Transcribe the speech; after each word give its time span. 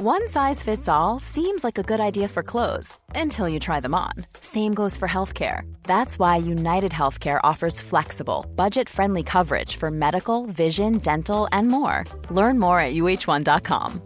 One 0.00 0.28
size 0.28 0.62
fits 0.62 0.88
all 0.88 1.18
seems 1.18 1.64
like 1.64 1.76
a 1.76 1.82
good 1.82 1.98
idea 1.98 2.28
for 2.28 2.44
clothes 2.44 2.98
until 3.16 3.48
you 3.48 3.58
try 3.58 3.80
them 3.80 3.96
on. 3.96 4.12
Same 4.40 4.72
goes 4.72 4.96
for 4.96 5.08
healthcare. 5.08 5.62
That's 5.82 6.20
why 6.20 6.36
United 6.36 6.92
Healthcare 6.92 7.40
offers 7.42 7.80
flexible, 7.80 8.46
budget 8.54 8.88
friendly 8.88 9.24
coverage 9.24 9.74
for 9.74 9.90
medical, 9.90 10.46
vision, 10.46 10.98
dental, 10.98 11.48
and 11.50 11.66
more. 11.66 12.04
Learn 12.30 12.60
more 12.60 12.78
at 12.80 12.94
uh1.com. 12.94 14.00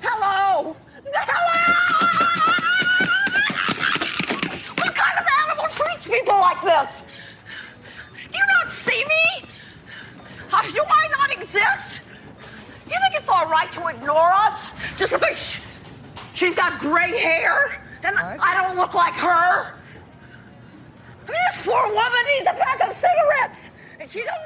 Hello! 0.00 0.74
Hello! 1.12 1.56
What 4.78 4.94
kind 4.94 5.18
of 5.18 5.26
animal 5.44 5.66
treats 5.70 6.06
people 6.06 6.38
like 6.38 6.62
this? 6.62 7.02
Do 8.32 8.38
you 8.38 8.44
not 8.46 8.72
see 8.72 9.04
me? 9.04 9.48
Uh, 10.52 10.62
Do 10.72 10.82
I 10.88 11.08
not 11.08 11.25
exist? 11.46 12.02
You 12.86 12.96
think 13.02 13.14
it's 13.20 13.28
all 13.28 13.46
right 13.48 13.70
to 13.72 13.86
ignore 13.88 14.32
us? 14.46 14.72
Just 14.98 15.12
because 15.12 15.36
sh- 15.36 15.60
she's 16.34 16.54
got 16.54 16.78
gray 16.78 17.16
hair 17.18 17.54
and 18.04 18.14
I 18.18 18.54
don't 18.62 18.76
look 18.76 18.94
like 18.94 19.14
her? 19.14 19.72
I 21.26 21.30
mean, 21.30 21.42
this 21.52 21.64
poor 21.64 21.82
woman 21.88 22.22
needs 22.36 22.48
a 22.48 22.54
pack 22.54 22.80
of 22.88 22.92
cigarettes. 22.94 23.70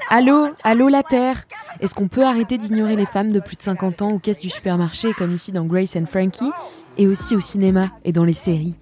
Allô, 0.08 0.54
allô 0.64 0.88
la 0.88 1.02
Terre? 1.02 1.44
Est-ce 1.80 1.94
qu'on 1.94 2.08
peut 2.08 2.24
arrêter 2.24 2.56
d'ignorer 2.56 2.96
les 2.96 3.04
femmes 3.04 3.30
de 3.30 3.40
plus 3.40 3.56
de 3.56 3.62
50 3.62 4.00
ans 4.02 4.10
aux 4.12 4.18
caisses 4.18 4.40
du 4.40 4.48
supermarché 4.48 5.12
comme 5.12 5.34
ici 5.34 5.52
dans 5.52 5.64
Grace 5.64 5.96
and 5.96 6.06
Frankie 6.06 6.50
et 6.96 7.06
aussi 7.06 7.36
au 7.36 7.40
cinéma 7.40 7.90
et 8.04 8.12
dans 8.12 8.24
les 8.24 8.32
séries? 8.34 8.74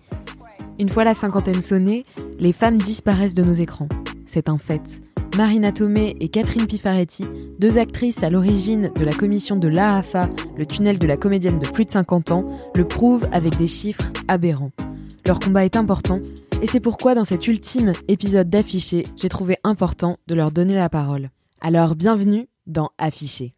Une 0.79 0.89
fois 0.89 1.03
la 1.03 1.15
cinquantaine 1.15 1.63
sonnée, 1.63 2.07
les 2.39 2.53
femmes 2.53 2.79
disparaissent 2.79 3.35
de 3.35 3.43
nos 3.43 3.55
écrans. 3.55 3.89
C'est 4.27 4.49
un 4.49 4.59
fait. 4.59 5.01
Marina 5.37 5.73
Tomei 5.73 6.17
et 6.21 6.29
Catherine 6.29 6.67
Pifaretti, 6.67 7.25
deux 7.59 7.79
actrices 7.79 8.23
à 8.23 8.31
l'origine 8.31 8.91
de 8.97 9.05
la 9.05 9.13
commission 9.13 9.57
de 9.57 9.69
l'AAFA, 9.69 10.29
le 10.57 10.67
tunnel 10.67 10.99
de 10.99 11.07
la 11.07 11.17
comédienne 11.17 11.59
de 11.59 11.69
plus 11.69 11.85
de 11.85 11.91
50 11.91 12.31
ans, 12.33 12.45
le 12.75 12.87
prouvent 12.87 13.29
avec 13.33 13.57
des 13.57 13.69
chiffres 13.69 14.11
aberrants. 14.27 14.73
Leur 15.27 15.39
combat 15.39 15.65
est 15.65 15.77
important, 15.77 16.21
et 16.63 16.67
c'est 16.67 16.81
pourquoi 16.81 17.15
dans 17.15 17.25
cet 17.25 17.47
ultime 17.47 17.93
épisode 18.09 18.51
d'Affiché, 18.51 19.07
j'ai 19.17 19.29
trouvé 19.29 19.57
important 19.63 20.17
de 20.27 20.35
leur 20.35 20.51
donner 20.51 20.75
la 20.75 20.89
parole. 20.89 21.31
Alors 21.61 21.95
bienvenue 21.95 22.49
dans 22.67 22.91
Affiché. 22.99 23.55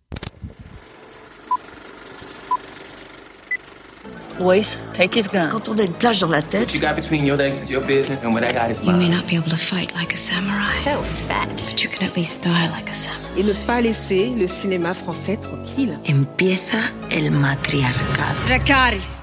Boys, 4.41 4.77
take 4.95 5.15
his 5.15 5.29
gun. 5.29 5.51
Quand 5.51 5.69
on 5.69 5.79
a 5.79 5.83
une 5.85 5.93
plage 5.93 6.19
dans 6.21 6.29
la 6.31 6.41
tête, 6.41 6.61
What 6.63 6.75
you 6.75 6.81
got 6.81 6.97
between 6.97 7.27
your 7.27 7.37
legs 7.37 7.63
is 7.63 7.69
your 7.71 7.83
business, 7.83 8.23
and 8.25 8.33
what 8.33 8.43
I 8.43 8.53
got 8.53 8.71
is 8.71 8.81
You 8.81 8.93
may 8.93 9.09
mine. 9.09 9.11
not 9.11 9.27
be 9.29 9.37
able 9.37 9.51
to 9.51 9.57
fight 9.57 9.93
like 9.95 10.15
a 10.15 10.17
samurai. 10.17 10.65
So 10.83 11.03
fat. 11.03 11.49
But 11.71 11.83
you 11.85 11.91
can 11.91 12.09
at 12.09 12.17
least 12.17 12.43
die 12.43 12.69
like 12.75 12.89
a 12.91 12.95
samurai. 12.95 13.21
et 13.39 13.43
ne 13.45 13.53
pas 13.67 13.81
laisser 13.83 14.31
le 14.37 14.47
cinéma 14.47 14.95
français 14.95 15.37
tranquille. 15.41 15.99
empieza 16.07 16.79
el 17.11 17.31
matriarcado. 17.31 18.41
Dracarys. 18.47 19.20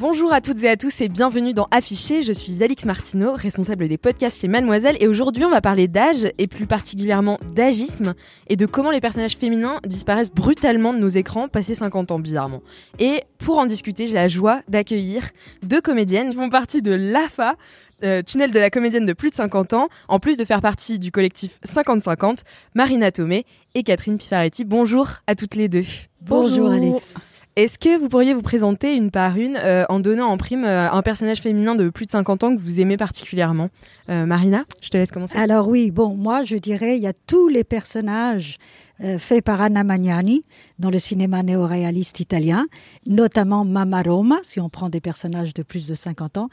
Bonjour 0.00 0.32
à 0.32 0.40
toutes 0.40 0.64
et 0.64 0.68
à 0.68 0.76
tous 0.76 1.00
et 1.02 1.08
bienvenue 1.08 1.54
dans 1.54 1.68
Affiché. 1.70 2.22
Je 2.22 2.32
suis 2.32 2.64
Alix 2.64 2.84
Martineau, 2.84 3.32
responsable 3.32 3.86
des 3.86 3.96
podcasts 3.96 4.40
chez 4.40 4.48
Mademoiselle 4.48 4.96
et 4.98 5.06
aujourd'hui 5.06 5.44
on 5.44 5.50
va 5.50 5.60
parler 5.60 5.86
d'âge 5.86 6.32
et 6.36 6.48
plus 6.48 6.66
particulièrement 6.66 7.38
d'agisme 7.54 8.14
et 8.48 8.56
de 8.56 8.66
comment 8.66 8.90
les 8.90 9.00
personnages 9.00 9.36
féminins 9.36 9.78
disparaissent 9.86 10.32
brutalement 10.32 10.92
de 10.92 10.98
nos 10.98 11.08
écrans 11.08 11.46
passé 11.46 11.76
50 11.76 12.10
ans 12.10 12.18
bizarrement. 12.18 12.60
Et 12.98 13.22
pour 13.38 13.58
en 13.58 13.66
discuter, 13.66 14.08
j'ai 14.08 14.14
la 14.14 14.26
joie 14.26 14.62
d'accueillir 14.68 15.30
deux 15.62 15.80
comédiennes 15.80 16.30
qui 16.30 16.36
font 16.36 16.50
partie 16.50 16.82
de 16.82 16.92
l'AFA, 16.92 17.54
euh, 18.02 18.22
tunnel 18.22 18.50
de 18.50 18.58
la 18.58 18.70
comédienne 18.70 19.06
de 19.06 19.12
plus 19.12 19.30
de 19.30 19.36
50 19.36 19.74
ans, 19.74 19.88
en 20.08 20.18
plus 20.18 20.36
de 20.36 20.44
faire 20.44 20.60
partie 20.60 20.98
du 20.98 21.12
collectif 21.12 21.60
50-50, 21.66 22.38
Marina 22.74 23.12
Tomei 23.12 23.46
et 23.76 23.84
Catherine 23.84 24.18
Pifaretti. 24.18 24.64
Bonjour 24.64 25.08
à 25.28 25.36
toutes 25.36 25.54
les 25.54 25.68
deux. 25.68 25.84
Bonjour, 26.20 26.70
Alex. 26.70 27.14
Est-ce 27.56 27.78
que 27.78 27.96
vous 27.98 28.08
pourriez 28.08 28.34
vous 28.34 28.42
présenter 28.42 28.94
une 28.94 29.12
par 29.12 29.36
une 29.36 29.56
euh, 29.56 29.84
en 29.88 30.00
donnant 30.00 30.26
en 30.26 30.36
prime 30.36 30.64
euh, 30.64 30.90
un 30.90 31.02
personnage 31.02 31.40
féminin 31.40 31.76
de 31.76 31.88
plus 31.88 32.06
de 32.06 32.10
50 32.10 32.42
ans 32.42 32.56
que 32.56 32.60
vous 32.60 32.80
aimez 32.80 32.96
particulièrement? 32.96 33.68
Euh, 34.08 34.26
Marina, 34.26 34.64
je 34.80 34.88
te 34.88 34.96
laisse 34.96 35.12
commencer. 35.12 35.38
Alors 35.38 35.68
oui, 35.68 35.92
bon, 35.92 36.16
moi 36.16 36.42
je 36.42 36.56
dirais, 36.56 36.96
il 36.96 37.02
y 37.02 37.06
a 37.06 37.12
tous 37.12 37.46
les 37.46 37.62
personnages 37.62 38.58
euh, 39.00 39.18
faits 39.18 39.44
par 39.44 39.60
Anna 39.60 39.82
Magnani 39.82 40.42
dans 40.78 40.90
le 40.90 41.00
cinéma 41.00 41.42
néo-réaliste 41.42 42.20
italien, 42.20 42.66
notamment 43.06 43.64
Mamma 43.64 44.02
Roma, 44.02 44.38
si 44.42 44.60
on 44.60 44.68
prend 44.68 44.88
des 44.88 45.00
personnages 45.00 45.52
de 45.52 45.62
plus 45.62 45.88
de 45.88 45.94
50 45.94 46.38
ans, 46.38 46.48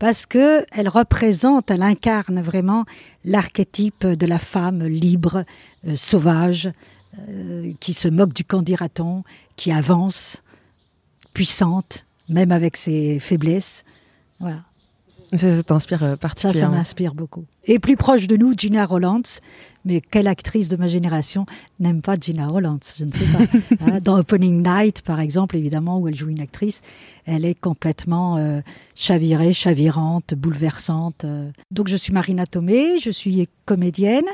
parce 0.00 0.26
que 0.26 0.64
elle 0.72 0.88
représente, 0.88 1.70
elle 1.70 1.82
incarne 1.82 2.42
vraiment 2.42 2.84
l'archétype 3.24 4.06
de 4.06 4.26
la 4.26 4.40
femme 4.40 4.84
libre, 4.84 5.44
euh, 5.86 5.94
sauvage, 5.94 6.72
euh, 7.28 7.72
qui 7.78 7.94
se 7.94 8.08
moque 8.08 8.32
du 8.32 8.44
candidaton, 8.44 9.22
qui 9.54 9.70
avance, 9.70 10.42
puissante, 11.34 12.06
même 12.30 12.52
avec 12.52 12.76
ses 12.78 13.18
faiblesses. 13.18 13.84
Voilà. 14.40 14.62
Ça, 15.32 15.56
ça 15.56 15.62
t'inspire 15.64 16.02
euh, 16.04 16.06
Ça, 16.06 16.10
ça 16.12 16.16
particulièrement. 16.16 16.76
m'inspire 16.76 17.14
beaucoup. 17.14 17.44
Et 17.64 17.78
plus 17.80 17.96
proche 17.96 18.28
de 18.28 18.36
nous, 18.36 18.54
Gina 18.56 18.86
Rollins. 18.86 19.22
Mais 19.84 20.00
quelle 20.00 20.28
actrice 20.28 20.68
de 20.68 20.76
ma 20.76 20.86
génération 20.86 21.44
n'aime 21.80 22.00
pas 22.02 22.14
Gina 22.14 22.46
Rollins 22.46 22.78
Je 22.96 23.04
ne 23.04 23.12
sais 23.12 23.24
pas. 23.26 23.58
Hein, 23.80 23.98
Dans 24.00 24.16
Opening 24.18 24.62
Night, 24.62 25.02
par 25.02 25.18
exemple, 25.20 25.56
évidemment, 25.56 25.98
où 25.98 26.06
elle 26.08 26.14
joue 26.14 26.28
une 26.28 26.40
actrice, 26.40 26.82
elle 27.26 27.44
est 27.44 27.54
complètement 27.58 28.36
euh, 28.36 28.60
chavirée, 28.94 29.52
chavirante, 29.52 30.34
bouleversante. 30.34 31.24
euh. 31.24 31.50
Donc, 31.72 31.88
je 31.88 31.96
suis 31.96 32.12
Marina 32.12 32.46
Tomei, 32.46 32.98
je 33.00 33.10
suis 33.10 33.48
comédienne, 33.66 34.24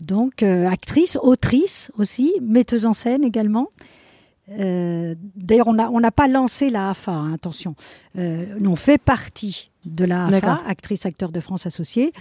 donc 0.00 0.42
euh, 0.42 0.68
actrice, 0.68 1.18
autrice 1.20 1.90
aussi, 1.98 2.32
metteuse 2.40 2.86
en 2.86 2.92
scène 2.92 3.24
également. 3.24 3.68
Euh, 4.50 5.14
D'ailleurs, 5.34 5.66
on 5.68 5.74
n'a 5.74 5.90
on 5.90 6.00
pas 6.10 6.28
lancé 6.28 6.70
la 6.70 6.90
AFA, 6.90 7.12
hein, 7.12 7.32
attention. 7.32 7.74
Euh, 8.16 8.58
on 8.64 8.76
fait 8.76 8.98
partie 8.98 9.70
de 9.84 10.04
la. 10.04 10.26
AFA, 10.26 10.60
actrice 10.66 11.04
acteur 11.06 11.32
de 11.32 11.40
France 11.40 11.66
associée. 11.66 12.12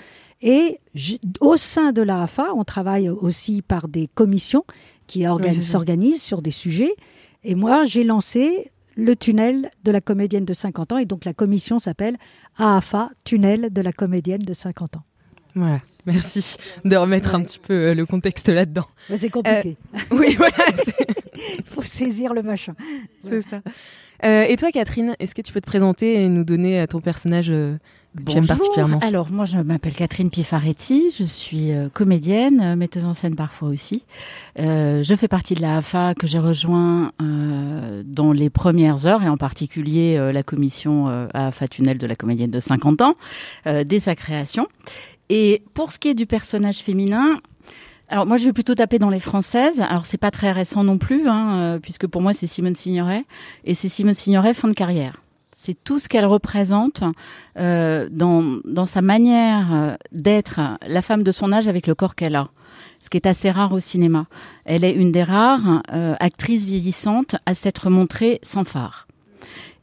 Et 0.42 0.80
j- 0.94 1.20
au 1.40 1.56
sein 1.58 1.92
de 1.92 2.02
la 2.02 2.24
AFA, 2.24 2.54
on 2.56 2.64
travaille 2.64 3.10
aussi 3.10 3.62
par 3.62 3.88
des 3.88 4.08
commissions 4.08 4.64
qui 5.08 5.28
Oui, 5.28 5.62
s'organisent 5.62 6.22
sur 6.22 6.42
des 6.42 6.52
sujets. 6.52 6.94
Et 7.44 7.54
moi, 7.56 7.86
j'ai 7.86 8.04
lancé 8.04 8.72
le 8.96 9.16
tunnel 9.16 9.70
de 9.84 9.92
la 9.92 10.02
comédienne 10.02 10.46
de 10.46 10.54
50 10.54 10.94
ans. 10.94 10.98
Et 10.98 11.06
donc, 11.06 11.26
la 11.26 11.34
commission 11.34 11.78
s'appelle 11.80 12.18
AFA, 12.58 13.10
tunnel 13.24 13.72
de 13.72 13.82
la 13.82 13.92
comédienne 13.92 14.42
de 14.42 14.54
50 14.54 14.96
ans. 14.98 15.04
Voilà, 15.56 15.80
merci 16.06 16.58
de 16.84 16.96
remettre 16.98 17.34
un 17.36 17.42
petit 17.42 17.60
peu 17.60 17.74
euh, 17.74 17.94
le 17.94 18.06
contexte 18.06 18.50
là-dedans. 18.50 18.86
Mais 19.10 19.18
C'est 19.18 19.30
compliqué. 19.30 19.78
Oui, 20.12 20.36
voilà, 20.36 20.54
Il 21.58 21.64
faut 21.66 21.82
saisir 21.82 22.34
le 22.34 22.44
machin. 22.44 22.74
c'est 23.24 23.42
ça. 23.42 23.62
Euh, 24.24 24.44
et 24.44 24.56
toi, 24.58 24.72
Catherine, 24.72 25.16
est-ce 25.20 25.36
que 25.36 25.42
tu 25.42 25.52
peux 25.54 25.62
te 25.62 25.68
présenter 25.68 26.16
et 26.24 26.30
nous 26.30 26.44
donner 26.46 26.80
euh, 26.82 26.88
ton 26.88 27.02
personnage 27.02 27.50
euh, 27.50 27.78
que 28.18 28.32
tu 28.32 28.38
aimes 28.38 28.48
particulièrement? 28.48 29.00
Alors, 29.00 29.30
moi, 29.30 29.46
je 29.46 29.58
m'appelle 29.58 29.94
Catherine 29.94 30.30
Pifaretti, 30.30 31.12
je 31.20 31.26
suis 31.26 31.74
euh, 31.74 31.90
comédienne, 31.90 32.62
euh, 32.62 32.76
metteuse 32.78 33.04
en 33.04 33.12
scène 33.14 33.36
parfois 33.36 33.68
aussi. 33.68 34.04
Euh, 34.58 35.04
je 35.04 35.16
fais 35.16 35.28
partie 35.28 35.54
de 35.54 35.62
la 35.62 35.78
AFA 35.78 36.14
que 36.16 36.28
j'ai 36.28 36.40
rejoint 36.40 37.12
euh, 37.22 38.04
dans 38.06 38.32
les 38.32 38.50
premières 38.50 39.06
heures, 39.06 39.22
et 39.22 39.28
en 39.28 39.38
particulier 39.38 40.16
euh, 40.18 40.32
la 40.32 40.44
commission 40.44 41.10
euh, 41.10 41.28
AFA 41.34 41.68
Tunnel 41.68 41.98
de 41.98 42.08
la 42.08 42.16
comédienne 42.16 42.52
de 42.52 42.60
50 42.62 43.02
ans, 43.02 43.16
euh, 43.68 43.84
dès 43.84 44.00
sa 44.00 44.16
création. 44.16 44.68
Et 45.30 45.64
pour 45.74 45.92
ce 45.92 46.00
qui 46.00 46.10
est 46.10 46.14
du 46.14 46.26
personnage 46.26 46.78
féminin, 46.80 47.40
alors 48.08 48.26
moi 48.26 48.38
je 48.38 48.46
vais 48.46 48.54
plutôt 48.54 48.76
taper 48.76 49.00
dans 49.00 49.10
les 49.10 49.20
françaises. 49.20 49.82
Alors 49.82 50.06
c'est 50.06 50.18
pas 50.18 50.32
très 50.32 50.52
récent 50.52 50.84
non 50.84 50.98
plus, 50.98 51.28
hein, 51.28 51.58
euh, 51.58 51.80
puisque 51.80 52.08
pour 52.08 52.22
moi 52.22 52.34
c'est 52.34 52.48
Simone 52.48 52.76
Signoret 52.76 53.26
et 53.64 53.74
c'est 53.74 53.90
Simone 53.90 54.14
Signoret 54.14 54.54
fin 54.54 54.68
de 54.68 54.74
carrière. 54.74 55.22
C'est 55.56 55.84
tout 55.84 55.98
ce 55.98 56.08
qu'elle 56.08 56.28
représente 56.28 57.04
euh, 57.58 58.08
dans, 58.12 58.60
dans 58.66 58.86
sa 58.86 59.02
manière 59.02 59.74
euh, 59.74 59.96
d'être 60.12 60.60
la 60.88 61.02
femme 61.02 61.24
de 61.24 61.32
son 61.32 61.52
âge 61.52 61.68
avec 61.68 61.88
le 61.88 61.96
corps 61.96 62.14
qu'elle 62.14 62.36
a, 62.36 62.50
ce 63.02 63.10
qui 63.10 63.18
est 63.18 63.26
assez 63.26 63.50
rare 63.50 63.72
au 63.72 63.80
cinéma. 63.80 64.28
Elle 64.66 64.84
est 64.84 64.94
une 64.94 65.12
des 65.12 65.24
rares 65.24 65.82
actrices 66.20 66.66
vieillissantes 66.66 67.36
à 67.48 67.56
s'être 67.56 67.90
montrée 67.90 68.40
sans 68.44 68.64
phare 68.64 69.08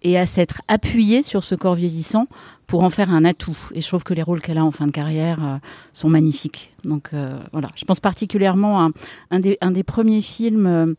et 0.02 0.16
à 0.18 0.26
s'être 0.26 0.62
appuyée 0.68 1.22
sur 1.22 1.42
ce 1.42 1.56
corps 1.56 1.74
vieillissant 1.74 2.28
pour 2.72 2.84
en 2.84 2.88
faire 2.88 3.10
un 3.10 3.26
atout. 3.26 3.58
Et 3.74 3.82
je 3.82 3.86
trouve 3.86 4.02
que 4.02 4.14
les 4.14 4.22
rôles 4.22 4.40
qu'elle 4.40 4.56
a 4.56 4.64
en 4.64 4.70
fin 4.70 4.86
de 4.86 4.92
carrière 4.92 5.44
euh, 5.44 5.56
sont 5.92 6.08
magnifiques. 6.08 6.72
Donc 6.84 7.10
euh, 7.12 7.38
voilà, 7.52 7.68
je 7.74 7.84
pense 7.84 8.00
particulièrement 8.00 8.80
à 8.80 8.88
un 9.30 9.40
des, 9.40 9.58
un 9.60 9.72
des 9.72 9.82
premiers 9.82 10.22
films 10.22 10.66
euh, 10.66 10.94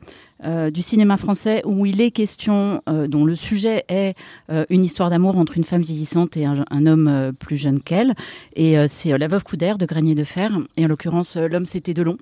euh, 0.46 0.70
du 0.70 0.84
cinéma 0.84 1.18
français 1.18 1.64
où 1.66 1.88
il 1.88 2.00
est 2.00 2.12
question, 2.12 2.84
euh, 2.88 3.08
dont 3.08 3.26
le 3.26 3.34
sujet 3.34 3.86
est 3.90 4.14
euh, 4.52 4.66
une 4.70 4.86
histoire 4.86 5.10
d'amour 5.10 5.36
entre 5.40 5.58
une 5.58 5.64
femme 5.64 5.82
vieillissante 5.82 6.38
et 6.38 6.46
un, 6.46 6.64
un 6.70 6.86
homme 6.86 7.08
euh, 7.08 7.32
plus 7.32 7.58
jeune 7.58 7.82
qu'elle. 7.82 8.14
Et 8.56 8.78
euh, 8.78 8.86
c'est 8.88 9.12
euh, 9.12 9.18
La 9.18 9.28
Veuve 9.28 9.44
Coudert 9.44 9.80
de 9.80 9.88
Granier 9.88 10.14
de 10.14 10.24
Fer. 10.24 10.52
Et 10.78 10.86
en 10.86 10.88
l'occurrence, 10.88 11.38
euh, 11.38 11.48
L'homme 11.48 11.66
c'était 11.66 11.96
de 11.96 12.04
long. 12.04 12.20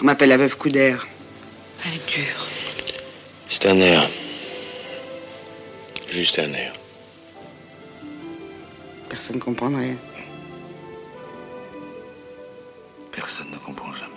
On 0.00 0.06
m'appelle 0.06 0.30
la 0.30 0.38
veuve 0.38 0.56
Coudert. 0.56 1.06
Elle 1.84 1.96
est 1.96 2.16
dure. 2.16 2.46
C'est 3.50 3.66
un 3.66 3.76
air. 3.76 4.08
Juste 6.08 6.38
un 6.38 6.50
air. 6.54 6.72
Personne 9.08 9.36
ne 9.36 9.40
comprend 9.40 9.68
rien. 9.68 9.96
Personne 13.12 13.50
ne 13.50 13.56
comprend 13.58 13.92
jamais. 13.92 14.15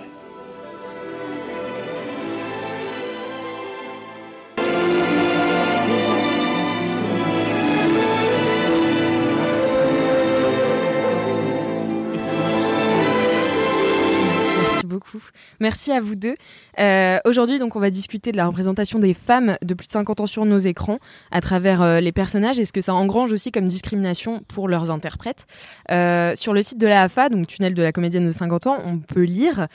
Merci 15.60 15.92
à 15.92 16.00
vous 16.00 16.16
deux. 16.16 16.36
Euh, 16.80 17.18
Aujourd'hui, 17.26 17.60
donc, 17.60 17.76
on 17.76 17.80
va 17.80 17.90
discuter 17.90 18.32
de 18.32 18.38
la 18.38 18.48
représentation 18.48 19.00
des 19.00 19.14
femmes 19.14 19.58
de 19.62 19.74
plus 19.74 19.88
de 19.88 19.92
50 19.92 20.22
ans 20.22 20.28
sur 20.28 20.46
nos 20.46 20.58
écrans 20.58 20.98
à 21.32 21.42
travers 21.42 21.82
euh, 21.82 22.00
les 22.00 22.12
personnages 22.12 22.60
et 22.60 22.66
ce 22.66 22.74
que 22.74 22.82
ça 22.82 22.94
engrange 22.94 23.32
aussi 23.32 23.52
comme 23.52 23.68
discrimination 23.68 24.42
pour 24.48 24.68
leurs 24.68 24.92
interprètes? 24.92 25.46
Euh, 25.92 26.36
sur 26.36 26.54
le 26.54 26.62
site 26.62 26.78
de 26.78 26.88
la 26.88 27.04
AFA, 27.04 27.30
donc 27.30 27.48
tunnel 27.48 27.74
de 27.74 27.84
la 27.84 27.92
comédienne 27.92 28.26
de 28.26 28.32
50 28.32 28.68
ans, 28.68 28.78
on 28.86 29.00
peut 29.00 29.24
lire 29.24 29.68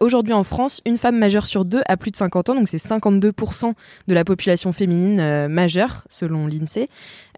aujourd'hui 0.00 0.32
en 0.32 0.42
France, 0.42 0.80
une 0.86 0.98
femme 0.98 1.18
majeure 1.18 1.46
sur 1.46 1.64
deux 1.64 1.82
a 1.86 1.96
plus 1.96 2.10
de 2.10 2.16
50 2.16 2.50
ans, 2.50 2.54
donc 2.54 2.68
c'est 2.68 2.76
52% 2.76 3.72
de 4.08 4.14
la 4.14 4.24
population 4.24 4.72
féminine 4.72 5.48
majeure 5.48 6.04
selon 6.08 6.46
l'INSEE. 6.46 6.88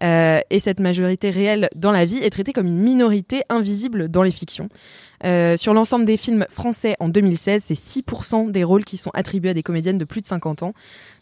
Euh, 0.03 0.39
et 0.49 0.59
cette 0.59 0.79
majorité 0.79 1.29
réelle 1.29 1.69
dans 1.75 1.91
la 1.91 2.05
vie 2.05 2.17
est 2.17 2.29
traitée 2.29 2.53
comme 2.53 2.67
une 2.67 2.79
minorité 2.79 3.43
invisible 3.49 4.09
dans 4.09 4.23
les 4.23 4.31
fictions. 4.31 4.69
Euh, 5.23 5.55
sur 5.57 5.73
l'ensemble 5.73 6.05
des 6.05 6.17
films 6.17 6.45
français 6.49 6.95
en 6.99 7.07
2016, 7.09 7.63
c'est 7.65 7.73
6% 7.73 8.51
des 8.51 8.63
rôles 8.63 8.83
qui 8.83 8.97
sont 8.97 9.11
attribués 9.13 9.51
à 9.51 9.53
des 9.53 9.63
comédiennes 9.63 9.97
de 9.97 10.05
plus 10.05 10.21
de 10.21 10.27
50 10.27 10.63
ans. 10.63 10.73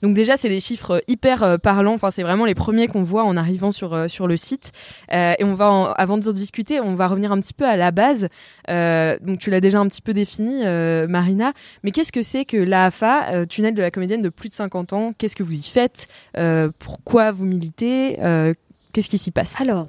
Donc 0.01 0.13
déjà, 0.13 0.35
c'est 0.35 0.49
des 0.49 0.59
chiffres 0.59 1.03
hyper 1.07 1.43
euh, 1.43 1.57
parlants. 1.57 1.93
Enfin, 1.93 2.11
c'est 2.11 2.23
vraiment 2.23 2.45
les 2.45 2.55
premiers 2.55 2.87
qu'on 2.87 3.03
voit 3.03 3.23
en 3.23 3.37
arrivant 3.37 3.71
sur 3.71 3.93
euh, 3.93 4.07
sur 4.07 4.27
le 4.27 4.35
site. 4.37 4.71
Euh, 5.13 5.33
et 5.37 5.43
on 5.43 5.53
va, 5.53 5.71
en- 5.71 5.91
avant 5.93 6.17
de 6.17 6.31
discuter, 6.31 6.79
on 6.79 6.93
va 6.95 7.07
revenir 7.07 7.31
un 7.31 7.39
petit 7.39 7.53
peu 7.53 7.65
à 7.65 7.75
la 7.75 7.91
base. 7.91 8.27
Euh, 8.69 9.17
donc 9.21 9.39
tu 9.39 9.49
l'as 9.49 9.61
déjà 9.61 9.79
un 9.79 9.87
petit 9.87 10.01
peu 10.01 10.13
défini, 10.13 10.61
euh, 10.65 11.07
Marina. 11.07 11.53
Mais 11.83 11.91
qu'est-ce 11.91 12.11
que 12.11 12.21
c'est 12.21 12.45
que 12.45 12.57
l'AFA, 12.57 13.31
euh, 13.33 13.45
tunnel 13.45 13.73
de 13.73 13.81
la 13.81 13.91
comédienne 13.91 14.21
de 14.21 14.29
plus 14.29 14.49
de 14.49 14.53
50 14.55 14.93
ans? 14.93 15.13
Qu'est-ce 15.17 15.35
que 15.35 15.43
vous 15.43 15.53
y 15.57 15.63
faites? 15.63 16.07
Euh, 16.37 16.69
Pourquoi 16.79 17.31
vous 17.31 17.45
militez? 17.45 18.17
Euh, 18.21 18.53
Qu'est-ce 18.93 19.09
qui 19.09 19.17
s'y 19.17 19.31
passe? 19.31 19.59
Alors, 19.59 19.87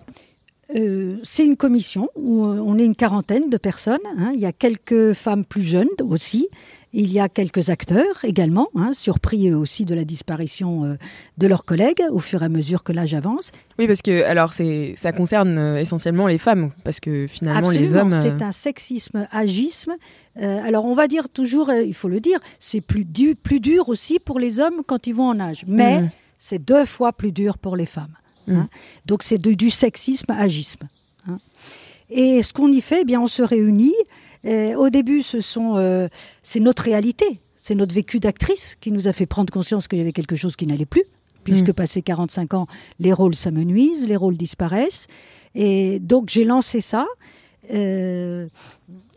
euh, 0.75 1.17
c'est 1.23 1.44
une 1.44 1.56
commission 1.56 2.09
où 2.17 2.44
euh, 2.44 2.61
on 2.65 2.79
est 2.79 2.85
une 2.85 2.97
quarantaine 2.97 3.49
de 3.50 3.56
personnes. 3.56 3.99
hein. 4.19 4.32
Il 4.35 4.41
y 4.41 4.47
a 4.47 4.53
quelques 4.53 5.12
femmes 5.12 5.44
plus 5.44 5.62
jeunes 5.62 5.88
aussi. 6.03 6.49
Il 6.97 7.11
y 7.12 7.19
a 7.19 7.29
quelques 7.29 7.71
acteurs 7.71 8.25
également, 8.25 8.69
hein, 8.76 8.93
surpris 8.93 9.49
eux 9.49 9.56
aussi 9.56 9.85
de 9.85 9.94
la 9.97 10.05
disparition 10.05 10.85
euh, 10.85 10.94
de 11.38 11.47
leurs 11.49 11.65
collègues 11.65 12.03
au 12.11 12.21
fur 12.21 12.43
et 12.43 12.44
à 12.47 12.49
mesure 12.49 12.85
que 12.85 12.93
l'âge 12.93 13.15
avance. 13.15 13.50
Oui, 13.81 13.88
parce 13.88 14.00
que 14.00 14.23
alors 14.23 14.53
ça 14.53 15.11
concerne 15.12 15.59
euh, 15.59 15.76
essentiellement 15.81 16.29
les 16.29 16.38
femmes, 16.38 16.71
parce 16.85 17.00
que 17.00 17.27
finalement 17.29 17.70
les 17.70 17.97
hommes. 17.97 18.12
c'est 18.12 18.41
euh, 18.41 18.47
un 18.47 18.53
sexisme, 18.53 19.27
agisme. 19.32 19.94
Euh, 20.41 20.61
alors 20.62 20.85
on 20.85 20.94
va 20.94 21.09
dire 21.09 21.29
toujours, 21.29 21.69
euh, 21.70 21.82
il 21.82 21.94
faut 21.94 22.09
le 22.09 22.20
dire, 22.20 22.38
c'est 22.61 22.81
plus, 22.81 23.05
du- 23.05 23.35
plus 23.35 23.59
dur 23.59 23.88
aussi 23.88 24.20
pour 24.20 24.38
les 24.38 24.61
hommes 24.61 24.82
quand 24.87 25.09
ils 25.09 25.15
vont 25.15 25.29
en 25.31 25.41
âge. 25.41 25.65
Mais 25.67 26.00
Mhm. 26.03 26.11
c'est 26.38 26.65
deux 26.65 26.85
fois 26.85 27.12
plus 27.12 27.32
dur 27.32 27.59
pour 27.59 27.75
les 27.77 27.87
femmes. 27.87 28.15
Mhm. 28.46 28.56
hein. 28.56 28.69
Donc 29.06 29.23
c'est 29.23 29.38
du 29.38 29.70
sexisme, 29.70 30.31
agisme. 30.32 30.88
hein. 31.29 31.38
Et 32.11 32.43
ce 32.43 32.52
qu'on 32.52 32.70
y 32.73 32.81
fait, 32.81 33.00
eh 33.02 33.05
bien 33.05 33.20
on 33.20 33.26
se 33.26 33.43
réunit. 33.43 33.94
Euh, 34.44 34.75
au 34.75 34.91
début, 34.91 35.23
ce 35.23 35.41
sont, 35.41 35.76
euh, 35.79 36.08
c'est 36.43 36.61
notre 36.61 36.82
réalité, 36.82 37.41
c'est 37.56 37.75
notre 37.75 37.94
vécu 37.94 38.20
d'actrice 38.20 38.76
qui 38.79 38.91
nous 38.93 39.08
a 39.08 39.12
fait 39.14 39.25
prendre 39.26 39.50
conscience 39.52 39.88
qu'il 39.88 39.99
y 39.99 40.02
avait 40.02 40.12
quelque 40.12 40.37
chose 40.37 40.55
qui 40.55 40.67
n'allait 40.67 40.85
plus, 40.85 41.05
puisque 41.44 41.70
Mm. 41.70 41.75
passé 41.75 42.02
45 42.02 42.52
ans, 42.52 42.67
les 42.99 43.14
rôles 43.14 43.35
s'amenuisent, 43.35 44.06
les 44.06 44.17
rôles 44.17 44.37
disparaissent. 44.37 45.06
Et 45.55 45.99
donc 45.99 46.29
j'ai 46.29 46.44
lancé 46.44 46.82
ça. 46.82 47.06
Euh, 47.73 48.49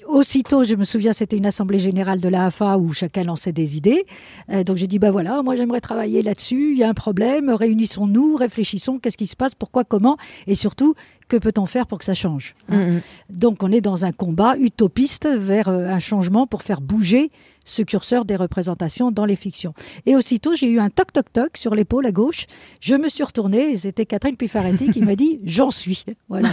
aussitôt, 0.07 0.63
je 0.63 0.75
me 0.75 0.83
souviens, 0.83 1.13
c'était 1.13 1.37
une 1.37 1.45
assemblée 1.45 1.79
générale 1.79 2.19
de 2.19 2.29
la 2.29 2.47
AFA 2.47 2.77
où 2.77 2.93
chacun 2.93 3.23
lançait 3.23 3.51
des 3.51 3.77
idées. 3.77 4.05
Euh, 4.49 4.63
donc 4.63 4.77
j'ai 4.77 4.87
dit, 4.87 4.99
bah 4.99 5.11
voilà, 5.11 5.43
moi 5.43 5.55
j'aimerais 5.55 5.81
travailler 5.81 6.21
là-dessus, 6.23 6.71
il 6.71 6.77
y 6.77 6.83
a 6.83 6.89
un 6.89 6.93
problème, 6.93 7.49
réunissons-nous, 7.49 8.35
réfléchissons, 8.35 8.99
qu'est-ce 8.99 9.17
qui 9.17 9.27
se 9.27 9.35
passe, 9.35 9.55
pourquoi, 9.55 9.83
comment, 9.83 10.17
et 10.47 10.55
surtout, 10.55 10.95
que 11.27 11.37
peut-on 11.37 11.65
faire 11.65 11.87
pour 11.87 11.99
que 11.99 12.05
ça 12.05 12.13
change 12.13 12.55
hein? 12.69 12.87
Mhm. 12.87 13.01
Donc 13.29 13.63
on 13.63 13.71
est 13.71 13.81
dans 13.81 14.05
un 14.05 14.11
combat 14.11 14.57
utopiste 14.57 15.27
vers 15.27 15.67
euh, 15.67 15.87
un 15.87 15.99
changement 15.99 16.47
pour 16.47 16.63
faire 16.63 16.81
bouger 16.81 17.31
ce 17.67 17.81
curseur 17.81 18.25
des 18.25 18.35
représentations 18.35 19.11
dans 19.11 19.25
les 19.25 19.35
fictions. 19.35 19.73
Et 20.05 20.15
aussitôt, 20.15 20.55
j'ai 20.55 20.67
eu 20.67 20.79
un 20.79 20.89
toc-toc-toc 20.89 21.57
sur 21.57 21.75
l'épaule 21.75 22.05
à 22.05 22.11
gauche. 22.11 22.47
Je 22.81 22.95
me 22.95 23.09
suis 23.09 23.23
retournée 23.23 23.71
et 23.71 23.77
c'était 23.77 24.05
Catherine 24.05 24.37
Pifaretti 24.37 24.91
qui 24.91 25.01
m'a 25.01 25.15
dit 25.15 25.41
«j'en 25.43 25.69
suis». 25.69 26.05
Voilà. 26.29 26.49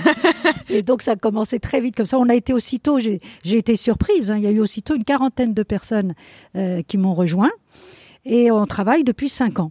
Et 0.68 0.82
donc 0.82 1.02
ça 1.02 1.12
a 1.12 1.16
commencé 1.16 1.60
très 1.60 1.80
vite 1.80 1.96
comme 1.96 2.06
ça. 2.06 2.18
On 2.18 2.28
a 2.28 2.34
été 2.34 2.52
aussitôt, 2.52 2.98
j'ai 2.98 3.20
été 3.44 3.76
surprise, 3.76 4.30
hein. 4.30 4.36
il 4.36 4.42
y 4.42 4.46
a 4.46 4.50
eu 4.50 4.60
aussitôt 4.60 4.96
une 4.96 5.04
quarantaine 5.04 5.54
de 5.54 5.62
personnes 5.62 6.14
euh, 6.56 6.82
qui 6.82 6.98
m'ont 6.98 7.14
rejoint. 7.14 7.52
Et 8.24 8.50
on 8.50 8.66
travaille 8.66 9.04
depuis 9.04 9.28
cinq 9.28 9.60
ans. 9.60 9.70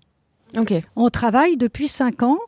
On 0.95 1.09
travaille 1.09 1.57
depuis 1.57 1.87
cinq 1.87 2.23
ans 2.23 2.39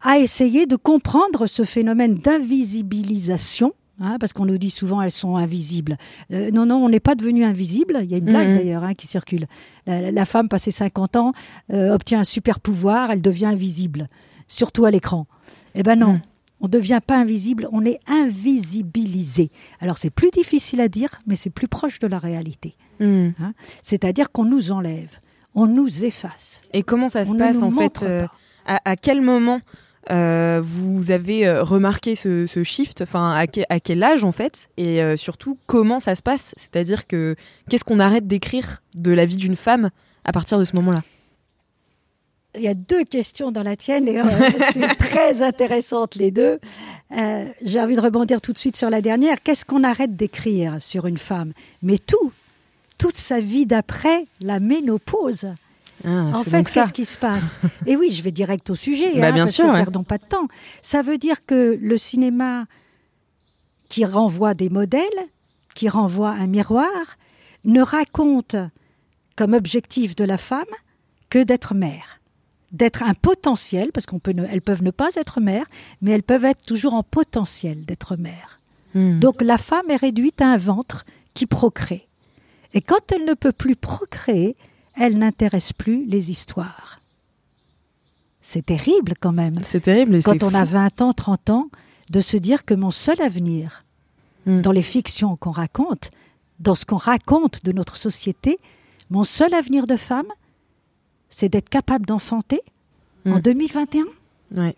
à 0.00 0.18
essayer 0.18 0.66
de 0.66 0.76
comprendre 0.76 1.46
ce 1.46 1.62
phénomène 1.62 2.16
d'invisibilisation. 2.16 3.74
Hein, 4.00 4.16
parce 4.18 4.32
qu'on 4.32 4.46
nous 4.46 4.58
dit 4.58 4.70
souvent 4.70 5.00
elles 5.02 5.10
sont 5.10 5.36
invisibles. 5.36 5.96
Euh, 6.32 6.50
non, 6.50 6.66
non, 6.66 6.76
on 6.84 6.88
n'est 6.88 7.00
pas 7.00 7.14
devenu 7.14 7.44
invisible. 7.44 7.98
Il 8.02 8.10
y 8.10 8.14
a 8.14 8.18
une 8.18 8.24
blague 8.24 8.48
Mhm. 8.48 8.54
d'ailleurs 8.56 8.82
hein, 8.84 8.94
qui 8.94 9.06
circule. 9.06 9.46
La, 9.86 10.10
la 10.10 10.24
femme, 10.24 10.48
passée 10.48 10.70
50 10.72 11.16
ans, 11.16 11.32
euh, 11.72 11.94
obtient 11.94 12.20
un 12.20 12.24
super 12.24 12.58
pouvoir, 12.60 13.10
elle 13.10 13.22
devient 13.22 13.46
invisible, 13.46 14.08
surtout 14.48 14.84
à 14.84 14.90
l'écran. 14.90 15.26
Eh 15.74 15.82
ben 15.82 15.96
non, 15.96 16.14
Mhm. 16.14 16.20
on 16.62 16.66
ne 16.66 16.70
devient 16.70 17.00
pas 17.06 17.16
invisible, 17.18 17.68
on 17.72 17.84
est 17.84 18.00
invisibilisé. 18.08 19.50
Alors 19.80 19.98
c'est 19.98 20.10
plus 20.10 20.30
difficile 20.30 20.80
à 20.80 20.88
dire, 20.88 21.20
mais 21.26 21.34
c'est 21.36 21.50
plus 21.50 21.68
proche 21.68 21.98
de 21.98 22.06
la 22.06 22.18
réalité. 22.18 22.76
Mhm. 23.00 23.34
hein. 23.40 23.52
C'est-à-dire 23.82 24.30
qu'on 24.32 24.44
nous 24.44 24.72
enlève, 24.72 25.20
on 25.54 25.66
nous 25.66 26.04
efface. 26.04 26.62
Et 26.72 26.82
comment 26.82 27.08
ça 27.08 27.24
se 27.24 27.30
On 27.30 27.36
passe 27.36 27.62
en 27.62 27.70
fait 27.70 28.02
euh, 28.02 28.26
à 28.66 28.96
quel 28.96 29.20
moment 29.20 29.60
euh, 30.10 30.60
vous 30.62 31.10
avez 31.10 31.46
euh, 31.46 31.62
remarqué 31.62 32.14
ce, 32.14 32.46
shift 32.64 33.02
Enfin, 33.02 33.32
à, 33.32 33.46
que- 33.46 33.60
à 33.68 33.80
quel 33.80 34.02
âge 34.02 34.24
en 34.24 34.32
fait? 34.32 34.68
Et 34.76 35.02
euh, 35.02 35.16
surtout, 35.16 35.58
comment 35.66 36.00
ça 36.00 36.14
se 36.14 36.22
passe? 36.22 36.54
C'est-à-dire 36.56 37.06
que 37.06 37.36
qu'est-ce 37.68 37.84
qu'on 37.84 38.00
arrête 38.00 38.26
d'écrire 38.26 38.82
de 38.94 39.10
la 39.12 39.26
vie 39.26 39.36
d'une 39.36 39.56
femme 39.56 39.90
à 40.24 40.32
partir 40.32 40.58
de 40.58 40.64
ce 40.64 40.74
moment-là? 40.76 41.02
Il 42.56 42.62
y 42.62 42.68
a 42.68 42.74
deux 42.74 43.04
questions 43.04 43.52
dans 43.52 43.62
la 43.62 43.76
tienne 43.76 44.08
et 44.08 44.18
c'est 44.72 44.96
très 44.96 45.42
intéressante 45.42 46.16
les 46.16 46.30
deux. 46.32 46.58
J'ai 47.62 47.80
envie 47.80 47.94
de 47.94 48.00
rebondir 48.00 48.40
tout 48.40 48.52
de 48.52 48.58
suite 48.58 48.76
sur 48.76 48.90
la 48.90 49.00
dernière. 49.00 49.40
Qu'est-ce 49.42 49.64
qu'on 49.64 49.84
arrête 49.84 50.16
d'écrire 50.16 50.80
sur 50.80 51.06
une 51.06 51.18
femme? 51.18 51.52
Mais 51.82 51.98
tout, 51.98 52.32
toute 52.98 53.16
sa 53.18 53.38
vie 53.38 53.66
d'après 53.66 54.26
la 54.40 54.58
ménopause. 54.58 55.46
Ah, 56.04 56.30
En 56.34 56.44
fait, 56.44 56.64
qu'est-ce 56.70 56.92
qui 56.92 57.04
se 57.04 57.18
passe? 57.18 57.58
Et 57.86 57.96
oui, 57.96 58.10
je 58.10 58.22
vais 58.22 58.30
direct 58.32 58.70
au 58.70 58.74
sujet, 58.74 59.12
Bah, 59.20 59.28
hein, 59.28 59.32
bien 59.32 59.44
parce 59.44 59.54
sûr, 59.56 59.66
que 59.66 59.70
ouais. 59.70 59.76
perdons 59.82 60.04
pas 60.04 60.18
de 60.18 60.24
temps. 60.24 60.46
Ça 60.82 61.02
veut 61.02 61.18
dire 61.18 61.44
que 61.46 61.78
le 61.80 61.98
cinéma 61.98 62.66
qui 63.88 64.04
renvoie 64.04 64.54
des 64.54 64.68
modèles, 64.68 65.02
qui 65.74 65.88
renvoie 65.88 66.30
un 66.30 66.46
miroir, 66.46 66.88
ne 67.64 67.80
raconte 67.82 68.56
comme 69.36 69.52
objectif 69.54 70.14
de 70.16 70.24
la 70.24 70.38
femme 70.38 70.64
que 71.28 71.42
d'être 71.42 71.74
mère, 71.74 72.20
d'être 72.72 73.02
un 73.02 73.14
potentiel, 73.14 73.90
parce 73.92 74.06
qu'on 74.06 74.18
peut, 74.18 74.32
ne- 74.32 74.46
elles 74.46 74.62
peuvent 74.62 74.82
ne 74.82 74.90
pas 74.90 75.08
être 75.16 75.40
mères, 75.40 75.66
mais 76.02 76.12
elles 76.12 76.22
peuvent 76.22 76.44
être 76.44 76.64
toujours 76.66 76.94
en 76.94 77.02
potentiel 77.02 77.84
d'être 77.84 78.16
mère. 78.16 78.60
Mhm. 78.94 79.20
Donc 79.20 79.42
la 79.42 79.58
femme 79.58 79.90
est 79.90 79.96
réduite 79.96 80.40
à 80.40 80.48
un 80.52 80.56
ventre 80.56 81.04
qui 81.34 81.46
procrée. 81.46 82.08
Et 82.74 82.80
quand 82.80 83.10
elle 83.12 83.24
ne 83.24 83.34
peut 83.34 83.52
plus 83.52 83.76
procréer, 83.76 84.56
elle 84.96 85.18
n'intéresse 85.18 85.72
plus 85.72 86.04
les 86.06 86.30
histoires. 86.30 87.00
C'est 88.40 88.64
terrible 88.66 89.14
quand 89.20 89.32
même. 89.32 89.58
C'est 89.62 89.80
terrible. 89.80 90.16
et 90.16 90.22
Quand 90.22 90.42
on 90.42 90.54
a 90.54 90.64
fou. 90.64 90.72
20 90.72 91.02
ans, 91.02 91.12
30 91.12 91.50
ans, 91.50 91.70
de 92.10 92.20
se 92.20 92.36
dire 92.36 92.64
que 92.64 92.74
mon 92.74 92.90
seul 92.90 93.20
avenir, 93.20 93.84
Mm. 94.46 94.62
dans 94.62 94.72
les 94.72 94.82
fictions 94.82 95.36
qu'on 95.36 95.50
raconte, 95.50 96.10
dans 96.60 96.74
ce 96.74 96.86
qu'on 96.86 96.96
raconte 96.96 97.62
de 97.64 97.72
notre 97.72 97.98
société, 97.98 98.58
mon 99.10 99.22
seul 99.24 99.52
avenir 99.52 99.86
de 99.86 99.96
femme, 99.96 100.26
c'est 101.28 101.50
d'être 101.50 101.68
capable 101.68 102.06
d'enfanter 102.06 102.62
en 103.26 103.36
Mm. 103.36 103.40
2021. 103.40 104.04
Ouais. 104.56 104.74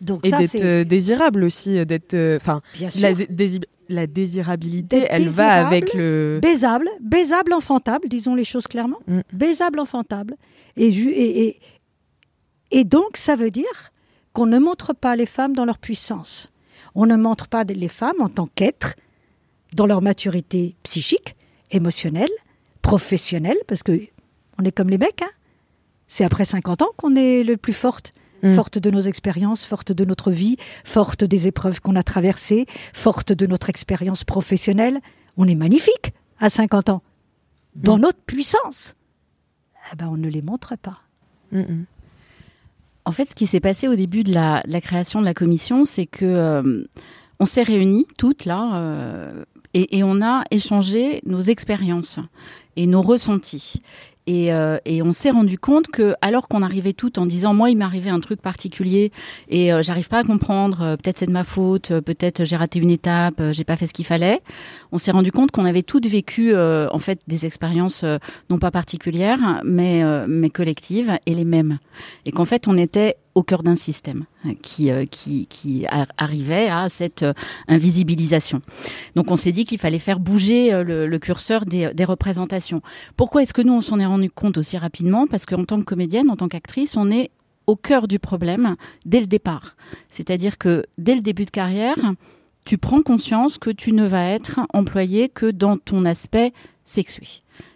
Donc 0.00 0.26
Et 0.26 0.30
d'être 0.30 0.62
euh, 0.64 0.82
désirable 0.84 1.44
aussi, 1.44 1.76
euh, 1.78 1.84
d'être, 1.84 2.14
euh, 2.14 2.38
enfin, 2.40 2.62
bien 2.74 2.88
sûr. 2.90 3.02
la, 3.02 3.12
dési- 3.12 3.60
la 3.92 4.06
désirabilité, 4.06 5.06
elle 5.10 5.28
va 5.28 5.66
avec 5.66 5.94
le. 5.94 6.38
baisable, 6.42 6.88
baisable 7.00 7.52
enfantable, 7.52 8.08
disons 8.08 8.34
les 8.34 8.44
choses 8.44 8.66
clairement, 8.66 8.98
Mm. 9.06 9.20
baisable 9.32 9.78
enfantable. 9.80 10.36
Et, 10.76 10.88
et, 10.88 11.60
et 12.70 12.84
donc, 12.84 13.16
ça 13.16 13.36
veut 13.36 13.50
dire 13.50 13.92
qu'on 14.32 14.46
ne 14.46 14.58
montre 14.58 14.94
pas 14.94 15.14
les 15.16 15.26
femmes 15.26 15.54
dans 15.54 15.64
leur 15.64 15.78
puissance. 15.78 16.50
On 16.94 17.06
ne 17.06 17.16
montre 17.16 17.48
pas 17.48 17.64
les 17.64 17.88
femmes 17.88 18.20
en 18.20 18.28
tant 18.28 18.48
qu'êtres 18.54 18.94
dans 19.74 19.86
leur 19.86 20.02
maturité 20.02 20.76
psychique, 20.82 21.36
émotionnelle, 21.70 22.30
professionnelle, 22.82 23.56
parce 23.66 23.82
que 23.82 23.92
on 24.58 24.64
est 24.64 24.72
comme 24.72 24.90
les 24.90 24.98
mecs. 24.98 25.22
Hein 25.22 25.30
C'est 26.06 26.24
après 26.24 26.44
50 26.44 26.82
ans 26.82 26.90
qu'on 26.96 27.14
est 27.16 27.42
le 27.44 27.56
plus 27.56 27.72
forte. 27.72 28.12
Mm. 28.42 28.54
Forte 28.54 28.78
de 28.78 28.90
nos 28.90 29.00
expériences, 29.00 29.64
forte 29.64 29.92
de 29.92 30.04
notre 30.04 30.30
vie, 30.30 30.56
forte 30.84 31.24
des 31.24 31.46
épreuves 31.46 31.80
qu'on 31.80 31.96
a 31.96 32.02
traversées, 32.02 32.66
forte 32.92 33.32
de 33.32 33.46
notre 33.46 33.70
expérience 33.70 34.24
professionnelle. 34.24 35.00
On 35.36 35.46
est 35.46 35.54
magnifique 35.54 36.12
à 36.38 36.48
50 36.48 36.88
ans. 36.88 37.02
Dans 37.74 37.98
notre 37.98 38.20
puissance. 38.20 38.94
Eh 39.92 39.96
ben, 39.96 40.08
on 40.08 40.16
ne 40.16 40.28
les 40.28 40.42
montre 40.42 40.76
pas. 40.76 40.98
Mhm. 41.52 41.86
En 43.04 43.12
fait, 43.12 43.30
ce 43.30 43.34
qui 43.34 43.46
s'est 43.46 43.60
passé 43.60 43.88
au 43.88 43.96
début 43.96 44.22
de 44.24 44.32
la, 44.32 44.62
la 44.66 44.80
création 44.80 45.20
de 45.20 45.24
la 45.24 45.34
commission, 45.34 45.84
c'est 45.84 46.06
que 46.06 46.24
euh, 46.24 46.84
on 47.40 47.46
s'est 47.46 47.62
réunis 47.64 48.06
toutes 48.18 48.44
là, 48.44 48.76
euh, 48.76 49.44
Et, 49.74 49.98
et 49.98 50.04
on 50.04 50.20
a 50.22 50.44
échangé 50.50 51.20
nos 51.24 51.40
expériences 51.40 52.18
et 52.76 52.86
nos 52.86 53.02
ressentis. 53.02 53.82
Et, 54.26 54.52
euh, 54.52 54.78
et, 54.84 55.02
on 55.02 55.12
s'est 55.12 55.30
rendu 55.30 55.58
compte 55.58 55.88
que, 55.88 56.14
alors 56.20 56.46
qu'on 56.46 56.62
arrivait 56.62 56.92
tout 56.92 57.18
en 57.18 57.26
disant, 57.26 57.54
moi, 57.54 57.70
il 57.70 57.76
m'est 57.76 57.84
arrivé 57.84 58.08
un 58.08 58.20
truc 58.20 58.40
particulier 58.40 59.10
et 59.48 59.72
euh, 59.72 59.82
j'arrive 59.82 60.08
pas 60.08 60.18
à 60.18 60.24
comprendre, 60.24 60.82
euh, 60.82 60.96
peut-être 60.96 61.18
c'est 61.18 61.26
de 61.26 61.32
ma 61.32 61.42
faute, 61.42 61.92
peut-être 62.00 62.44
j'ai 62.44 62.56
raté 62.56 62.78
une 62.78 62.90
étape, 62.90 63.42
j'ai 63.50 63.64
pas 63.64 63.76
fait 63.76 63.88
ce 63.88 63.92
qu'il 63.92 64.04
fallait. 64.04 64.40
On 64.92 64.98
s'est 64.98 65.10
rendu 65.10 65.32
compte 65.32 65.50
qu'on 65.50 65.64
avait 65.64 65.82
toutes 65.82 66.06
vécu, 66.06 66.54
en 66.56 66.98
fait, 66.98 67.20
des 67.26 67.46
expériences 67.46 68.04
non 68.50 68.58
pas 68.58 68.70
particulières, 68.70 69.60
mais 69.64 70.02
mais 70.26 70.50
collectives 70.50 71.16
et 71.26 71.34
les 71.34 71.44
mêmes. 71.44 71.78
Et 72.26 72.32
qu'en 72.32 72.44
fait, 72.44 72.68
on 72.68 72.76
était 72.76 73.16
au 73.34 73.42
cœur 73.42 73.62
d'un 73.62 73.76
système 73.76 74.26
qui, 74.60 74.90
qui, 75.10 75.46
qui 75.46 75.86
arrivait 76.18 76.68
à 76.68 76.88
cette 76.88 77.24
invisibilisation. 77.66 78.60
Donc 79.16 79.30
on 79.30 79.36
s'est 79.36 79.52
dit 79.52 79.64
qu'il 79.64 79.78
fallait 79.78 79.98
faire 79.98 80.20
bouger 80.20 80.82
le, 80.84 81.06
le 81.06 81.18
curseur 81.18 81.64
des, 81.64 81.94
des, 81.94 82.04
représentations. 82.04 82.82
Pourquoi 83.16 83.42
est-ce 83.42 83.54
que 83.54 83.62
nous 83.62 83.72
on 83.72 83.80
s'en 83.80 83.98
est 83.98 84.06
rendu 84.06 84.30
compte 84.30 84.58
aussi 84.58 84.76
rapidement? 84.76 85.26
Parce 85.26 85.46
qu'en 85.46 85.64
tant 85.64 85.78
que 85.78 85.84
comédienne, 85.84 86.30
en 86.30 86.36
tant 86.36 86.48
qu'actrice, 86.48 86.96
on 86.96 87.10
est 87.10 87.30
au 87.66 87.76
cœur 87.76 88.08
du 88.08 88.18
problème 88.18 88.76
dès 89.06 89.20
le 89.20 89.26
départ. 89.26 89.76
C'est-à-dire 90.08 90.58
que 90.58 90.84
dès 90.98 91.14
le 91.14 91.20
début 91.20 91.44
de 91.44 91.50
carrière, 91.50 91.96
tu 92.64 92.78
prends 92.78 93.02
conscience 93.02 93.58
que 93.58 93.70
tu 93.70 93.92
ne 93.92 94.06
vas 94.06 94.26
être 94.28 94.60
employé 94.72 95.28
que 95.28 95.50
dans 95.50 95.76
ton 95.76 96.04
aspect 96.04 96.52
sexué. 96.84 97.26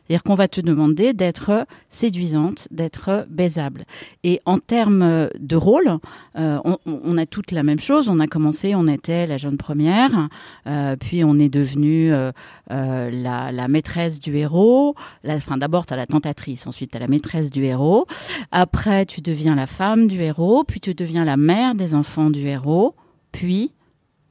C'est-à-dire 0.07 0.23
qu'on 0.23 0.35
va 0.35 0.47
te 0.47 0.61
demander 0.61 1.13
d'être 1.13 1.67
séduisante, 1.89 2.69
d'être 2.71 3.27
baisable. 3.29 3.85
Et 4.23 4.41
en 4.45 4.59
termes 4.59 5.29
de 5.39 5.57
rôle, 5.57 5.99
euh, 6.39 6.61
on, 6.85 7.17
a 7.17 7.27
toute 7.27 7.51
la 7.51 7.63
même 7.63 7.81
chose. 7.81 8.09
On 8.09 8.21
a 8.21 8.27
commencé, 8.29 8.75
on 8.75 8.87
était 8.87 9.27
la 9.27 9.37
jeune 9.37 9.57
première, 9.57 10.29
euh, 10.69 10.95
puis 10.97 11.25
on 11.25 11.39
est 11.39 11.49
devenu 11.49 12.13
euh, 12.13 12.31
la, 12.69 13.51
la, 13.51 13.69
maîtresse 13.69 14.21
du 14.21 14.37
héros. 14.37 14.95
La, 15.25 15.35
enfin, 15.35 15.57
d'abord, 15.57 15.87
tu 15.87 15.95
as 15.95 15.97
la 15.97 16.07
tentatrice, 16.07 16.67
ensuite 16.67 16.93
tu 16.93 16.97
as 16.97 17.01
la 17.01 17.09
maîtresse 17.09 17.51
du 17.51 17.65
héros. 17.65 18.07
Après, 18.53 19.07
tu 19.07 19.23
deviens 19.23 19.57
la 19.57 19.67
femme 19.67 20.07
du 20.07 20.21
héros, 20.21 20.63
puis 20.63 20.81
tu 20.81 20.95
deviens 20.95 21.25
la 21.25 21.37
mère 21.37 21.75
des 21.75 21.95
enfants 21.95 22.31
du 22.31 22.47
héros, 22.47 22.95
puis 23.33 23.73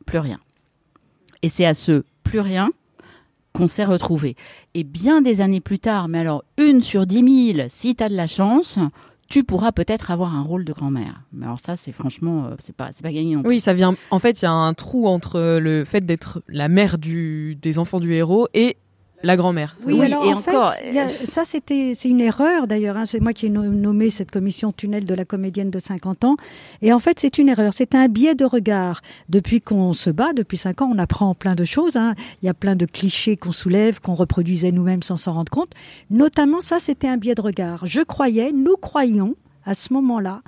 plus 0.05 0.19
rien. 0.19 0.39
Et 1.41 1.49
c'est 1.49 1.65
à 1.65 1.73
ce 1.73 2.03
plus 2.23 2.39
rien 2.39 2.71
qu'on 3.55 3.67
s'est 3.67 3.85
retrouvé. 3.85 4.35
Et 4.73 4.83
bien 4.83 5.21
des 5.21 5.41
années 5.41 5.61
plus 5.61 5.79
tard, 5.79 6.07
mais 6.07 6.19
alors 6.19 6.43
une 6.57 6.81
sur 6.81 7.07
dix 7.07 7.23
mille, 7.23 7.65
si 7.69 7.95
tu 7.95 8.03
as 8.03 8.09
de 8.09 8.15
la 8.15 8.27
chance, 8.27 8.77
tu 9.29 9.43
pourras 9.43 9.71
peut-être 9.71 10.11
avoir 10.11 10.35
un 10.35 10.43
rôle 10.43 10.65
de 10.65 10.73
grand-mère. 10.73 11.21
Mais 11.31 11.45
alors 11.45 11.59
ça, 11.59 11.75
c'est 11.75 11.91
franchement, 11.91 12.45
euh, 12.45 12.55
c'est 12.59 12.75
pas, 12.75 12.89
c'est 12.91 13.01
pas 13.01 13.11
gagné. 13.11 13.37
Oui, 13.37 13.59
ça 13.59 13.73
vient. 13.73 13.95
En 14.11 14.19
fait, 14.19 14.41
il 14.41 14.45
y 14.45 14.47
a 14.47 14.51
un 14.51 14.73
trou 14.73 15.07
entre 15.07 15.57
le 15.59 15.85
fait 15.85 16.05
d'être 16.05 16.43
la 16.47 16.67
mère 16.67 16.99
du, 16.99 17.55
des 17.55 17.79
enfants 17.79 17.99
du 17.99 18.13
héros 18.13 18.47
et 18.53 18.77
la 19.23 19.37
grand-mère. 19.37 19.75
Oui, 19.85 19.95
oui, 19.97 20.05
alors 20.05 20.25
et 20.25 20.33
en 20.33 20.37
encore, 20.37 20.73
fait, 20.73 20.97
a, 20.97 21.07
ça 21.07 21.45
c'était 21.45 21.93
c'est 21.95 22.09
une 22.09 22.21
erreur 22.21 22.67
d'ailleurs. 22.67 22.97
Hein, 22.97 23.05
c'est 23.05 23.19
moi 23.19 23.33
qui 23.33 23.47
ai 23.47 23.49
nommé 23.49 24.09
cette 24.09 24.31
commission 24.31 24.71
tunnel 24.71 25.05
de 25.05 25.13
la 25.13 25.25
comédienne 25.25 25.71
de 25.71 25.79
50 25.79 26.23
ans. 26.25 26.37
Et 26.81 26.93
en 26.93 26.99
fait, 26.99 27.19
c'est 27.19 27.37
une 27.37 27.49
erreur. 27.49 27.73
C'est 27.73 27.95
un 27.95 28.07
biais 28.07 28.35
de 28.35 28.45
regard. 28.45 29.01
Depuis 29.29 29.61
qu'on 29.61 29.93
se 29.93 30.09
bat, 30.09 30.33
depuis 30.33 30.57
5 30.57 30.81
ans, 30.81 30.91
on 30.93 30.99
apprend 30.99 31.33
plein 31.33 31.55
de 31.55 31.65
choses. 31.65 31.95
Hein. 31.95 32.13
Il 32.41 32.45
y 32.45 32.49
a 32.49 32.53
plein 32.53 32.75
de 32.75 32.85
clichés 32.85 33.37
qu'on 33.37 33.51
soulève, 33.51 33.99
qu'on 33.99 34.15
reproduisait 34.15 34.71
nous-mêmes 34.71 35.03
sans 35.03 35.17
s'en 35.17 35.33
rendre 35.33 35.51
compte. 35.51 35.71
Notamment, 36.09 36.61
ça, 36.61 36.79
c'était 36.79 37.07
un 37.07 37.17
biais 37.17 37.35
de 37.35 37.41
regard. 37.41 37.85
Je 37.85 38.01
croyais, 38.01 38.51
nous 38.51 38.75
croyions 38.75 39.35
à 39.65 39.73
ce 39.73 39.93
moment-là 39.93 40.41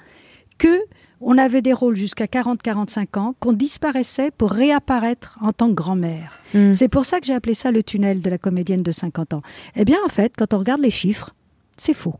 que 0.57 0.81
on 1.21 1.37
avait 1.37 1.61
des 1.61 1.73
rôles 1.73 1.95
jusqu'à 1.95 2.25
40-45 2.25 3.19
ans, 3.19 3.35
qu'on 3.39 3.53
disparaissait 3.53 4.31
pour 4.31 4.51
réapparaître 4.51 5.37
en 5.41 5.51
tant 5.51 5.69
que 5.69 5.73
grand-mère. 5.73 6.33
Mmh. 6.53 6.73
C'est 6.73 6.87
pour 6.87 7.05
ça 7.05 7.19
que 7.19 7.25
j'ai 7.25 7.33
appelé 7.33 7.53
ça 7.53 7.71
le 7.71 7.83
tunnel 7.83 8.21
de 8.21 8.29
la 8.29 8.37
comédienne 8.37 8.83
de 8.83 8.91
50 8.91 9.33
ans. 9.33 9.41
Eh 9.75 9.85
bien, 9.85 9.97
en 10.05 10.09
fait, 10.09 10.33
quand 10.37 10.53
on 10.53 10.59
regarde 10.59 10.81
les 10.81 10.91
chiffres, 10.91 11.33
c'est 11.75 11.93
faux. 11.93 12.15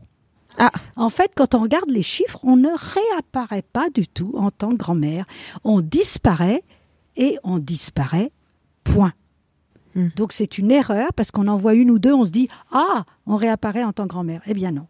Ah. 0.58 0.72
En 0.96 1.08
fait, 1.08 1.30
quand 1.36 1.54
on 1.54 1.60
regarde 1.60 1.88
les 1.88 2.02
chiffres, 2.02 2.40
on 2.42 2.56
ne 2.56 2.70
réapparaît 2.70 3.64
pas 3.72 3.88
du 3.90 4.08
tout 4.08 4.32
en 4.36 4.50
tant 4.50 4.70
que 4.70 4.76
grand-mère. 4.76 5.24
On 5.62 5.80
disparaît 5.80 6.64
et 7.16 7.38
on 7.44 7.58
disparaît, 7.58 8.32
point. 8.82 9.12
Mmh. 9.94 10.08
Donc 10.16 10.32
c'est 10.32 10.58
une 10.58 10.70
erreur 10.70 11.12
parce 11.14 11.30
qu'on 11.30 11.46
en 11.46 11.56
voit 11.56 11.74
une 11.74 11.90
ou 11.90 11.98
deux, 11.98 12.12
on 12.12 12.24
se 12.24 12.30
dit 12.30 12.48
Ah, 12.72 13.04
on 13.26 13.36
réapparaît 13.36 13.84
en 13.84 13.92
tant 13.92 14.04
que 14.04 14.08
grand-mère. 14.08 14.42
Eh 14.46 14.54
bien 14.54 14.72
non 14.72 14.86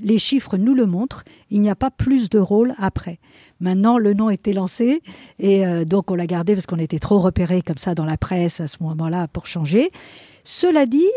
les 0.00 0.18
chiffres 0.18 0.56
nous 0.56 0.74
le 0.74 0.86
montrent, 0.86 1.24
il 1.50 1.60
n'y 1.60 1.70
a 1.70 1.76
pas 1.76 1.90
plus 1.90 2.30
de 2.30 2.38
rôles 2.38 2.74
après. 2.78 3.18
Maintenant, 3.62 3.96
le 3.96 4.12
nom 4.12 4.28
était 4.28 4.52
lancé 4.52 5.02
et 5.38 5.64
euh, 5.64 5.84
donc 5.84 6.10
on 6.10 6.16
l'a 6.16 6.26
gardé 6.26 6.54
parce 6.54 6.66
qu'on 6.66 6.80
était 6.80 6.98
trop 6.98 7.20
repéré 7.20 7.62
comme 7.62 7.78
ça 7.78 7.94
dans 7.94 8.04
la 8.04 8.16
presse 8.16 8.60
à 8.60 8.66
ce 8.66 8.82
moment-là 8.82 9.28
pour 9.28 9.46
changer. 9.46 9.92
Cela 10.42 10.84
dit, 10.84 11.08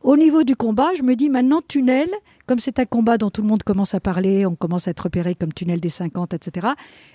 au 0.00 0.16
niveau 0.16 0.42
du 0.42 0.56
combat, 0.56 0.94
je 0.96 1.02
me 1.02 1.14
dis 1.14 1.28
maintenant 1.28 1.60
tunnel, 1.60 2.08
comme 2.46 2.60
c'est 2.60 2.78
un 2.78 2.86
combat 2.86 3.18
dont 3.18 3.28
tout 3.28 3.42
le 3.42 3.48
monde 3.48 3.62
commence 3.62 3.94
à 3.94 4.00
parler, 4.00 4.46
on 4.46 4.54
commence 4.54 4.88
à 4.88 4.92
être 4.92 5.00
repéré 5.00 5.34
comme 5.34 5.52
tunnel 5.52 5.80
des 5.80 5.90
50, 5.90 6.32
etc. 6.32 6.68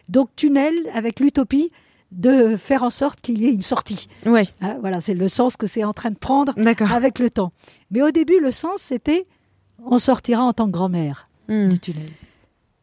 Donc 0.09 0.29
tunnel 0.35 0.75
avec 0.93 1.19
l'utopie 1.19 1.71
de 2.11 2.55
faire 2.55 2.83
en 2.83 2.91
sorte 2.91 3.21
qu'il 3.21 3.39
y 3.39 3.47
ait 3.47 3.53
une 3.53 3.63
sortie. 3.63 4.07
Ouais. 4.27 4.47
Hein, 4.61 4.77
voilà, 4.79 5.01
c'est 5.01 5.15
le 5.15 5.27
sens 5.27 5.57
que 5.57 5.65
c'est 5.65 5.83
en 5.83 5.93
train 5.93 6.11
de 6.11 6.17
prendre 6.17 6.53
avec 6.93 7.17
le 7.17 7.31
temps. 7.31 7.51
Mais 7.89 8.03
au 8.03 8.11
début, 8.11 8.39
le 8.39 8.51
sens, 8.51 8.79
c'était 8.79 9.25
on 9.83 9.97
sortira 9.97 10.43
en 10.43 10.53
tant 10.53 10.67
que 10.67 10.71
grand-mère 10.71 11.27
mmh. 11.47 11.69
du 11.69 11.79
tunnel. 11.79 12.11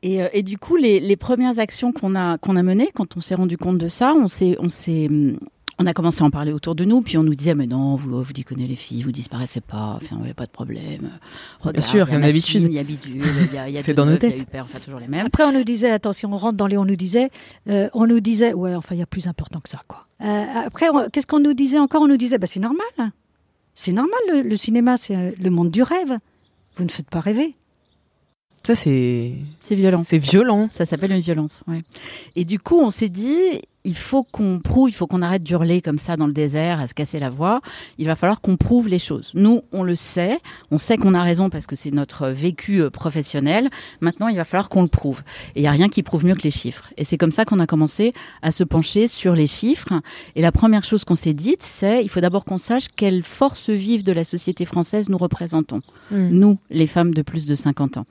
Et, 0.03 0.23
euh, 0.23 0.29
et, 0.33 0.43
du 0.43 0.59
coup, 0.59 0.77
les, 0.77 1.01
les 1.01 1.17
premières 1.17 1.59
actions 1.59 1.93
qu'on 1.93 2.15
a, 2.15 2.39
qu'on 2.39 2.57
a 2.57 2.63
menées, 2.63 2.91
quand 2.95 3.17
on 3.17 3.21
s'est 3.21 3.37
rendu 3.37 3.57
compte 3.57 3.79
de 3.79 3.89
ça, 3.89 4.15
on 4.17 4.27
s'est, 4.27 4.57
on 4.59 4.69
s'est, 4.69 5.09
on 5.79 5.87
a 5.87 5.95
commencé 5.95 6.23
à 6.23 6.27
en 6.27 6.31
parler 6.31 6.53
autour 6.53 6.75
de 6.75 6.85
nous, 6.85 7.03
puis 7.03 7.19
on 7.19 7.23
nous 7.23 7.35
disait 7.35 7.55
mais 7.55 7.67
non, 7.67 7.97
vous 7.97 8.23
vous 8.23 8.33
déconnez 8.33 8.67
les 8.67 8.77
filles, 8.77 9.03
vous 9.03 9.13
disparaissez 9.13 9.61
pas, 9.61 9.99
enfin 10.03 10.17
il 10.19 10.25
n'y 10.25 10.31
a 10.31 10.35
pas 10.35 10.47
de 10.47 10.51
problème. 10.51 11.11
Regarde, 11.61 11.77
Bien 11.77 11.83
sûr, 11.83 12.09
il 12.09 12.13
y 12.13 12.17
a 12.17 12.19
l'habitude. 12.19 12.65
Il 12.65 12.73
y 12.73 12.79
a 12.79 12.85
bidule, 12.85 13.23
il 13.51 13.55
y 13.55 13.59
a, 13.59 13.69
y 13.69 13.79
a 13.79 13.83
c'est 13.83 13.95
dans 13.95 14.07
nos 14.07 14.17
têtes. 14.17 14.47
Enfin, 14.55 14.79
toujours 14.79 15.01
les 15.01 15.09
mêmes. 15.09 15.27
Après 15.27 15.45
on 15.45 15.53
nous 15.53 15.65
disait 15.65 15.91
attention, 15.91 16.33
on 16.33 16.37
rentre 16.37 16.57
dans 16.57 16.67
les, 16.67 16.77
on 16.77 16.85
nous 16.85 16.97
disait, 16.97 17.31
euh, 17.69 17.89
on 17.95 18.07
nous 18.07 18.21
disait 18.21 18.53
ouais 18.53 18.75
enfin 18.75 18.95
il 18.95 18.99
y 18.99 19.03
a 19.03 19.07
plus 19.07 19.27
important 19.29 19.61
que 19.61 19.69
ça 19.69 19.81
quoi. 19.89 20.07
Euh, 20.23 20.45
après 20.67 20.87
qu'est-ce 21.13 21.27
qu'on 21.27 21.41
nous 21.41 21.55
disait 21.55 21.79
encore? 21.79 22.03
On 22.03 22.09
nous 22.09 22.17
disait 22.17 22.39
bah 22.39 22.47
c'est 22.47 22.61
normal, 22.61 22.87
hein. 22.99 23.13
c'est 23.75 23.93
normal 23.93 24.21
le, 24.33 24.43
le 24.43 24.57
cinéma, 24.57 24.97
c'est 24.97 25.17
euh, 25.17 25.31
le 25.41 25.51
monde 25.51 25.71
du 25.71 25.83
rêve. 25.83 26.19
Vous 26.77 26.85
ne 26.85 26.91
faites 26.91 27.09
pas 27.09 27.21
rêver. 27.21 27.55
Ça, 28.65 28.75
c'est. 28.75 29.33
C'est 29.61 29.75
violent. 29.75 30.03
C'est 30.05 30.19
violent. 30.19 30.69
Ça 30.73 30.87
s'appelle 30.87 31.13
une 31.13 31.21
violence, 31.21 31.63
ouais. 31.67 31.83
Et 32.37 32.45
du 32.45 32.59
coup, 32.59 32.81
on 32.81 32.91
s'est 32.91 33.09
dit, 33.09 33.61
il 33.85 33.97
faut 33.97 34.23
qu'on 34.23 34.61
prouve, 34.61 34.89
il 34.89 34.93
faut 34.93 35.07
qu'on 35.07 35.23
arrête 35.23 35.43
d'hurler 35.43 35.83
comme 35.83 35.99
ça 35.99 36.17
dans 36.17 36.27
le 36.27 36.33
désert, 36.33 36.81
à 36.81 36.87
se 36.87 36.95
casser 36.95 37.19
la 37.19 37.31
voix. 37.31 37.61
Il 37.99 38.07
va 38.07 38.15
falloir 38.15 38.41
qu'on 38.41 38.57
prouve 38.57 38.89
les 38.89 38.99
choses. 38.99 39.33
Nous, 39.35 39.63
on 39.73 39.83
le 39.83 39.95
sait, 39.95 40.39
on 40.71 40.79
sait 40.79 40.97
qu'on 40.97 41.15
a 41.15 41.23
raison 41.23 41.51
parce 41.51 41.67
que 41.67 41.75
c'est 41.75 41.91
notre 41.91 42.29
vécu 42.29 42.81
euh, 42.81 42.91
professionnel. 42.91 43.71
Maintenant, 44.01 44.29
il 44.29 44.37
va 44.37 44.45
falloir 44.45 44.69
qu'on 44.69 44.83
le 44.83 44.89
prouve. 44.89 45.23
Et 45.55 45.61
il 45.61 45.63
n'y 45.63 45.69
a 45.69 45.73
rien 45.73 45.89
qui 45.89 46.03
prouve 46.03 46.25
mieux 46.25 46.35
que 46.35 46.43
les 46.43 46.51
chiffres. 46.51 46.91
Et 46.97 47.05
c'est 47.05 47.19
comme 47.19 47.33
ça 47.33 47.45
qu'on 47.45 47.59
a 47.59 47.67
commencé 47.67 48.13
à 48.43 48.53
se 48.53 48.65
pencher 48.65 49.09
sur 49.09 49.35
les 49.35 49.47
chiffres. 49.49 49.95
Et 50.37 50.43
la 50.43 50.53
première 50.53 50.85
chose 50.85 51.05
qu'on 51.05 51.17
s'est 51.17 51.35
dite, 51.35 51.63
c'est 51.63 52.05
il 52.05 52.09
faut 52.09 52.21
d'abord 52.21 52.45
qu'on 52.45 52.59
sache 52.59 52.87
quelles 52.95 53.23
forces 53.23 53.71
vives 53.71 54.05
de 54.05 54.13
la 54.13 54.25
société 54.25 54.65
française 54.65 55.09
nous 55.09 55.19
représentons. 55.19 55.81
Mmh. 56.11 56.29
Nous, 56.29 56.59
les 56.71 56.87
femmes 56.87 57.15
de 57.15 57.23
plus 57.23 57.47
de 57.47 57.55
50 57.55 57.97
ans. 57.97 58.07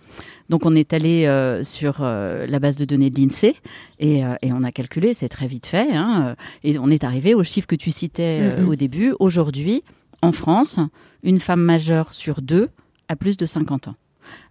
Donc 0.51 0.65
on 0.65 0.75
est 0.75 0.91
allé 0.91 1.27
euh, 1.27 1.63
sur 1.63 1.99
euh, 2.01 2.45
la 2.45 2.59
base 2.59 2.75
de 2.75 2.83
données 2.83 3.09
de 3.09 3.17
l'INSEE 3.21 3.55
et, 3.99 4.25
euh, 4.25 4.35
et, 4.41 4.51
on 4.51 4.63
a 4.63 4.73
calculé, 4.73 5.13
c'est 5.13 5.29
très 5.29 5.47
vite 5.47 5.65
fait, 5.65 5.87
hein, 5.93 6.35
et 6.65 6.77
on 6.77 6.89
est 6.89 7.05
arrivé 7.05 7.33
au 7.33 7.41
chiffre 7.41 7.67
que 7.67 7.77
tu 7.77 7.89
citais 7.89 8.41
-hmm. 8.41 8.67
au 8.67 8.75
début. 8.75 9.13
Aujourd'hui, 9.19 9.81
en 10.21 10.33
France, 10.33 10.77
une 11.23 11.39
femme 11.39 11.61
majeure 11.61 12.13
sur 12.13 12.41
deux 12.41 12.67
a 13.07 13.15
plus 13.15 13.37
de 13.37 13.45
50 13.45 13.87
ans. 13.87 13.95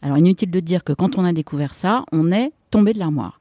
Alors 0.00 0.16
inutile 0.16 0.50
de 0.50 0.61
dire 0.61 0.85
que 0.85 0.95
quand 0.95 1.19
on 1.19 1.25
a 1.26 1.35
découvert 1.35 1.75
ça, 1.75 2.04
on 2.12 2.33
est 2.33 2.50
tombé 2.71 2.95
de 2.95 2.99
l'armoire. 2.99 3.38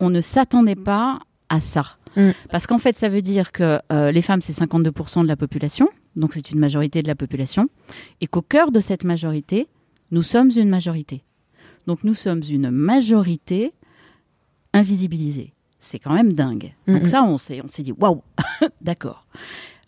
On 0.00 0.10
ne 0.10 0.20
s'attendait 0.20 0.82
pas 0.92 1.20
à 1.48 1.60
ça. 1.60 1.84
Mm. 2.16 2.30
Parce 2.50 2.66
qu'en 2.66 2.80
fait, 2.84 2.96
ça 2.96 3.08
veut 3.08 3.22
dire 3.22 3.52
que 3.52 3.78
les 4.16 4.22
femmes, 4.22 4.42
c'est 4.46 4.56
52% 4.64 5.22
de 5.22 5.28
la 5.28 5.36
population, 5.36 5.88
donc 6.16 6.32
c'est 6.34 6.50
une 6.50 6.58
majorité 6.58 7.02
de 7.04 7.08
la 7.08 7.14
population, 7.14 7.68
et 8.20 8.26
qu'au 8.26 8.42
cœur 8.42 8.72
de 8.72 8.80
cette 8.80 9.04
majorité, 9.04 9.68
nous 10.10 10.24
sommes 10.24 10.50
une 10.56 10.70
majorité. 10.78 11.22
Donc 11.90 12.04
nous 12.04 12.14
sommes 12.14 12.42
une 12.48 12.70
majorité 12.70 13.72
invisibilisée. 14.72 15.54
C'est 15.80 15.98
quand 15.98 16.14
même 16.14 16.34
dingue. 16.34 16.72
Donc 16.86 17.08
ça, 17.08 17.24
on 17.24 17.36
s'est, 17.36 17.60
on 17.64 17.68
s'est 17.68 17.82
dit, 17.82 17.90
waouh, 17.90 18.22
d'accord. 18.80 19.26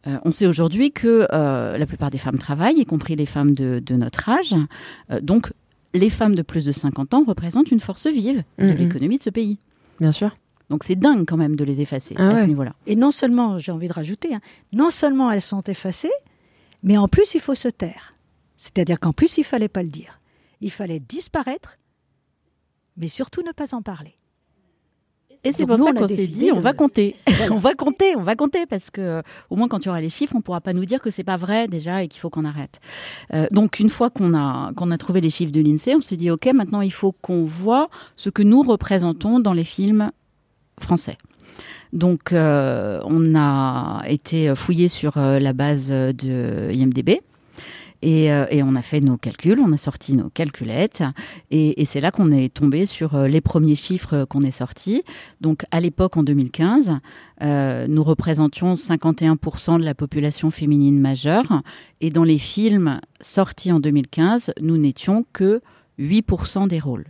Euh, 0.09 0.19
on 0.25 0.33
sait 0.33 0.49
aujourd'hui 0.49 0.91
que 0.91 1.29
euh, 1.33 1.79
la 1.79 1.87
plupart 1.87 2.11
des 2.11 2.19
femmes 2.19 2.39
travaillent, 2.39 2.81
y 2.81 2.85
compris 2.85 3.15
les 3.15 3.25
femmes 3.25 3.55
de, 3.55 3.79
de 3.79 3.95
notre 3.95 4.29
âge. 4.29 4.53
Euh, 5.13 5.21
donc 5.21 5.53
les 5.95 6.11
femmes 6.11 6.35
de 6.35 6.43
plus 6.43 6.65
de 6.65 6.73
50 6.73 7.15
ans 7.15 7.23
représentent 7.23 7.71
une 7.71 7.79
force 7.79 8.09
vive 8.09 8.43
de 8.59 8.73
l'économie 8.73 9.19
de 9.19 9.23
ce 9.23 9.31
pays. 9.31 9.59
Bien 10.01 10.11
sûr. 10.11 10.37
Donc 10.71 10.83
c'est 10.83 10.97
dingue 10.97 11.25
quand 11.25 11.37
même 11.37 11.55
de 11.55 11.63
les 11.63 11.83
effacer 11.83 12.17
ah 12.19 12.31
à 12.31 12.35
ouais. 12.35 12.43
ce 12.43 12.47
niveau-là. 12.49 12.75
Et 12.89 12.97
non 12.97 13.13
seulement, 13.13 13.61
j'ai 13.61 13.71
envie 13.71 13.87
de 13.87 13.93
rajouter, 13.93 14.35
hein, 14.35 14.41
non 14.73 14.91
seulement 14.91 15.31
elles 15.31 15.41
sont 15.41 15.63
effacées, 15.63 16.11
mais 16.83 16.99
en 16.99 17.07
plus 17.07 17.37
il 17.37 17.41
faut 17.41 17.55
se 17.55 17.69
taire. 17.69 18.15
C'est-à-dire 18.57 18.99
qu'en 18.99 19.13
plus 19.13 19.39
il 19.39 19.45
fallait 19.45 19.69
pas 19.69 19.85
le 19.85 19.89
dire. 19.89 20.19
Il 20.61 20.73
fallait 20.73 20.99
disparaître 20.99 21.79
mais 22.97 23.09
surtout 23.09 23.43
ne 23.43 23.53
pas 23.53 23.75
en 23.75 23.83
parler. 23.83 24.17
Et 25.45 25.53
c'est 25.53 25.67
pour 25.67 25.77
ça 25.77 25.93
qu'on 25.93 26.07
s'est 26.07 26.29
dit, 26.29 26.51
on 26.53 26.61
va 26.61 26.73
compter, 26.73 27.17
on 27.51 27.59
va 27.59 27.75
compter, 27.75 28.15
on 28.17 28.23
va 28.23 28.37
compter, 28.37 28.67
parce 28.67 28.91
que 28.91 29.23
au 29.51 29.57
moins 29.57 29.69
quand 29.69 29.81
tu 29.81 29.89
auras 29.89 30.01
les 30.01 30.09
chiffres, 30.09 30.35
on 30.37 30.41
pourra 30.41 30.61
pas 30.61 30.73
nous 30.73 30.85
dire 30.85 31.01
que 31.01 31.11
c'est 31.11 31.25
pas 31.25 31.37
vrai 31.37 31.67
déjà 31.67 32.03
et 32.03 32.09
qu'il 32.09 32.21
faut 32.21 32.31
qu'on 32.31 32.45
arrête. 32.45 32.81
Euh, 33.35 33.47
donc 33.51 33.81
une 33.81 33.91
fois 33.91 34.11
qu'on 34.11 34.35
a 34.35 34.73
qu'on 34.77 34.91
a 34.91 34.99
trouvé 34.99 35.21
les 35.21 35.31
chiffres 35.31 35.53
de 35.53 35.61
l'Insee, 35.61 35.97
on 35.97 36.01
s'est 36.01 36.17
dit 36.17 36.31
ok, 36.31 36.47
maintenant 36.55 36.81
il 36.81 36.93
faut 36.93 37.13
qu'on 37.13 37.45
voit 37.45 37.89
ce 38.17 38.31
que 38.31 38.43
nous 38.43 38.63
représentons 38.63 39.41
dans 39.41 39.53
les 39.53 39.65
films 39.65 40.11
français. 40.81 41.19
Donc 41.93 42.33
euh, 42.33 43.01
on 43.05 43.35
a 43.35 44.03
été 44.07 44.55
fouillé 44.55 44.89
sur 44.89 45.17
euh, 45.17 45.39
la 45.41 45.53
base 45.53 45.89
de 45.89 46.71
IMDb. 46.73 47.21
Et, 48.03 48.33
euh, 48.33 48.47
et, 48.51 48.63
on 48.65 48.75
a 48.75 48.83
fait 48.83 49.01
nos 49.01 49.17
calculs, 49.17 49.61
on 49.61 49.73
a 49.73 49.77
sorti 49.77 50.15
nos 50.15 50.29
calculettes, 50.29 51.05
et, 51.51 51.85
c'est 51.85 52.01
là 52.01 52.11
qu'on 52.11 52.33
est 52.33 52.53
tombé 52.53 52.85
sur 52.85 53.15
euh, 53.15 53.29
les 53.29 53.41
premiers 53.41 53.77
chiffres 53.77 54.25
qu'on 54.25 54.43
est 54.43 54.51
sortis. 54.51 55.05
Donc 55.41 55.65
à 55.71 55.81
l'époque, 55.81 56.17
en 56.17 56.25
2015, 56.25 56.99
euh, 57.43 57.87
nous 57.89 58.03
représentions 58.03 58.75
51% 58.75 59.79
de 59.79 59.85
la 59.85 59.95
population 59.95 60.51
féminine 60.51 61.01
majeure, 61.01 61.63
et 62.01 62.11
dans 62.11 62.25
les 62.25 62.39
films 62.39 63.01
sortis 63.21 63.71
en 63.71 63.79
2015, 63.79 64.53
nous 64.61 64.79
n'étions 64.79 65.25
que 65.33 65.61
8% 66.01 66.67
des 66.67 66.81
rôles. 66.81 67.07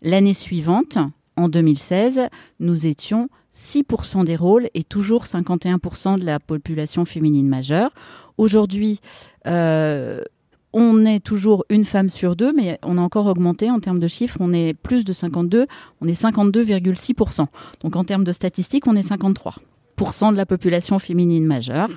L'année 0.00 0.34
suivante, 0.34 0.96
en 1.36 1.50
2016, 1.50 2.28
nous 2.60 2.86
étions 2.86 3.28
6% 3.56 4.24
des 4.24 4.36
rôles 4.36 4.68
et 4.74 4.84
toujours 4.84 5.24
51% 5.24 6.18
de 6.18 6.24
la 6.24 6.38
population 6.38 7.04
féminine 7.04 7.48
majeure. 7.48 7.90
Aujourd'hui, 8.38 9.00
euh, 9.46 10.20
on 10.72 11.06
est 11.06 11.20
toujours 11.20 11.64
une 11.70 11.84
femme 11.84 12.10
sur 12.10 12.36
deux, 12.36 12.52
mais 12.52 12.78
on 12.82 12.98
a 12.98 13.00
encore 13.00 13.26
augmenté 13.26 13.70
en 13.70 13.80
termes 13.80 14.00
de 14.00 14.08
chiffres. 14.08 14.36
On 14.40 14.52
est 14.52 14.74
plus 14.74 15.04
de 15.04 15.12
52, 15.12 15.66
on 16.00 16.08
est 16.08 16.20
52,6%. 16.20 17.46
Donc 17.82 17.96
en 17.96 18.04
termes 18.04 18.24
de 18.24 18.32
statistiques, 18.32 18.86
on 18.86 18.96
est 18.96 19.08
53% 19.08 20.32
de 20.32 20.36
la 20.36 20.46
population 20.46 20.98
féminine 20.98 21.46
majeure. 21.46 21.90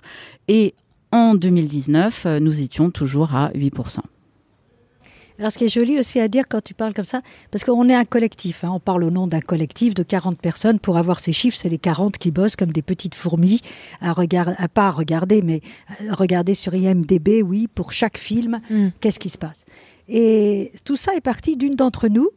Et 0.48 0.76
en 1.12 1.36
2019, 1.36 2.26
nous 2.40 2.62
étions 2.62 2.92
toujours 2.92 3.36
à 3.36 3.50
8%. 3.52 4.00
Alors, 5.40 5.54
ce 5.54 5.58
qui 5.58 5.64
est 5.64 5.70
joli 5.70 5.98
aussi 5.98 6.20
à 6.20 6.28
dire 6.28 6.44
quand 6.50 6.62
tu 6.62 6.74
parles 6.74 6.94
comme 6.94 7.06
ça, 7.06 7.22
parce 7.50 7.64
qu'on 7.64 7.88
est 7.88 7.96
un 7.96 8.04
collectif, 8.04 8.66
hein, 8.66 8.72
on 8.74 8.80
parle 8.80 9.06
au 9.06 9.10
nom 9.10 9.26
d'un 9.26 9.40
collectif 9.40 9.94
de 9.94 10.04
40 10.04 10.38
personnes. 10.38 10.80
Pour 10.80 10.98
avoir 10.98 11.22
ces 11.22 11.32
chiffres, 11.32 11.58
c'est 11.58 11.70
les 11.70 11.78
40 11.78 12.18
qui 12.18 12.30
bossent 12.30 12.58
comme 12.58 12.74
des 12.74 12.82
petites 12.82 13.16
fourmis, 13.16 13.62
à, 14.02 14.12
regarder, 14.12 14.54
à 14.58 14.68
pas 14.68 14.88
à 14.88 14.92
regarder, 14.92 15.42
mais 15.42 15.62
à 16.10 16.16
regarder 16.16 16.54
sur 16.54 16.76
IMDB, 16.76 17.42
oui, 17.42 17.68
pour 17.74 17.94
chaque 17.94 18.18
film, 18.18 18.60
mm. 18.70 18.90
qu'est-ce 19.00 19.20
qui 19.20 19.30
se 19.30 19.38
passe. 19.38 19.66
Et 20.10 20.74
tout 20.84 20.98
ça 20.98 21.16
est 21.16 21.22
parti 21.22 21.56
d'une 21.56 21.76
d'entre 21.76 22.10
nous, 22.10 22.30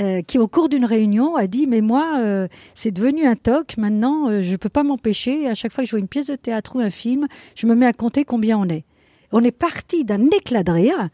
euh, 0.00 0.22
qui 0.22 0.38
au 0.38 0.48
cours 0.48 0.70
d'une 0.70 0.86
réunion 0.86 1.36
a 1.36 1.46
dit 1.46 1.66
mais 1.66 1.82
moi 1.82 2.14
euh, 2.16 2.48
c'est 2.74 2.92
devenu 2.92 3.26
un 3.26 3.36
toc 3.36 3.76
maintenant 3.76 4.30
euh, 4.30 4.40
je 4.40 4.56
peux 4.56 4.70
pas 4.70 4.84
m'empêcher 4.84 5.46
à 5.48 5.54
chaque 5.54 5.70
fois 5.70 5.84
que 5.84 5.86
je 5.88 5.90
vois 5.90 6.00
une 6.00 6.08
pièce 6.08 6.28
de 6.28 6.34
théâtre 6.34 6.76
ou 6.76 6.80
un 6.80 6.88
film 6.88 7.26
je 7.54 7.66
me 7.66 7.74
mets 7.74 7.84
à 7.84 7.92
compter 7.92 8.24
combien 8.24 8.56
on 8.56 8.66
est 8.70 8.86
on 9.32 9.42
est 9.42 9.50
parti 9.50 10.06
d'un 10.06 10.28
éclat 10.28 10.62
de 10.62 10.72
rire 10.72 11.10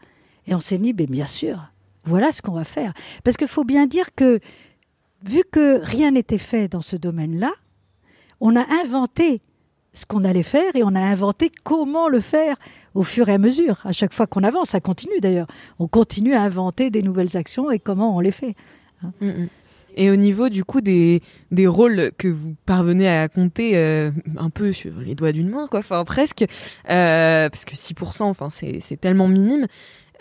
et 0.49 0.55
on 0.55 0.59
s'est 0.59 0.79
dit, 0.79 0.93
bien 0.93 1.27
sûr, 1.27 1.71
voilà 2.03 2.31
ce 2.31 2.41
qu'on 2.41 2.53
va 2.53 2.65
faire. 2.65 2.93
Parce 3.23 3.37
qu'il 3.37 3.47
faut 3.47 3.63
bien 3.63 3.85
dire 3.85 4.15
que, 4.15 4.39
vu 5.23 5.43
que 5.51 5.79
rien 5.83 6.11
n'était 6.11 6.39
fait 6.39 6.67
dans 6.67 6.81
ce 6.81 6.95
domaine-là, 6.95 7.51
on 8.41 8.55
a 8.55 8.65
inventé 8.83 9.41
ce 9.93 10.07
qu'on 10.07 10.23
allait 10.23 10.43
faire 10.43 10.75
et 10.75 10.83
on 10.83 10.95
a 10.95 11.01
inventé 11.01 11.51
comment 11.63 12.09
le 12.09 12.19
faire 12.19 12.55
au 12.95 13.03
fur 13.03 13.29
et 13.29 13.33
à 13.33 13.37
mesure. 13.37 13.79
À 13.83 13.91
chaque 13.91 14.13
fois 14.13 14.25
qu'on 14.25 14.43
avance, 14.43 14.69
ça 14.69 14.79
continue 14.79 15.19
d'ailleurs. 15.21 15.47
On 15.77 15.87
continue 15.87 16.33
à 16.33 16.41
inventer 16.41 16.89
des 16.89 17.03
nouvelles 17.03 17.37
actions 17.37 17.69
et 17.69 17.77
comment 17.77 18.15
on 18.15 18.19
les 18.19 18.31
fait. 18.31 18.55
Hein. 19.03 19.11
Mm, 19.21 19.27
mm. 19.27 19.47
Et 19.97 20.09
au 20.11 20.15
niveau 20.15 20.49
du 20.49 20.63
coup 20.63 20.81
des, 20.81 21.21
des 21.51 21.67
rôles 21.67 22.11
que 22.17 22.27
vous 22.27 22.55
parvenez 22.65 23.09
à 23.09 23.27
compter 23.27 23.75
euh, 23.75 24.11
un 24.37 24.49
peu 24.49 24.71
sur 24.71 24.93
les 24.99 25.13
doigts 25.13 25.31
d'une 25.31 25.49
main, 25.49 25.67
quoi, 25.67 25.79
enfin 25.79 26.05
presque, 26.05 26.45
euh, 26.89 27.49
parce 27.49 27.65
que 27.65 27.75
6%, 27.75 28.23
enfin 28.23 28.49
c'est 28.49 29.01
tellement 29.01 29.27
minime. 29.27 29.67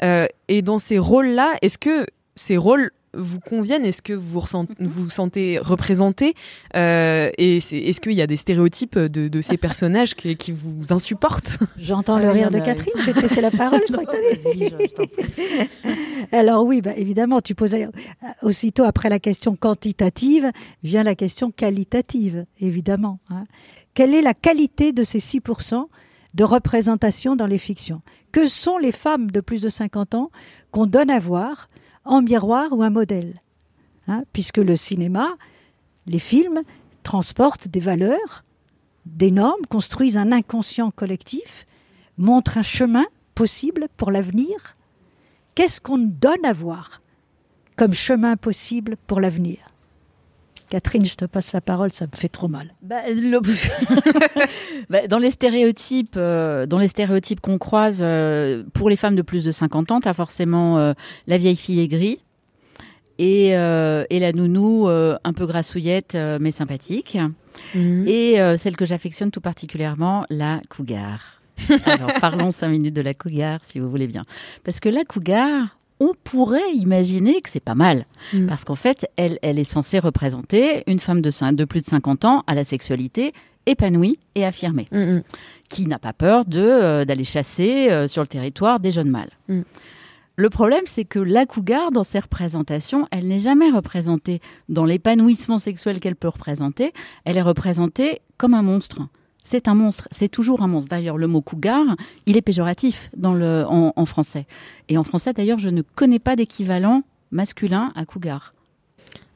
Euh, 0.03 0.27
et 0.49 0.63
dans 0.63 0.79
ces 0.79 0.99
rôles-là, 0.99 1.57
est-ce 1.63 1.79
que 1.79 2.07
ces 2.37 2.57
rôles 2.57 2.91
vous 3.15 3.41
conviennent? 3.41 3.85
Est-ce 3.85 4.03
que 4.03 4.13
vous 4.13 4.41
mhm. 4.41 4.67
vous, 4.81 5.11
sentez 5.11 5.59
représenté? 5.59 6.35
Euh, 6.77 7.31
Et 7.39 7.57
est-ce 7.57 8.01
qu'il 8.01 8.13
y 8.13 8.23
a 8.23 8.27
des 8.27 8.37
stéréotypes 8.37 8.99
de, 8.99 9.41
ces 9.41 9.57
personnages 9.59 10.15
qui, 10.15 10.53
vous 10.53 10.93
insupportent? 10.93 11.59
J'entends 11.79 12.19
le 12.19 12.31
rire 12.31 12.51
de 12.51 12.59
Catherine, 12.59 12.93
je 12.99 13.05
vais 13.05 13.13
te 13.13 13.21
laisser 13.21 13.41
la 13.41 13.51
parole, 13.51 13.81
je 13.87 13.93
crois 13.93 14.05
que 14.05 14.17
Alors 16.37 16.65
oui, 16.65 16.81
bah, 16.81 16.93
évidemment, 16.97 17.41
tu 17.41 17.55
posais 17.55 17.87
euh, 17.87 17.91
aussitôt 18.43 18.85
après 18.85 19.09
la 19.09 19.19
question 19.19 19.57
quantitative, 19.57 20.51
vient 20.83 21.03
la 21.03 21.15
question 21.15 21.51
qualitative, 21.51 22.45
évidemment. 22.61 23.21
Hein. 23.31 23.45
Quelle 23.95 24.15
est 24.15 24.23
la 24.23 24.35
qualité 24.35 24.93
de 24.93 25.03
ces 25.03 25.19
6% 25.19 25.87
de 26.39 26.45
représentation 26.45 27.35
dans 27.35 27.49
les 27.49 27.59
fictions 27.59 28.01
que 28.31 28.47
sont 28.47 28.79
les 28.79 28.93
femmes 28.93 29.31
de 29.31 29.41
plus 29.41 29.61
de 29.61 29.69
50 29.69 30.15
ans 30.15 30.31
qu'on 30.71 30.87
donne 30.87 31.11
à 31.11 31.19
voir 31.19 31.69
en 32.05 32.23
miroir 32.23 32.73
ou 32.73 32.83
un 32.85 32.91
modèle. 32.91 33.43
Hein, 34.07 34.23
puisque 34.33 34.59
le 34.59 34.77
cinéma, 34.77 35.35
les 36.07 36.21
films 36.21 36.63
transportent 37.03 37.67
des 37.67 37.81
valeurs, 37.81 38.45
des 39.05 39.33
normes, 39.33 39.67
construisent 39.69 40.17
un 40.17 40.31
inconscient 40.31 40.93
collectif, 40.93 41.67
montrent 42.17 42.57
un 42.57 42.63
chemin 42.63 43.07
possible 43.35 43.89
pour 43.97 44.13
l'avenir. 44.13 44.77
Qu'est-ce 45.57 45.81
qu'on 45.81 45.99
donne 45.99 46.45
à 46.45 46.53
voir 46.53 47.03
comme 47.75 47.95
chemin 47.95 48.37
possible 48.37 48.97
pour 49.09 49.21
l'avenir? 49.21 49.68
Catherine, 50.69 51.05
je 51.05 51.15
te 51.15 51.25
passe 51.25 51.53
la 51.53 51.61
parole, 51.61 51.93
ça 51.93 52.07
me 52.07 52.17
fait 52.17 52.29
trop 52.29 52.49
mal. 52.49 52.75
Bah, 52.83 53.03
bah, 54.91 55.07
dans 55.09 55.19
les 55.19 55.31
stéréotypes, 55.31 56.15
euh, 56.17 56.67
dans 56.67 56.79
les 56.79 56.89
stéréotypes 56.89 57.41
qu'on 57.41 57.59
croise 57.59 58.01
euh, 58.03 58.65
pour 58.75 58.91
les 58.91 58.97
femmes 58.97 59.17
de 59.17 59.23
plus 59.23 59.45
de 59.45 59.51
50 59.51 59.91
ans, 59.93 60.01
tu 60.01 60.09
as 60.09 60.15
forcément 60.15 60.79
euh, 60.79 60.93
la 61.27 61.39
vieille 61.39 61.57
fille 61.57 61.81
aigrie 61.81 62.21
et, 63.19 63.49
et 63.49 64.21
la 64.21 64.33
nounou 64.33 64.87
un 64.87 65.33
peu 65.33 65.45
grassouillette 65.47 66.17
mais 66.41 66.53
sympathique. 66.53 67.19
Mhm. 67.75 68.07
Et 68.07 68.37
celle 68.57 68.77
que 68.77 68.85
j'affectionne 68.85 69.33
tout 69.33 69.41
particulièrement, 69.41 70.25
la 70.31 70.61
cougar. 70.69 71.41
Alors 71.87 72.13
parlons 72.21 72.53
cinq 72.53 72.69
minutes 72.69 72.95
de 72.95 73.03
la 73.03 73.15
cougar 73.15 73.59
si 73.65 73.81
vous 73.81 73.91
voulez 73.91 74.07
bien. 74.07 74.23
Parce 74.63 74.79
que 74.79 74.89
la 74.89 75.05
cougar, 75.05 75.78
on 76.01 76.13
pourrait 76.25 76.73
imaginer 76.75 77.41
que 77.41 77.51
c'est 77.51 77.61
pas 77.61 77.75
mal. 77.75 78.07
Mm. 78.33 78.47
Parce 78.47 78.65
qu'en 78.65 78.75
fait, 78.75 79.09
elle, 79.17 79.39
elle 79.43 79.59
est 79.59 79.65
censée 79.65 79.99
représenter 79.99 80.85
une 80.87 81.01
femme 81.01 81.21
de, 81.21 81.31
de 81.53 81.65
plus 81.65 81.81
de 81.81 81.87
50 81.87 82.25
ans 82.25 82.45
à 82.47 82.55
la 82.55 82.65
sexualité 82.65 83.33
épanouie 83.67 84.19
et 84.35 84.45
affirmée, 84.45 84.89
mm, 84.91 84.99
mm. 84.99 85.23
qui 85.69 85.87
n'a 85.87 85.99
pas 85.99 86.13
peur 86.13 86.45
euh, 86.55 87.05
d'aller 87.05 87.25
chasser 87.25 87.91
euh, 87.91 88.09
sur 88.09 88.23
le 88.23 88.29
territoire 88.29 88.81
des 88.81 88.93
jeunes 88.93 89.11
mâles. 89.11 89.31
Le 90.37 90.51
problème, 90.51 90.85
c'est 90.87 91.05
que 91.05 91.19
la 91.19 91.47
cougar, 91.47 91.91
dans 91.91 92.05
ses 92.05 92.21
représentations, 92.21 93.09
elle 93.11 93.27
n'est 93.27 93.41
jamais 93.41 93.71
représentée 93.71 94.41
dans 94.69 94.85
l'épanouissement 94.85 95.59
sexuel 95.59 95.99
qu'elle 95.99 96.15
peut 96.15 96.29
représenter. 96.29 96.93
Elle 97.25 97.37
est 97.37 97.43
représentée 97.43 98.21
comme 98.37 98.55
un 98.55 98.63
monstre 98.63 99.01
c'est 99.43 99.69
un 99.69 99.75
monstre, 99.75 100.09
c'est 100.11 100.29
toujours 100.29 100.63
un 100.63 100.67
monstre. 100.67 100.91
D'ailleurs, 100.91 101.19
le 101.19 101.27
mot 101.27 101.41
cougar, 101.41 101.85
il 102.27 102.37
est 102.37 102.43
péjoratif 102.43 103.11
dans 103.17 103.35
le, 103.35 103.65
en, 103.67 104.05
français. 104.07 104.47
Et 104.89 104.99
en 104.99 105.05
français, 105.05 105.33
d'ailleurs, 105.33 105.59
je 105.59 105.69
ne 105.69 105.83
connais 105.83 106.19
pas 106.19 106.37
d'équivalent 106.37 107.03
masculin 107.31 107.93
à 107.95 108.05
cougar. 108.05 108.55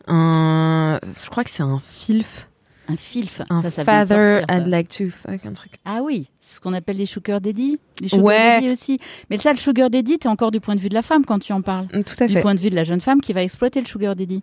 Un, 0.06 0.98
je 1.22 1.30
crois 1.30 1.44
que 1.44 1.50
c'est 1.50 1.62
un 1.62 1.80
filf. 1.82 2.48
Un 2.88 2.96
filf. 2.96 3.40
Un 3.48 3.62
ça, 3.62 3.84
father 3.84 4.44
I'd 4.50 4.66
like 4.66 4.88
to 4.88 5.08
fuck, 5.08 5.46
un 5.46 5.52
truc. 5.52 5.72
Ah 5.84 6.00
oui, 6.02 6.28
c'est 6.40 6.56
ce 6.56 6.60
qu'on 6.60 6.72
appelle 6.72 6.96
les 6.96 7.06
sugar 7.06 7.40
daddy. 7.40 7.78
Les 8.00 8.08
sugar 8.08 8.24
ouais. 8.24 8.60
daddy 8.60 8.72
aussi. 8.72 8.98
Mais 9.30 9.36
ça, 9.36 9.52
le 9.52 9.58
sugar 9.58 9.88
daddy, 9.88 10.18
t'es 10.18 10.28
encore 10.28 10.50
du 10.50 10.60
point 10.60 10.74
de 10.74 10.80
vue 10.80 10.88
de 10.88 10.94
la 10.94 11.02
femme 11.02 11.24
quand 11.24 11.38
tu 11.38 11.52
en 11.52 11.62
parles. 11.62 11.86
Tout 11.88 12.00
à 12.18 12.26
fait. 12.26 12.34
Du 12.34 12.40
point 12.40 12.54
de 12.54 12.60
vue 12.60 12.70
de 12.70 12.74
la 12.74 12.84
jeune 12.84 13.00
femme 13.00 13.20
qui 13.20 13.32
va 13.32 13.42
exploiter 13.42 13.80
le 13.80 13.86
sugar 13.86 14.16
daddy. 14.16 14.42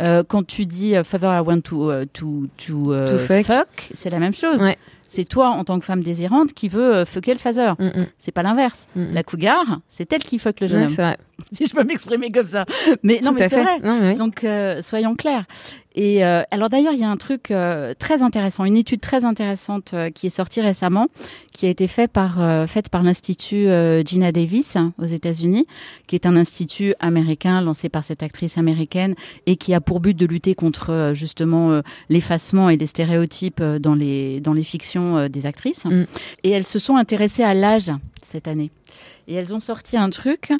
Euh, 0.00 0.22
quand 0.26 0.46
tu 0.46 0.66
dis 0.66 0.96
euh, 0.96 1.04
Father, 1.04 1.28
I 1.28 1.40
want 1.40 1.62
to, 1.62 1.90
uh, 1.90 2.06
to, 2.06 2.46
to, 2.58 2.94
uh, 2.94 3.18
fuck, 3.18 3.90
c'est 3.94 4.10
la 4.10 4.18
même 4.18 4.34
chose. 4.34 4.60
C'est 5.08 5.24
toi, 5.24 5.50
en 5.50 5.64
tant 5.64 5.78
que 5.78 5.84
femme 5.84 6.02
désirante, 6.02 6.52
qui 6.52 6.68
veut 6.68 6.94
euh, 6.94 7.04
fucker 7.04 7.32
le 7.32 7.38
father. 7.38 7.74
Mm, 7.78 7.86
mm. 7.86 8.06
C'est 8.18 8.32
pas 8.32 8.42
l'inverse. 8.42 8.88
Mm, 8.96 9.12
la 9.12 9.22
cougar, 9.22 9.80
c'est 9.88 10.12
elle 10.12 10.24
qui 10.24 10.38
fuck 10.38 10.60
le 10.60 10.66
jeune 10.66 10.84
homme. 10.84 11.14
si 11.52 11.66
je 11.66 11.74
peux 11.74 11.84
m'exprimer 11.84 12.30
comme 12.30 12.46
ça. 12.46 12.64
Mais 13.02 13.20
non, 13.22 13.32
mais 13.32 13.48
c'est 13.48 13.62
vrai. 13.62 14.14
Donc, 14.14 14.46
soyons 14.82 15.14
clairs. 15.14 15.44
Et 15.96 16.24
euh, 16.24 16.42
alors 16.50 16.68
d'ailleurs, 16.68 16.92
il 16.92 17.00
y 17.00 17.04
a 17.04 17.08
un 17.08 17.16
truc 17.16 17.50
euh, 17.50 17.94
très 17.98 18.22
intéressant, 18.22 18.66
une 18.66 18.76
étude 18.76 19.00
très 19.00 19.24
intéressante 19.24 19.92
euh, 19.94 20.10
qui 20.10 20.26
est 20.26 20.30
sortie 20.30 20.60
récemment, 20.60 21.08
qui 21.52 21.66
a 21.66 21.70
été 21.70 21.88
faite 21.88 22.12
par 22.12 22.36
faite 22.68 22.90
par 22.90 23.02
l'institut 23.02 23.66
Gina 24.04 24.30
Davis 24.30 24.76
hein, 24.76 24.92
aux 24.98 25.06
États-Unis, 25.06 25.66
qui 26.06 26.14
est 26.14 26.26
un 26.26 26.36
institut 26.36 26.92
américain 27.00 27.62
lancé 27.62 27.88
par 27.88 28.04
cette 28.04 28.22
actrice 28.22 28.58
américaine 28.58 29.14
et 29.46 29.56
qui 29.56 29.72
a 29.72 29.80
pour 29.80 30.00
but 30.00 30.14
de 30.14 30.26
lutter 30.26 30.54
contre 30.54 31.12
justement 31.14 31.80
l'effacement 32.10 32.68
et 32.68 32.76
les 32.76 32.86
stéréotypes 32.86 33.62
dans 33.62 33.94
les 33.94 34.40
dans 34.40 34.52
les 34.52 34.64
fictions 34.64 35.28
des 35.28 35.46
actrices. 35.46 35.86
Mm. 35.86 36.04
Et 36.44 36.50
elles 36.50 36.66
se 36.66 36.78
sont 36.78 36.96
intéressées 36.96 37.42
à 37.42 37.54
l'âge 37.54 37.90
cette 38.26 38.48
année. 38.48 38.70
Et 39.28 39.34
elles 39.34 39.54
ont 39.54 39.60
sorti 39.60 39.96
un 39.96 40.10
truc 40.10 40.52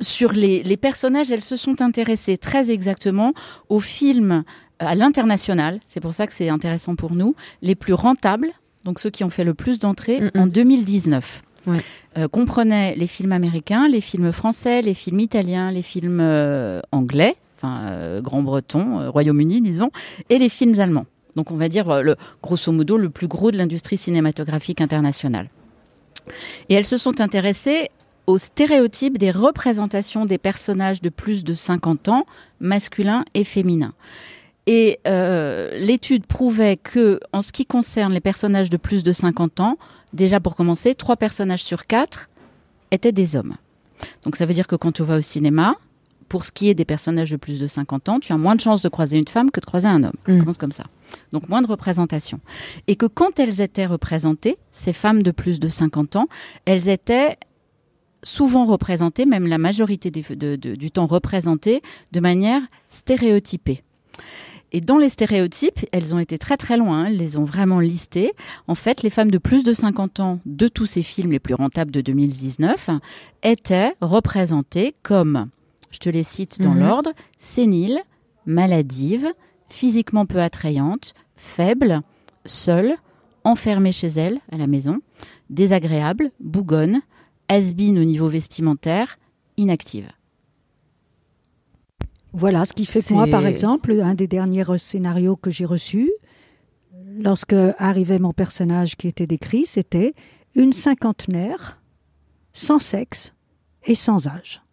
sur 0.00 0.32
les, 0.32 0.62
les, 0.64 0.76
personnages, 0.76 1.30
elles 1.30 1.44
se 1.44 1.56
sont 1.56 1.80
intéressées 1.80 2.36
très 2.36 2.70
exactement 2.70 3.32
aux 3.68 3.78
films 3.78 4.42
à 4.78 4.94
l'international, 4.94 5.80
c'est 5.86 6.00
pour 6.00 6.14
ça 6.14 6.26
que 6.26 6.32
c'est 6.32 6.48
intéressant 6.48 6.96
pour 6.96 7.14
nous, 7.14 7.34
les 7.62 7.74
plus 7.74 7.94
rentables, 7.94 8.50
donc 8.84 8.98
ceux 8.98 9.10
qui 9.10 9.24
ont 9.24 9.30
fait 9.30 9.44
le 9.44 9.54
plus 9.54 9.78
d'entrées 9.78 10.30
en 10.34 10.46
2019. 10.46 11.42
Ouais. 11.66 11.78
Euh, 12.18 12.28
comprenaient 12.28 12.94
les 12.94 13.06
films 13.06 13.32
américains, 13.32 13.88
les 13.88 14.02
films 14.02 14.32
français, 14.32 14.82
les 14.82 14.92
films 14.92 15.20
italiens, 15.20 15.70
les 15.70 15.82
films 15.82 16.20
euh, 16.20 16.80
anglais, 16.92 17.36
enfin 17.56 17.86
euh, 17.86 18.20
grand-breton, 18.20 19.00
euh, 19.00 19.10
Royaume-Uni, 19.10 19.62
disons, 19.62 19.90
et 20.28 20.38
les 20.38 20.50
films 20.50 20.78
allemands. 20.78 21.06
Donc 21.36 21.50
on 21.50 21.56
va 21.56 21.68
dire, 21.68 21.88
euh, 21.90 22.02
le, 22.02 22.16
grosso 22.42 22.70
modo, 22.72 22.96
le 22.96 23.10
plus 23.10 23.28
gros 23.28 23.50
de 23.50 23.56
l'industrie 23.56 23.96
cinématographique 23.96 24.80
internationale. 24.80 25.48
Et 26.68 26.74
elles 26.74 26.86
se 26.86 26.96
sont 26.96 27.20
intéressées 27.20 27.90
aux 28.26 28.38
stéréotypes 28.38 29.18
des 29.18 29.30
représentations 29.30 30.24
des 30.24 30.38
personnages 30.38 31.02
de 31.02 31.10
plus 31.10 31.44
de 31.44 31.52
50 31.52 32.08
ans, 32.08 32.26
masculins 32.60 33.24
et 33.34 33.44
féminins. 33.44 33.92
Et 34.66 34.98
euh, 35.06 35.76
l'étude 35.76 36.26
prouvait 36.26 36.78
que, 36.78 37.20
en 37.32 37.42
ce 37.42 37.52
qui 37.52 37.66
concerne 37.66 38.14
les 38.14 38.20
personnages 38.20 38.70
de 38.70 38.78
plus 38.78 39.02
de 39.02 39.12
50 39.12 39.60
ans, 39.60 39.76
déjà 40.14 40.40
pour 40.40 40.56
commencer, 40.56 40.94
trois 40.94 41.16
personnages 41.16 41.62
sur 41.62 41.86
quatre 41.86 42.30
étaient 42.90 43.12
des 43.12 43.36
hommes. 43.36 43.56
Donc 44.24 44.36
ça 44.36 44.46
veut 44.46 44.54
dire 44.54 44.66
que 44.66 44.76
quand 44.76 44.92
tu 44.92 45.02
vas 45.02 45.18
au 45.18 45.22
cinéma, 45.22 45.76
pour 46.34 46.42
ce 46.44 46.50
qui 46.50 46.68
est 46.68 46.74
des 46.74 46.84
personnages 46.84 47.30
de 47.30 47.36
plus 47.36 47.60
de 47.60 47.68
50 47.68 48.08
ans, 48.08 48.18
tu 48.18 48.32
as 48.32 48.36
moins 48.36 48.56
de 48.56 48.60
chances 48.60 48.82
de 48.82 48.88
croiser 48.88 49.18
une 49.18 49.28
femme 49.28 49.52
que 49.52 49.60
de 49.60 49.66
croiser 49.66 49.86
un 49.86 50.02
homme. 50.02 50.16
Mm. 50.26 50.32
On 50.32 50.38
commence 50.40 50.56
comme 50.58 50.72
ça. 50.72 50.86
Donc 51.30 51.48
moins 51.48 51.62
de 51.62 51.68
représentation. 51.68 52.40
Et 52.88 52.96
que 52.96 53.06
quand 53.06 53.38
elles 53.38 53.60
étaient 53.60 53.86
représentées, 53.86 54.58
ces 54.72 54.92
femmes 54.92 55.22
de 55.22 55.30
plus 55.30 55.60
de 55.60 55.68
50 55.68 56.16
ans, 56.16 56.26
elles 56.64 56.88
étaient 56.88 57.36
souvent 58.24 58.64
représentées, 58.64 59.26
même 59.26 59.46
la 59.46 59.58
majorité 59.58 60.10
des- 60.10 60.22
de- 60.34 60.56
de- 60.56 60.74
du 60.74 60.90
temps 60.90 61.06
représentées, 61.06 61.82
de 62.10 62.18
manière 62.18 62.62
stéréotypée. 62.88 63.84
Et 64.72 64.80
dans 64.80 64.98
les 64.98 65.10
stéréotypes, 65.10 65.86
elles 65.92 66.16
ont 66.16 66.18
été 66.18 66.36
très 66.36 66.56
très 66.56 66.76
loin, 66.76 67.02
hein, 67.02 67.04
elles 67.06 67.16
les 67.16 67.36
ont 67.36 67.44
vraiment 67.44 67.78
listés. 67.78 68.32
En 68.66 68.74
fait, 68.74 69.04
les 69.04 69.10
femmes 69.10 69.30
de 69.30 69.38
plus 69.38 69.62
de 69.62 69.72
50 69.72 70.18
ans 70.18 70.40
de 70.46 70.66
tous 70.66 70.86
ces 70.86 71.04
films 71.04 71.30
les 71.30 71.38
plus 71.38 71.54
rentables 71.54 71.92
de 71.92 72.00
2019 72.00 72.90
étaient 73.44 73.92
représentées 74.00 74.96
comme, 75.04 75.48
je 75.94 76.00
te 76.00 76.08
les 76.08 76.24
cite 76.24 76.60
dans 76.60 76.74
Mhm. 76.74 76.80
l'ordre, 76.80 77.12
séniles, 77.38 78.00
maladives, 78.46 79.32
physiquement 79.68 80.26
peu 80.26 80.40
attrayantes, 80.42 81.14
faibles, 81.36 82.00
seules, 82.44 82.96
enfermées 83.44 83.92
chez 83.92 84.08
elles 84.08 84.40
à 84.50 84.56
la 84.56 84.66
maison, 84.66 84.98
désagréables, 85.50 86.32
bougonnes, 86.40 87.00
has 87.48 87.70
au 87.70 88.04
niveau 88.04 88.26
vestimentaire, 88.26 89.18
inactives. 89.56 90.10
Voilà, 92.32 92.64
ce 92.64 92.72
qui 92.72 92.84
fait 92.84 93.00
que 93.02 93.12
moi, 93.12 93.28
par 93.28 93.46
exemple, 93.46 93.92
un 94.00 94.14
des 94.14 94.26
derniers 94.26 94.64
scénarios 94.78 95.36
que 95.36 95.50
j'ai 95.50 95.64
reçus, 95.64 96.10
lorsque 97.20 97.54
arrivait 97.78 98.18
mon 98.18 98.32
personnage 98.32 98.96
qui 98.96 99.06
était 99.06 99.28
décrit, 99.28 99.66
c'était 99.66 100.14
une 100.56 100.72
cinquantenaire, 100.72 101.80
sans 102.52 102.80
sexe 102.80 103.32
et 103.84 103.94
sans 103.94 104.26
âge. 104.26 104.63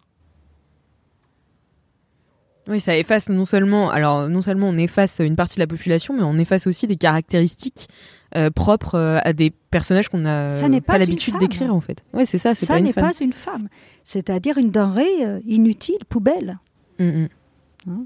Oui, 2.68 2.78
ça 2.78 2.96
efface 2.96 3.28
non 3.28 3.44
seulement, 3.44 3.90
alors 3.90 4.28
non 4.28 4.40
seulement 4.40 4.68
on 4.68 4.76
efface 4.76 5.20
une 5.20 5.34
partie 5.34 5.56
de 5.56 5.60
la 5.60 5.66
population, 5.66 6.14
mais 6.14 6.22
on 6.22 6.38
efface 6.38 6.66
aussi 6.66 6.86
des 6.86 6.96
caractéristiques 6.96 7.88
euh, 8.36 8.50
propres 8.50 8.94
euh, 8.94 9.18
à 9.24 9.32
des 9.32 9.50
personnages 9.50 10.08
qu'on 10.08 10.18
n'a 10.18 10.48
pas 10.80 10.98
l'habitude 10.98 11.38
d'écrire 11.38 11.74
en 11.74 11.80
fait. 11.80 12.04
Ouais, 12.14 12.24
c'est 12.24 12.38
ça, 12.38 12.54
Ça 12.54 12.80
n'est 12.80 12.92
pas 12.92 13.12
une 13.20 13.32
femme, 13.32 13.68
c'est-à-dire 14.04 14.58
une 14.58 14.70
denrée 14.70 15.26
euh, 15.26 15.40
inutile, 15.44 15.98
poubelle. 16.08 16.58
Mm, 16.98 17.26
mm. 17.86 18.04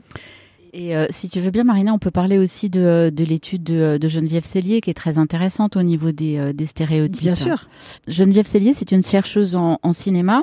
Et 0.78 0.94
euh, 0.94 1.06
si 1.08 1.30
tu 1.30 1.40
veux 1.40 1.50
bien, 1.50 1.64
Marina, 1.64 1.94
on 1.94 1.98
peut 1.98 2.10
parler 2.10 2.36
aussi 2.36 2.68
de, 2.68 3.10
de 3.10 3.24
l'étude 3.24 3.62
de, 3.62 3.96
de 3.98 4.08
Geneviève 4.08 4.44
Cellier, 4.44 4.82
qui 4.82 4.90
est 4.90 4.94
très 4.94 5.16
intéressante 5.16 5.74
au 5.74 5.82
niveau 5.82 6.12
des, 6.12 6.36
euh, 6.36 6.52
des 6.52 6.66
stéréotypes. 6.66 7.22
Bien 7.22 7.34
sûr. 7.34 7.66
Geneviève 8.06 8.46
Cellier, 8.46 8.74
c'est 8.74 8.92
une 8.92 9.02
chercheuse 9.02 9.56
en, 9.56 9.78
en 9.82 9.92
cinéma, 9.94 10.42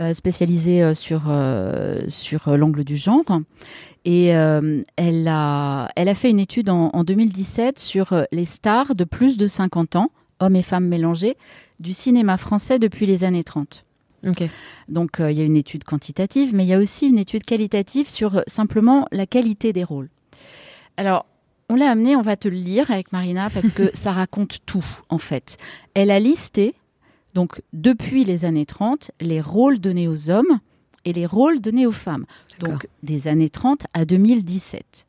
euh, 0.00 0.14
spécialisée 0.14 0.82
euh, 0.82 0.94
sur, 0.94 1.24
euh, 1.28 2.00
sur 2.08 2.48
euh, 2.48 2.56
l'angle 2.56 2.82
du 2.82 2.96
genre. 2.96 3.26
Et 4.06 4.34
euh, 4.34 4.82
elle, 4.96 5.28
a, 5.28 5.90
elle 5.96 6.08
a 6.08 6.14
fait 6.14 6.30
une 6.30 6.40
étude 6.40 6.70
en, 6.70 6.88
en 6.94 7.04
2017 7.04 7.78
sur 7.78 8.14
euh, 8.14 8.24
les 8.32 8.46
stars 8.46 8.94
de 8.94 9.04
plus 9.04 9.36
de 9.36 9.46
50 9.46 9.96
ans, 9.96 10.10
hommes 10.40 10.56
et 10.56 10.62
femmes 10.62 10.88
mélangés, 10.88 11.36
du 11.78 11.92
cinéma 11.92 12.38
français 12.38 12.78
depuis 12.78 13.04
les 13.04 13.22
années 13.22 13.44
30. 13.44 13.84
Donc 14.88 15.20
euh, 15.20 15.30
il 15.30 15.38
y 15.38 15.40
a 15.40 15.44
une 15.44 15.56
étude 15.56 15.84
quantitative, 15.84 16.54
mais 16.54 16.64
il 16.64 16.68
y 16.68 16.74
a 16.74 16.78
aussi 16.78 17.08
une 17.08 17.18
étude 17.18 17.44
qualitative 17.44 18.08
sur 18.08 18.36
euh, 18.36 18.42
simplement 18.46 19.06
la 19.12 19.26
qualité 19.26 19.72
des 19.72 19.84
rôles. 19.84 20.08
Alors, 20.96 21.26
on 21.68 21.76
l'a 21.76 21.90
amené, 21.90 22.16
on 22.16 22.22
va 22.22 22.36
te 22.36 22.48
le 22.48 22.56
lire 22.56 22.90
avec 22.90 23.12
Marina 23.12 23.50
parce 23.50 23.72
que 23.72 23.90
ça 23.94 24.12
raconte 24.12 24.58
tout 24.66 24.84
en 25.08 25.18
fait. 25.18 25.58
Elle 25.94 26.10
a 26.10 26.18
listé, 26.18 26.74
donc 27.34 27.62
depuis 27.72 28.24
les 28.24 28.44
années 28.44 28.66
30, 28.66 29.10
les 29.20 29.40
rôles 29.40 29.80
donnés 29.80 30.08
aux 30.08 30.30
hommes 30.30 30.60
et 31.04 31.12
les 31.12 31.26
rôles 31.26 31.60
donnés 31.60 31.86
aux 31.86 31.92
femmes. 31.92 32.26
Donc 32.60 32.88
des 33.02 33.28
années 33.28 33.50
30 33.50 33.86
à 33.92 34.04
2017. 34.04 35.06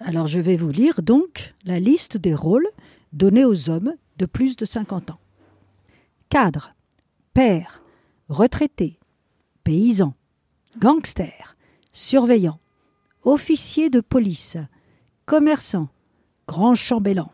Alors 0.00 0.26
je 0.26 0.40
vais 0.40 0.56
vous 0.56 0.70
lire 0.70 1.02
donc 1.02 1.54
la 1.64 1.80
liste 1.80 2.16
des 2.16 2.34
rôles 2.34 2.66
donnés 3.12 3.44
aux 3.44 3.70
hommes 3.70 3.94
de 4.18 4.26
plus 4.26 4.56
de 4.56 4.64
50 4.64 5.10
ans. 5.10 5.18
Cadre, 6.28 6.74
père, 7.34 7.82
retraité, 8.28 8.98
paysan, 9.64 10.14
gangster, 10.78 11.56
surveillant, 11.92 12.58
officier 13.22 13.90
de 13.90 14.00
police, 14.00 14.56
commerçant, 15.24 15.88
grand 16.46 16.74
chambellan, 16.74 17.30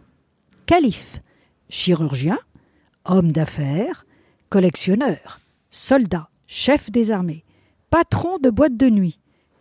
calife, 0.67 1.21
chirurgien, 1.69 2.39
homme 3.05 3.33
d'affaires, 3.33 4.07
collectionneur, 4.51 5.41
soldat, 5.71 6.29
chef 6.47 6.91
des 6.91 7.11
armées, 7.11 7.45
patron 7.91 8.39
de 8.39 8.51
boîte 8.51 8.77
de 8.77 8.89
nuit, 8.89 9.19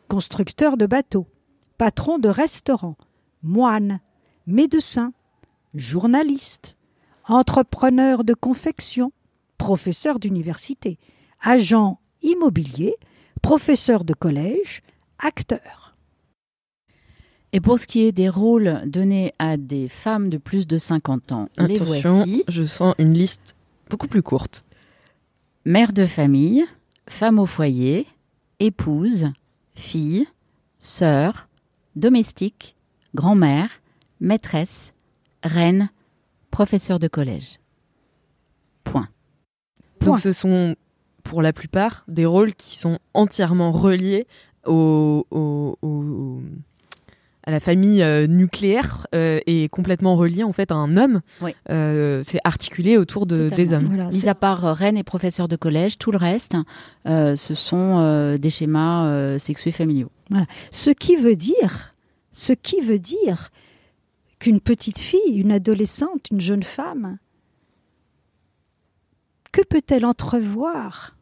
constructeur 0.08 0.78
de 0.78 0.86
bateaux, 0.86 1.28
patron 1.78 2.20
de 2.20 2.30
restaurant, 2.30 2.98
moine, 3.44 4.00
médecin, 4.46 5.14
journaliste, 5.74 6.76
entrepreneur 7.26 8.24
de 8.24 8.34
confection, 8.34 9.12
professeur 9.58 10.20
d'université, 10.20 11.00
agent 11.42 12.00
immobilier, 12.22 12.96
professeur 13.42 14.04
de 14.04 14.14
collège, 14.14 14.82
acteur. 15.20 15.96
Et 17.54 17.60
pour 17.60 17.80
ce 17.80 17.88
qui 17.88 18.04
est 18.04 18.12
des 18.12 18.30
rôles 18.30 18.82
donnés 18.86 19.34
à 19.38 19.58
des 19.58 19.90
femmes 19.90 20.30
de 20.30 20.38
plus 20.38 20.68
de 20.68 20.78
50 20.78 21.32
ans, 21.34 21.50
les 21.58 21.78
voici. 21.80 22.44
je 22.48 22.64
sens 22.64 22.96
une 22.98 23.14
liste 23.14 23.56
beaucoup 23.90 24.08
plus 24.08 24.24
courte. 24.24 24.64
Mère 25.66 25.92
de 25.92 26.06
famille, 26.06 26.64
femme 27.10 27.40
au 27.40 27.46
foyer, 27.46 28.08
épouse, 28.60 29.32
fille, 29.76 30.28
sœur, 30.80 31.50
domestique, 31.96 32.76
grand-mère, 33.16 33.70
maîtresse, 34.22 34.94
reine, 35.44 35.90
professeur 36.52 37.00
de 37.00 37.10
collège. 37.10 37.60
Point. 38.84 39.10
Donc 40.00 40.20
ce 40.20 40.32
sont 40.32 40.76
pour 41.24 41.42
la 41.42 41.54
plupart 41.54 42.04
des 42.08 42.26
rôles 42.26 42.54
qui 42.54 42.78
sont 42.78 43.00
entièrement 43.14 43.72
reliés 43.72 44.28
au, 44.66 45.26
au- 45.32 45.78
au- 45.82 46.42
à 47.44 47.50
la 47.50 47.60
famille 47.60 48.04
euh, 48.04 48.28
nucléaire 48.28 49.08
euh, 49.16 49.40
et 49.48 49.68
complètement 49.70 50.16
reliés 50.16 50.44
en 50.44 50.52
fait 50.52 50.72
à 50.72 50.76
un 50.76 50.96
homme. 50.96 51.22
Oui. 51.42 51.56
Euh, 51.72 52.22
c'est 52.24 52.38
articulé 52.44 52.98
autour 52.98 53.26
de, 53.26 53.50
des 53.50 53.74
hommes. 53.74 53.88
Mis 54.12 54.28
à 54.30 54.36
part 54.36 54.64
euh, 54.66 54.74
reine 54.74 54.96
et 54.96 55.04
professeur 55.04 55.48
de 55.48 55.56
collège, 55.56 55.98
tout 55.98 56.12
le 56.12 56.20
reste, 56.20 56.56
euh, 57.08 57.36
ce 57.36 57.56
sont 57.56 57.98
euh, 57.98 58.38
des 58.38 58.52
schémas 58.52 59.06
euh, 59.08 59.40
sexués 59.40 59.72
familiaux. 59.72 60.12
Voilà. 60.30 60.46
Ce 60.70 60.92
qui 60.92 61.16
veut 61.16 61.36
dire, 61.36 61.96
ce 62.32 62.54
qui 62.54 62.80
veut 62.80 63.00
dire 63.00 63.50
qu'une 64.38 64.60
petite 64.60 65.00
fille, 65.00 65.34
une 65.36 65.52
adolescente, 65.52 66.30
une 66.32 66.42
jeune 66.42 66.64
femme, 66.64 67.18
que 69.52 69.62
peut-elle 69.64 70.06
entrevoir 70.06 71.16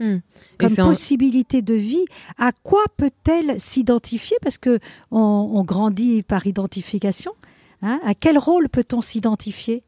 Hmm. 0.00 0.18
Comme 0.58 0.72
un- 0.78 0.84
possibilité 0.86 1.62
de 1.62 1.74
vie? 1.74 2.04
À 2.36 2.50
quoi 2.64 2.82
peut-elle 2.96 3.60
s'identifier? 3.60 4.36
Parce 4.42 4.58
que 4.58 4.80
on, 5.12 5.20
on 5.20 5.62
grandit 5.62 6.24
par 6.24 6.48
identification. 6.48 7.30
hein. 7.80 8.00
à 8.04 8.12
quel 8.16 8.36
rôle 8.36 8.68
peut-on 8.68 9.00
s'identifier? 9.00 9.84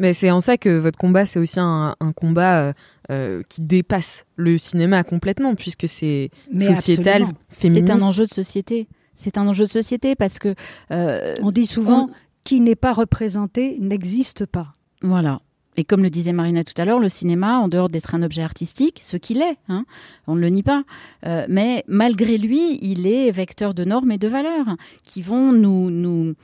Mais 0.00 0.12
c'est 0.14 0.30
en 0.30 0.40
ça 0.40 0.56
que 0.56 0.78
votre 0.78 0.98
combat, 0.98 1.26
c'est 1.26 1.38
aussi 1.40 1.58
un, 1.60 1.94
un 1.98 2.12
combat 2.12 2.60
euh, 2.60 2.72
euh, 3.10 3.42
qui 3.48 3.60
dépasse 3.62 4.26
le 4.36 4.56
cinéma 4.58 5.02
complètement, 5.04 5.54
puisque 5.56 5.88
c'est 5.88 6.30
sociétal, 6.58 7.22
absolument. 7.22 7.38
féministe. 7.50 7.86
C'est 7.86 7.92
un 7.92 8.02
enjeu 8.02 8.26
de 8.26 8.32
société. 8.34 8.88
C'est 9.16 9.38
un 9.38 9.46
enjeu 9.48 9.66
de 9.66 9.70
société 9.72 10.14
parce 10.16 10.38
que. 10.38 10.54
euh, 10.92 11.34
On 11.42 11.50
dit 11.50 11.66
souvent 11.66 12.10
qui 12.44 12.60
n'est 12.60 12.76
pas 12.76 12.92
représenté 12.92 13.76
n'existe 13.80 14.46
pas. 14.46 14.74
Voilà. 15.02 15.40
Et 15.78 15.84
comme 15.84 16.02
le 16.02 16.10
disait 16.10 16.32
Marina 16.32 16.64
tout 16.64 16.74
à 16.76 16.84
l'heure, 16.84 16.98
le 16.98 17.08
cinéma, 17.08 17.60
en 17.60 17.68
dehors 17.68 17.88
d'être 17.88 18.16
un 18.16 18.24
objet 18.24 18.42
artistique, 18.42 19.00
ce 19.04 19.16
qu'il 19.16 19.40
est, 19.40 19.56
hein, 19.68 19.84
on 20.26 20.34
ne 20.34 20.40
le 20.40 20.48
nie 20.48 20.64
pas, 20.64 20.82
euh, 21.24 21.46
mais 21.48 21.84
malgré 21.86 22.36
lui, 22.36 22.80
il 22.82 23.06
est 23.06 23.30
vecteur 23.30 23.74
de 23.74 23.84
normes 23.84 24.10
et 24.10 24.18
de 24.18 24.26
valeurs 24.26 24.76
qui 25.04 25.22
vont 25.22 25.52
nous, 25.52 26.34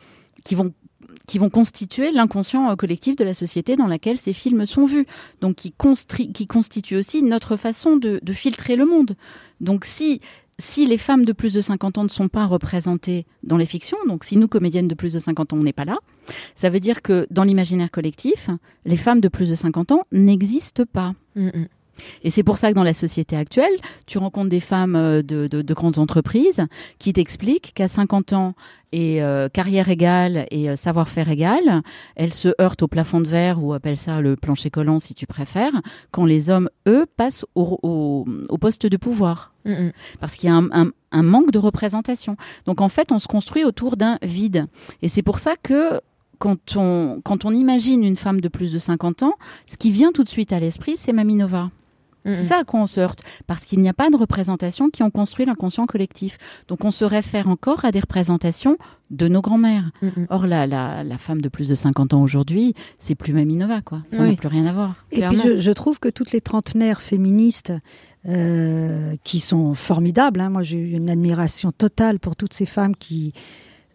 qui 0.45 0.55
vont 0.55 0.73
qui 1.27 1.39
vont 1.39 1.51
constituer 1.51 2.13
l'inconscient 2.13 2.77
collectif 2.77 3.17
de 3.17 3.25
la 3.25 3.35
société 3.35 3.77
dans 3.77 3.87
laquelle 3.87 4.19
ces 4.19 4.35
films 4.35 4.67
sont 4.67 4.85
vus. 4.85 5.07
Donc 5.41 5.57
qui, 5.57 5.75
qui 6.33 6.47
constitue 6.47 6.97
aussi 6.97 7.23
notre 7.23 7.57
façon 7.57 7.97
de, 7.97 8.21
de 8.23 8.33
filtrer 8.33 8.77
le 8.77 8.85
monde. 8.85 9.17
Donc 9.61 9.85
si 9.85 10.21
si 10.59 10.87
les 10.87 10.99
femmes 10.99 11.25
de 11.25 11.33
plus 11.33 11.53
de 11.53 11.61
50 11.61 11.99
ans 11.99 12.05
ne 12.05 12.09
sont 12.09 12.29
pas 12.29 12.47
représentées 12.47 13.27
dans 13.43 13.57
les 13.57 13.67
fictions, 13.67 13.99
donc 14.07 14.23
si 14.23 14.37
nous, 14.37 14.47
comédiennes 14.47 14.87
de 14.87 14.95
plus 14.95 15.13
de 15.13 15.19
50 15.19 15.53
ans, 15.53 15.57
on 15.57 15.63
n'est 15.63 15.73
pas 15.73 15.85
là, 15.85 15.99
ça 16.55 16.71
veut 16.71 16.81
dire 16.81 17.03
que 17.03 17.27
dans 17.31 17.45
l'imaginaire 17.45 17.91
collectif, 17.91 18.51
les 18.85 18.97
femmes 18.97 19.21
de 19.21 19.29
plus 19.29 19.49
de 19.49 19.55
50 19.55 19.93
ans 19.93 20.05
n'existent 20.13 20.85
pas. 20.91 21.15
Mm, 21.35 21.49
mm. 21.49 21.67
Et 22.23 22.31
c'est 22.31 22.43
pour 22.43 22.59
ça 22.59 22.71
que 22.71 22.75
dans 22.75 22.85
la 22.85 22.95
société 22.95 23.37
actuelle, 23.37 23.73
tu 24.07 24.19
rencontres 24.19 24.51
des 24.51 24.61
femmes 24.61 24.97
euh, 24.97 25.23
de, 25.23 25.73
grandes 25.75 25.99
entreprises 25.99 26.65
qui 26.99 27.13
t'expliquent 27.13 27.73
qu'à 27.75 27.89
50 27.89 28.33
ans 28.33 28.55
et 28.93 29.23
euh, 29.23 29.49
carrière 29.49 29.89
égale 29.89 30.47
et 30.51 30.71
euh, 30.71 30.77
savoir-faire 30.77 31.29
égal, 31.29 31.83
elles 32.15 32.35
se 32.35 32.49
heurtent 32.61 32.83
au 32.83 32.89
plafond 32.89 33.21
de 33.21 33.27
verre 33.27 33.63
ou 33.63 33.73
appellent 33.73 33.97
ça 33.97 34.21
le 34.21 34.37
plancher 34.37 34.71
collant 34.71 35.01
si 35.01 35.15
tu 35.15 35.27
préfères, 35.27 35.73
quand 36.11 36.25
les 36.25 36.51
hommes, 36.51 36.69
eux, 36.87 37.07
passent 37.17 37.45
au, 37.55 38.25
poste 38.61 38.87
de 38.87 38.97
pouvoir. 38.97 39.53
Mm. 39.65 39.91
Parce 40.21 40.37
qu'il 40.37 40.49
y 40.49 40.53
a 40.53 40.57
un, 40.57 40.91
un 41.13 41.23
manque 41.23 41.51
de 41.51 41.59
représentation. 41.59 42.37
Donc 42.67 42.81
en 42.81 42.89
fait, 42.89 43.13
on 43.13 43.19
se 43.19 43.27
construit 43.27 43.65
autour 43.65 43.97
d'un 43.97 44.19
vide. 44.23 44.67
Et 45.03 45.09
c'est 45.09 45.23
pour 45.23 45.39
ça 45.39 45.55
que 45.61 46.01
quand 46.45 46.77
on, 46.77 47.23
quand 47.25 47.47
on 47.47 47.53
imagine 47.53 48.05
une 48.05 48.19
femme 48.19 48.43
de 48.43 48.49
plus 48.49 48.71
de 48.71 48.79
50 48.79 49.23
ans, 49.23 49.33
ce 49.67 49.79
qui 49.79 49.91
vient 49.91 50.13
tout 50.13 50.25
de 50.25 50.29
suite 50.29 50.53
à 50.53 50.61
l'esprit, 50.61 50.99
c'est 50.99 51.15
Maminova. 51.15 51.71
C'est 52.27 52.45
ça 52.47 52.61
à 52.61 52.65
quoi 52.65 52.81
on 52.81 52.87
se 52.87 53.01
heurte, 53.01 53.21
parce 53.47 53.67
qu'il 53.67 53.81
n'y 53.81 53.89
a 53.89 53.93
pas 53.93 54.09
de 54.09 54.17
représentations 54.17 54.89
qui 54.89 55.03
ont 55.03 55.11
construit 55.11 55.45
l'inconscient 55.45 55.85
collectif. 55.85 56.39
Donc 56.69 56.83
on 56.85 56.91
se 56.91 57.05
réfère 57.05 57.49
encore 57.49 57.85
à 57.85 57.93
des 57.93 58.01
représentations 58.01 58.79
de 59.11 59.29
nos 59.29 59.43
grands-mères. 59.43 59.91
Or, 60.31 60.47
la, 60.47 60.67
la, 60.67 61.05
la, 61.05 61.19
femme 61.19 61.43
de 61.43 61.51
plus 61.51 61.69
de 61.69 61.75
50 61.75 62.15
ans 62.15 62.23
aujourd'hui, 62.23 62.73
c'est 62.99 63.15
plus 63.15 63.35
Maminova, 63.35 63.83
quoi. 63.83 64.01
Ça 64.11 64.27
n'a 64.27 64.33
plus 64.35 64.49
rien 64.49 64.65
à 64.65 64.73
voir. 64.73 64.95
Et 65.13 65.21
puis 65.29 65.39
je, 65.59 65.71
trouve 65.73 65.99
que 65.99 66.09
toutes 66.09 66.33
les 66.33 66.41
trentenaires 66.41 67.03
féministes 67.03 67.75
euh, 68.27 69.17
qui 69.23 69.39
sont 69.39 69.75
formidables, 69.75 70.41
hein, 70.41 70.49
moi 70.49 70.63
j'ai 70.63 70.79
eu 70.79 70.93
une 70.93 71.11
admiration 71.11 71.73
totale 71.73 72.21
pour 72.21 72.37
toutes 72.37 72.55
ces 72.55 72.67
femmes 72.67 72.97
qui 72.97 73.35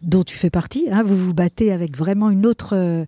dont 0.02 0.24
tu 0.24 0.36
fais 0.36 0.50
partie, 0.50 0.86
hein, 0.90 1.02
vous 1.02 1.16
vous 1.16 1.34
battez 1.34 1.72
avec 1.72 1.96
vraiment 1.96 2.30
une 2.30 2.46
autre... 2.46 2.76
Euh, 2.76 3.04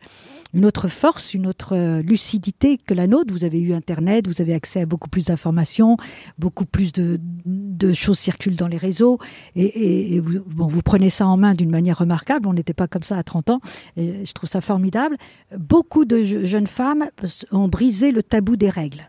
une 0.54 0.66
autre 0.66 0.88
force, 0.88 1.34
une 1.34 1.46
autre 1.46 1.74
euh, 1.74 2.02
lucidité 2.02 2.78
que 2.78 2.94
la 2.94 3.06
nôtre. 3.06 3.32
Vous 3.32 3.44
avez 3.44 3.60
eu 3.60 3.72
Internet, 3.72 4.26
vous 4.26 4.42
avez 4.42 4.52
accès 4.52 4.82
à 4.82 4.86
beaucoup 4.86 5.08
plus 5.08 5.26
d'informations, 5.26 5.96
beaucoup 6.38 6.64
plus 6.64 6.92
de, 6.92 7.18
de, 7.46 7.92
choses 7.92 8.18
circulent 8.18 8.56
dans 8.56 8.68
les 8.68 8.76
réseaux, 8.76 9.18
et, 9.56 10.14
et, 10.14 10.20
vous, 10.20 10.40
bon, 10.46 10.66
vous 10.66 10.82
prenez 10.82 11.10
ça 11.10 11.26
en 11.26 11.36
main 11.36 11.54
d'une 11.54 11.70
manière 11.70 11.98
remarquable. 11.98 12.46
On 12.46 12.52
n'était 12.52 12.74
pas 12.74 12.86
comme 12.86 13.02
ça 13.02 13.16
à 13.16 13.22
30 13.22 13.50
ans, 13.50 13.60
et 13.96 14.26
je 14.26 14.32
trouve 14.32 14.50
ça 14.50 14.60
formidable. 14.60 15.16
Beaucoup 15.58 16.04
de 16.04 16.22
jeunes 16.22 16.66
femmes 16.66 17.08
ont 17.50 17.68
brisé 17.68 18.10
le 18.10 18.22
tabou 18.22 18.56
des 18.56 18.70
règles. 18.70 19.08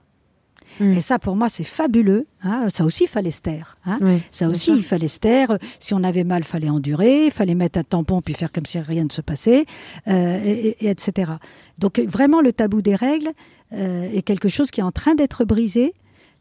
Mm. 0.79 0.93
Et 0.93 1.01
ça, 1.01 1.19
pour 1.19 1.36
moi, 1.36 1.49
c'est 1.49 1.63
fabuleux. 1.63 2.27
Hein. 2.43 2.67
Ça 2.69 2.86
aussi, 2.86 3.03
il 3.03 3.07
fallait 3.07 3.31
se 3.31 3.41
taire. 3.41 3.77
Hein. 3.86 3.97
ça 4.31 4.47
aussi, 4.47 4.71
il 4.71 4.83
fallait 4.83 5.07
se 5.07 5.19
taire. 5.19 5.57
Si 5.79 5.93
on 5.93 6.03
avait 6.03 6.23
mal, 6.23 6.43
fallait 6.43 6.69
endurer, 6.69 7.29
fallait 7.29 7.55
mettre 7.55 7.79
un 7.79 7.83
tampon 7.83 8.21
puis 8.21 8.33
faire 8.33 8.51
comme 8.51 8.65
si 8.65 8.79
rien 8.79 9.03
ne 9.03 9.12
se 9.12 9.21
passait, 9.21 9.65
euh, 10.07 10.39
et, 10.43 10.89
etc. 10.89 11.33
Donc, 11.77 11.99
vraiment, 11.99 12.41
le 12.41 12.53
tabou 12.53 12.81
des 12.81 12.95
règles 12.95 13.31
euh, 13.73 14.12
est 14.12 14.21
quelque 14.21 14.49
chose 14.49 14.71
qui 14.71 14.81
est 14.81 14.83
en 14.83 14.91
train 14.91 15.15
d'être 15.15 15.45
brisé. 15.45 15.93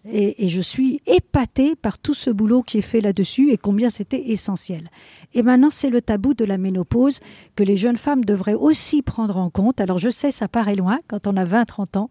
Et, 0.04 0.44
et, 0.44 0.48
je 0.48 0.60
suis 0.60 1.00
épatée 1.06 1.76
par 1.76 1.96
tout 1.96 2.14
ce 2.14 2.28
boulot 2.28 2.64
qui 2.64 2.78
est 2.78 2.82
fait 2.82 3.00
là-dessus 3.00 3.52
et 3.52 3.56
combien 3.56 3.88
c'était 3.88 4.30
essentiel. 4.30 4.90
Et 5.32 5.44
maintenant, 5.44 5.70
c'est 5.70 5.90
le 5.90 6.02
tabou 6.02 6.34
de 6.34 6.44
la 6.44 6.58
ménopause 6.58 7.20
que 7.54 7.62
les 7.62 7.76
jeunes 7.76 7.96
femmes 7.96 8.24
devraient 8.24 8.54
aussi 8.54 9.02
prendre 9.02 9.36
en 9.36 9.48
compte. 9.48 9.80
Alors, 9.80 9.98
je 9.98 10.10
sais, 10.10 10.32
ça 10.32 10.48
paraît 10.48 10.74
loin 10.74 10.98
quand 11.06 11.28
on 11.28 11.36
a 11.36 11.44
20-30 11.44 11.98
ans, 11.98 12.10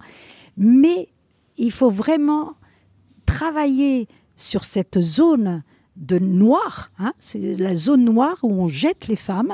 mais 0.56 1.10
il 1.58 1.72
faut 1.72 1.90
vraiment 1.90 2.54
travailler 3.26 4.08
sur 4.36 4.66
cette 4.66 5.00
zone 5.00 5.64
de 5.96 6.20
noir. 6.20 6.92
Hein. 7.00 7.14
c'est 7.20 7.56
la 7.58 7.76
zone 7.76 8.06
noire 8.06 8.38
où 8.44 8.52
on 8.52 8.68
jette 8.68 9.08
les 9.08 9.16
femmes. 9.16 9.54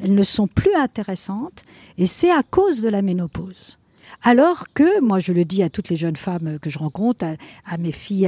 Elles 0.00 0.14
ne 0.14 0.22
sont 0.22 0.46
plus 0.46 0.74
intéressantes 0.74 1.64
et 1.96 2.06
c'est 2.06 2.30
à 2.30 2.42
cause 2.42 2.80
de 2.80 2.88
la 2.88 3.02
ménopause. 3.02 3.78
Alors 4.22 4.66
que, 4.74 5.00
moi 5.00 5.18
je 5.18 5.32
le 5.32 5.44
dis 5.44 5.62
à 5.62 5.70
toutes 5.70 5.88
les 5.88 5.96
jeunes 5.96 6.16
femmes 6.16 6.58
que 6.60 6.70
je 6.70 6.78
rencontre, 6.78 7.24
à, 7.66 7.78
mes 7.78 7.92
filles, 7.92 8.26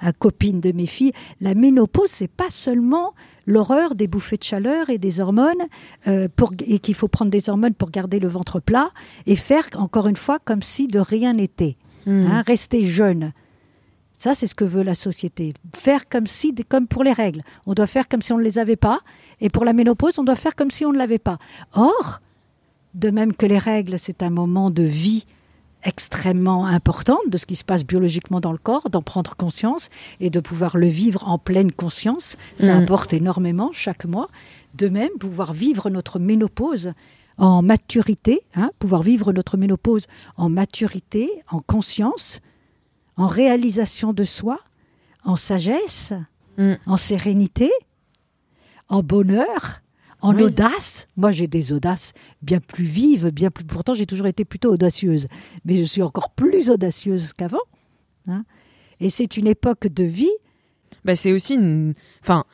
à, 0.00 0.12
copines 0.12 0.60
de 0.60 0.72
mes 0.72 0.86
filles, 0.86 1.12
la 1.40 1.54
ménopause, 1.54 2.10
c'est 2.10 2.30
pas 2.30 2.50
seulement 2.50 3.14
l'horreur 3.46 3.94
des 3.94 4.06
bouffées 4.06 4.36
de 4.36 4.42
chaleur 4.42 4.90
et 4.90 4.98
des 4.98 5.20
hormones, 5.20 5.62
euh, 6.06 6.28
pour, 6.34 6.52
et 6.66 6.78
qu'il 6.78 6.94
faut 6.94 7.08
prendre 7.08 7.30
des 7.30 7.48
hormones 7.48 7.74
pour 7.74 7.90
garder 7.90 8.18
le 8.18 8.28
ventre 8.28 8.60
plat 8.60 8.90
et 9.26 9.36
faire 9.36 9.68
encore 9.76 10.06
une 10.06 10.16
fois 10.16 10.38
comme 10.38 10.62
si 10.62 10.88
de 10.88 10.98
rien 10.98 11.34
n'était. 11.34 11.76
Hmm. 12.06 12.26
Hein, 12.26 12.42
rester 12.46 12.84
jeune. 12.84 13.32
Ça, 14.18 14.34
c'est 14.34 14.48
ce 14.48 14.54
que 14.56 14.64
veut 14.64 14.82
la 14.82 14.96
société. 14.96 15.54
Faire 15.76 16.08
comme 16.08 16.26
si, 16.26 16.52
comme 16.68 16.88
pour 16.88 17.04
les 17.04 17.12
règles. 17.12 17.42
On 17.66 17.74
doit 17.74 17.86
faire 17.86 18.08
comme 18.08 18.20
si 18.20 18.32
on 18.32 18.38
ne 18.38 18.42
les 18.42 18.58
avait 18.58 18.76
pas. 18.76 19.00
Et 19.40 19.48
pour 19.48 19.64
la 19.64 19.72
ménopause, 19.72 20.18
on 20.18 20.24
doit 20.24 20.34
faire 20.34 20.56
comme 20.56 20.72
si 20.72 20.84
on 20.84 20.92
ne 20.92 20.98
l'avait 20.98 21.20
pas. 21.20 21.38
Or, 21.74 22.20
de 22.94 23.10
même 23.10 23.32
que 23.32 23.46
les 23.46 23.58
règles, 23.58 23.96
c'est 23.96 24.24
un 24.24 24.30
moment 24.30 24.70
de 24.70 24.82
vie 24.82 25.24
extrêmement 25.84 26.66
important 26.66 27.18
de 27.28 27.38
ce 27.38 27.46
qui 27.46 27.54
se 27.54 27.64
passe 27.64 27.84
biologiquement 27.84 28.40
dans 28.40 28.50
le 28.50 28.58
corps, 28.58 28.90
d'en 28.90 29.02
prendre 29.02 29.36
conscience 29.36 29.90
et 30.18 30.30
de 30.30 30.40
pouvoir 30.40 30.76
le 30.76 30.88
vivre 30.88 31.26
en 31.28 31.38
pleine 31.38 31.70
conscience. 31.70 32.36
Ça 32.56 32.74
hmm. 32.74 32.82
apporte 32.82 33.12
énormément 33.12 33.70
chaque 33.72 34.04
mois. 34.04 34.28
De 34.74 34.88
même, 34.88 35.10
pouvoir 35.20 35.52
vivre 35.52 35.90
notre 35.90 36.18
ménopause 36.18 36.92
en 37.38 37.62
maturité, 37.62 38.42
hein, 38.54 38.70
pouvoir 38.78 39.02
vivre 39.02 39.32
notre 39.32 39.56
ménopause 39.56 40.06
en 40.36 40.48
maturité, 40.48 41.30
en 41.48 41.60
conscience, 41.60 42.40
en 43.16 43.28
réalisation 43.28 44.12
de 44.12 44.24
soi, 44.24 44.58
en 45.24 45.36
sagesse, 45.36 46.12
mm. 46.58 46.74
en 46.86 46.96
sérénité, 46.96 47.70
en 48.88 49.02
bonheur, 49.02 49.82
en 50.20 50.36
audace. 50.38 51.06
Moi, 51.16 51.30
j'ai 51.30 51.46
des 51.46 51.72
audaces 51.72 52.12
bien 52.42 52.60
plus 52.60 52.84
vives, 52.84 53.30
bien 53.30 53.50
plus. 53.50 53.64
Pourtant, 53.64 53.94
j'ai 53.94 54.06
toujours 54.06 54.26
été 54.26 54.44
plutôt 54.44 54.72
audacieuse, 54.72 55.28
mais 55.64 55.76
je 55.76 55.84
suis 55.84 56.02
encore 56.02 56.30
plus 56.30 56.70
audacieuse 56.70 57.32
qu'avant. 57.32 57.58
Hein. 58.26 58.44
Et 59.00 59.10
c'est 59.10 59.36
une 59.36 59.46
époque 59.46 59.86
de 59.86 60.04
vie. 60.04 60.30
Bah, 61.04 61.14
c'est 61.14 61.32
aussi 61.32 61.54
une. 61.54 61.94
Enfin, 62.20 62.44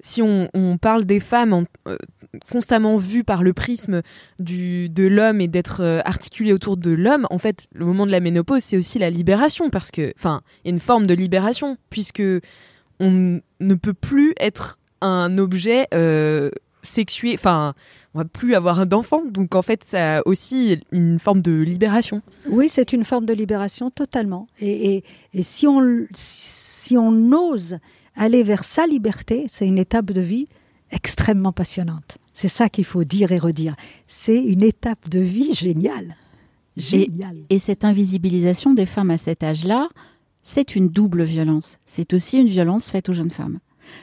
si 0.00 0.20
on, 0.20 0.78
parle 0.78 1.04
des 1.04 1.20
femmes 1.20 1.66
euh, 1.86 1.96
constamment 2.50 2.96
vues 2.96 3.24
par 3.24 3.42
le 3.42 3.52
prisme 3.52 4.02
du, 4.38 4.88
de 4.88 5.06
l'homme 5.06 5.40
et 5.40 5.48
d'être 5.48 5.82
euh, 5.82 6.00
articulées 6.04 6.52
autour 6.52 6.76
de 6.76 6.90
l'homme, 6.90 7.26
en 7.30 7.38
fait, 7.38 7.68
le 7.74 7.84
moment 7.84 8.06
de 8.06 8.12
la 8.12 8.20
ménopause, 8.20 8.62
c'est 8.62 8.76
aussi 8.76 8.98
la 8.98 9.10
libération, 9.10 9.70
parce 9.70 9.90
que, 9.90 10.12
enfin, 10.18 10.42
y 10.64 10.68
a 10.68 10.70
une 10.70 10.80
forme 10.80 11.06
de 11.06 11.14
libération, 11.14 11.76
puisque 11.90 12.22
on 13.00 13.40
ne 13.60 13.74
peut 13.74 13.94
plus 13.94 14.34
être 14.38 14.78
un 15.00 15.36
objet 15.38 15.88
euh, 15.92 16.50
sexué, 16.82 17.34
enfin, 17.34 17.74
on 18.14 18.18
va 18.18 18.24
plus 18.24 18.54
avoir 18.54 18.86
d'enfants, 18.86 19.24
donc 19.26 19.54
en 19.54 19.62
fait, 19.62 19.84
ça 19.84 20.18
a 20.18 20.22
aussi 20.26 20.80
une 20.90 21.18
forme 21.18 21.42
de 21.42 21.52
libération. 21.52 22.22
Oui, 22.48 22.68
c'est 22.68 22.92
une 22.92 23.04
forme 23.04 23.26
de 23.26 23.32
libération 23.32 23.90
totalement. 23.90 24.48
Et, 24.60 25.02
et 25.34 25.42
si 25.42 25.66
on 25.66 26.06
si 26.82 26.98
on 26.98 27.32
ose 27.32 27.78
aller 28.16 28.42
vers 28.42 28.64
sa 28.64 28.86
liberté, 28.86 29.46
c'est 29.48 29.66
une 29.66 29.78
étape 29.78 30.10
de 30.10 30.20
vie 30.20 30.48
extrêmement 30.90 31.52
passionnante. 31.52 32.18
C'est 32.34 32.48
ça 32.48 32.68
qu'il 32.68 32.84
faut 32.84 33.04
dire 33.04 33.32
et 33.32 33.38
redire. 33.38 33.74
C'est 34.06 34.42
une 34.42 34.62
étape 34.62 35.08
de 35.08 35.20
vie 35.20 35.54
géniale. 35.54 36.16
Géniale. 36.76 37.36
Et, 37.50 37.58
cette 37.58 37.84
invisibilisation 37.84 38.72
des 38.72 38.86
femmes 38.86 39.10
à 39.10 39.18
cet 39.18 39.42
âge-là, 39.42 39.88
c'est 40.42 40.74
une 40.74 40.88
double 40.88 41.24
violence. 41.24 41.78
C'est 41.84 42.14
aussi 42.14 42.40
une 42.40 42.46
violence 42.46 42.90
faite 42.90 43.08
aux 43.08 43.14
jeunes 43.14 43.30
femmes. 43.30 43.58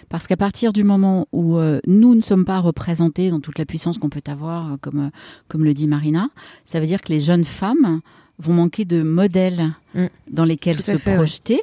Parce 0.10 0.28
qu'à 0.28 0.38
partir 0.38 0.72
du 0.72 0.84
moment 0.84 1.28
où 1.32 1.58
euh, 1.58 1.80
nous 1.88 2.14
ne 2.14 2.22
sommes 2.22 2.46
pas 2.46 2.60
représentés 2.60 3.32
dans 3.32 3.40
toute 3.40 3.58
la 3.58 3.66
puissance 3.66 3.98
qu'on 3.98 4.10
peut 4.10 4.22
avoir, 4.28 4.74
euh, 4.74 4.78
comme, 4.80 5.08
euh, 5.08 5.10
comme 5.48 5.64
le 5.64 5.74
dit 5.74 5.88
Marina, 5.88 6.30
ça 6.66 6.80
veut 6.80 6.86
dire 6.86 7.02
que 7.02 7.12
les 7.12 7.20
jeunes 7.20 7.46
femmes 7.46 8.02
vont 8.38 8.54
manquer 8.54 8.86
de 8.86 9.02
modèles 9.02 9.74
mm. 9.96 10.06
dans 10.32 10.46
lesquels 10.46 10.82
se 10.82 10.98
projeter 10.98 11.62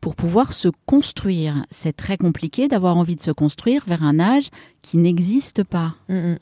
pour 0.00 0.16
pouvoir 0.16 0.52
se 0.52 0.68
construire. 0.86 1.64
C'est 1.70 1.96
très 1.96 2.16
compliqué 2.16 2.68
d'avoir 2.68 2.96
envie 2.96 3.16
de 3.16 3.20
se 3.20 3.30
construire 3.30 3.82
vers 3.86 4.02
un 4.02 4.18
âge 4.18 4.50
qui 4.82 4.96
n'existe 4.96 5.64
pas. 5.64 5.94
Mm, 6.08 6.32
mm. 6.32 6.38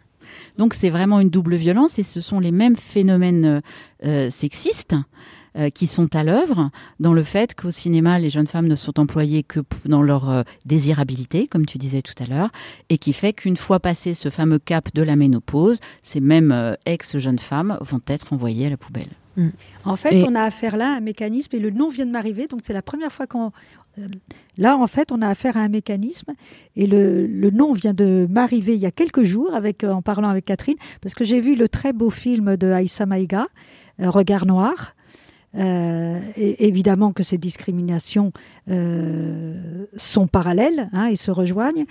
Donc 0.57 0.75
c'est 0.75 0.91
vraiment 0.91 1.21
une 1.21 1.31
double 1.31 1.57
violence 1.57 1.99
et 1.99 2.03
ce 2.03 2.21
sont 2.21 2.41
les 2.41 2.53
mêmes 2.53 2.77
phénomènes 2.77 3.45
euh, 3.45 3.61
euh, 4.05 4.31
sexistes 4.31 4.95
euh, 5.57 5.71
qui 5.71 5.87
sont 5.87 6.15
à 6.15 6.23
l'œuvre 6.23 6.71
dans 7.01 7.13
le 7.13 7.23
fait 7.23 7.55
qu'au 7.55 7.71
cinéma, 7.71 8.19
les 8.19 8.31
jeunes 8.31 8.47
femmes 8.47 8.67
ne 8.67 8.75
sont 8.75 9.01
employées 9.01 9.43
que 9.43 9.61
dans 9.87 10.03
leur 10.03 10.45
désirabilité, 10.67 11.49
comme 11.49 11.67
tu 11.67 11.79
disais 11.79 12.03
tout 12.03 12.23
à 12.23 12.27
l'heure, 12.27 12.51
et 12.91 12.99
qui 12.99 13.13
fait 13.13 13.33
qu'une 13.33 13.57
fois 13.57 13.81
passé 13.81 14.15
ce 14.15 14.29
fameux 14.29 14.59
cap 14.59 14.95
de 14.95 15.03
la 15.03 15.17
ménopause, 15.17 15.81
ces 16.03 16.21
mêmes 16.21 16.77
ex-jeunes 16.85 17.39
femmes 17.39 17.79
vont 17.81 18.03
être 18.07 18.33
envoyées 18.33 18.67
à 18.67 18.71
la 18.71 18.77
poubelle. 18.77 19.11
En 19.85 19.97
fait, 19.97 20.25
on 20.25 20.35
a 20.35 20.43
affaire 20.43 20.77
là 20.77 20.93
à 20.93 20.97
un 20.97 21.01
mécanisme, 21.01 21.55
et 21.57 21.59
le 21.59 21.71
nom 21.71 21.89
vient 21.89 22.07
de 22.07 22.11
m'arriver, 22.11 22.47
donc 22.47 22.61
c'est 22.65 22.73
la 22.73 22.83
première 22.83 23.13
fois 23.13 23.27
qu'on... 23.27 23.53
Euh, 23.99 24.07
là, 24.57 24.77
en 24.77 24.87
fait, 24.87 25.13
on 25.13 25.23
a 25.23 25.29
affaire 25.29 25.57
à 25.57 25.61
un 25.61 25.69
mécanisme, 25.69 26.33
et 26.77 26.87
le, 26.87 27.27
le 27.27 27.51
nom 27.51 27.73
vient 27.73 27.95
de 27.95 28.27
m'arriver 28.31 28.75
il 28.75 28.81
y 28.81 28.87
a 28.87 28.91
quelques 28.91 29.25
jours 29.25 29.55
avec, 29.55 29.85
en 29.85 30.03
parlant 30.03 30.29
avec 30.29 30.45
Catherine, 30.45 30.77
parce 31.01 31.15
que 31.15 31.25
j'ai 31.25 31.41
vu 31.41 31.55
le 31.55 31.69
très 31.69 31.93
beau 31.93 32.11
film 32.11 32.57
de 32.57 32.71
Aïssa 32.71 33.07
Maïga, 33.07 33.47
Regard 33.99 34.47
noir, 34.47 34.95
euh, 35.55 36.21
et 36.37 36.67
évidemment 36.69 37.13
que 37.13 37.23
ces 37.23 37.39
discriminations 37.39 38.33
euh, 38.69 39.87
sont 39.97 40.27
parallèles 40.27 40.91
hein, 40.93 41.07
et 41.07 41.17
se 41.17 41.31
rejoignent. 41.31 41.87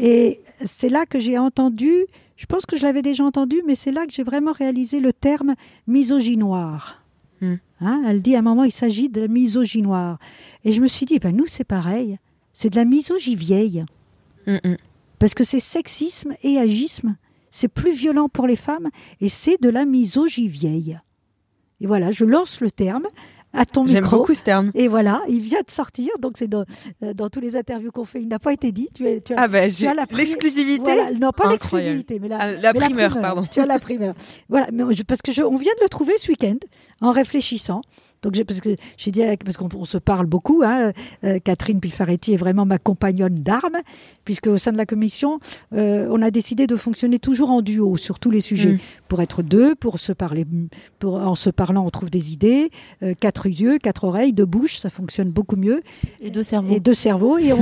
Et 0.00 0.40
c'est 0.60 0.88
là 0.88 1.04
que 1.04 1.18
j'ai 1.18 1.36
entendu, 1.36 2.06
je 2.36 2.46
pense 2.46 2.66
que 2.66 2.76
je 2.76 2.82
l'avais 2.82 3.02
déjà 3.02 3.24
entendu, 3.24 3.62
mais 3.66 3.74
c'est 3.74 3.92
là 3.92 4.06
que 4.06 4.12
j'ai 4.12 4.22
vraiment 4.22 4.52
réalisé 4.52 5.00
le 5.00 5.12
terme 5.12 5.54
misogynoire. 5.86 7.02
Hmm. 7.40 7.56
Hein, 7.80 8.02
elle 8.06 8.22
dit 8.22 8.36
à 8.36 8.40
un 8.40 8.42
moment, 8.42 8.64
il 8.64 8.72
s'agit 8.72 9.08
de 9.08 9.26
misogynoire. 9.26 10.18
Et 10.64 10.72
je 10.72 10.80
me 10.80 10.86
suis 10.86 11.06
dit, 11.06 11.18
ben 11.18 11.34
nous 11.34 11.46
c'est 11.46 11.64
pareil, 11.64 12.18
c'est 12.52 12.70
de 12.70 12.76
la 12.76 12.84
misogynie 12.84 13.36
vieille. 13.36 13.84
Hmm, 14.46 14.58
hmm. 14.64 14.76
Parce 15.18 15.34
que 15.34 15.44
c'est 15.44 15.60
sexisme 15.60 16.34
et 16.42 16.58
agisme. 16.58 17.16
C'est 17.50 17.68
plus 17.68 17.92
violent 17.92 18.28
pour 18.28 18.46
les 18.46 18.56
femmes 18.56 18.88
et 19.20 19.28
c'est 19.28 19.60
de 19.60 19.68
la 19.68 19.84
misogynie 19.84 20.48
vieille. 20.48 20.98
Et 21.80 21.86
voilà, 21.86 22.10
je 22.10 22.24
lance 22.24 22.60
le 22.60 22.70
terme 22.70 23.06
à 23.52 23.66
ton 23.66 23.82
micro. 23.84 23.94
J'aime 23.94 24.10
beaucoup 24.10 24.34
ce 24.34 24.42
terme. 24.42 24.70
Et 24.74 24.88
voilà, 24.88 25.22
il 25.28 25.40
vient 25.40 25.60
de 25.60 25.70
sortir, 25.70 26.10
donc 26.20 26.32
c'est 26.36 26.48
dans, 26.48 26.64
euh, 27.02 27.14
dans 27.14 27.28
tous 27.28 27.40
les 27.40 27.56
interviews 27.56 27.90
qu'on 27.90 28.04
fait, 28.04 28.20
il 28.20 28.28
n'a 28.28 28.38
pas 28.38 28.52
été 28.52 28.72
dit. 28.72 28.88
Tu, 28.94 29.06
as, 29.06 29.20
ah 29.36 29.48
ben, 29.48 29.70
j'ai 29.70 29.90
l'exclusivité. 30.12 31.14
non, 31.20 31.30
pas 31.30 31.50
l'exclusivité, 31.50 32.18
mais 32.18 32.28
la, 32.28 32.38
ah, 32.40 32.52
la, 32.52 32.74
primeur, 32.74 33.20
pardon. 33.20 33.46
Tu 33.50 33.60
as 33.60 33.66
la 33.66 33.78
primeur. 33.78 34.14
voilà, 34.48 34.68
mais 34.72 34.84
parce 35.06 35.22
que 35.22 35.32
je, 35.32 35.42
on 35.42 35.56
vient 35.56 35.72
de 35.78 35.82
le 35.82 35.88
trouver 35.88 36.16
ce 36.18 36.28
week-end 36.28 36.56
en 37.00 37.12
réfléchissant. 37.12 37.82
Donc 38.22 38.40
parce 38.44 38.60
que 38.60 38.70
j'ai 38.96 39.10
dit 39.10 39.22
parce 39.44 39.56
qu'on 39.56 39.84
se 39.84 39.98
parle 39.98 40.26
beaucoup. 40.26 40.62
Hein, 40.64 40.92
euh, 41.24 41.38
Catherine 41.40 41.80
Pifaretti 41.80 42.34
est 42.34 42.36
vraiment 42.36 42.64
ma 42.64 42.78
compagnonne 42.78 43.34
d'armes, 43.34 43.78
puisque 44.24 44.46
au 44.46 44.58
sein 44.58 44.72
de 44.72 44.76
la 44.76 44.86
commission, 44.86 45.40
euh, 45.72 46.08
on 46.10 46.22
a 46.22 46.30
décidé 46.30 46.66
de 46.66 46.76
fonctionner 46.76 47.18
toujours 47.18 47.50
en 47.50 47.62
duo 47.62 47.96
sur 47.96 48.20
tous 48.20 48.30
les 48.30 48.40
sujets, 48.40 48.74
mm. 48.74 48.78
pour 49.08 49.22
être 49.22 49.42
deux, 49.42 49.74
pour 49.74 49.98
se 49.98 50.12
parler. 50.12 50.46
Pour, 51.00 51.16
en 51.16 51.34
se 51.34 51.50
parlant, 51.50 51.84
on 51.84 51.90
trouve 51.90 52.10
des 52.10 52.32
idées. 52.32 52.70
Euh, 53.02 53.14
quatre 53.18 53.46
yeux, 53.46 53.78
quatre 53.78 54.04
oreilles, 54.04 54.32
deux 54.32 54.46
bouches, 54.46 54.78
ça 54.78 54.90
fonctionne 54.90 55.30
beaucoup 55.30 55.56
mieux. 55.56 55.82
Et 56.20 56.30
deux 56.30 56.44
cerveaux. 56.44 56.74
Et 56.74 56.80
deux 56.80 56.94
cerveaux. 56.94 57.38
Et, 57.38 57.52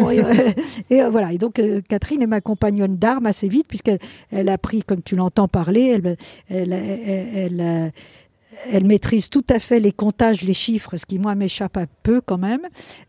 et, 0.90 1.02
voilà. 1.10 1.32
Et 1.32 1.38
donc 1.38 1.60
Catherine 1.88 2.22
est 2.22 2.26
ma 2.26 2.40
compagnonne 2.40 2.96
d'armes 2.96 3.26
assez 3.26 3.48
vite, 3.48 3.66
puisqu'elle 3.66 3.98
elle 4.30 4.48
a 4.50 4.58
pris, 4.58 4.82
comme 4.82 5.02
tu 5.02 5.16
l'entends 5.16 5.48
parler, 5.48 5.86
elle, 5.86 6.16
elle, 6.48 6.72
elle, 6.72 7.60
elle 7.60 7.92
elle 8.70 8.84
maîtrise 8.84 9.30
tout 9.30 9.44
à 9.48 9.58
fait 9.58 9.80
les 9.80 9.92
comptages, 9.92 10.42
les 10.42 10.54
chiffres, 10.54 10.96
ce 10.96 11.06
qui 11.06 11.18
moi 11.18 11.34
m'échappe 11.34 11.76
un 11.76 11.86
peu 12.02 12.20
quand 12.20 12.38
même. 12.38 12.62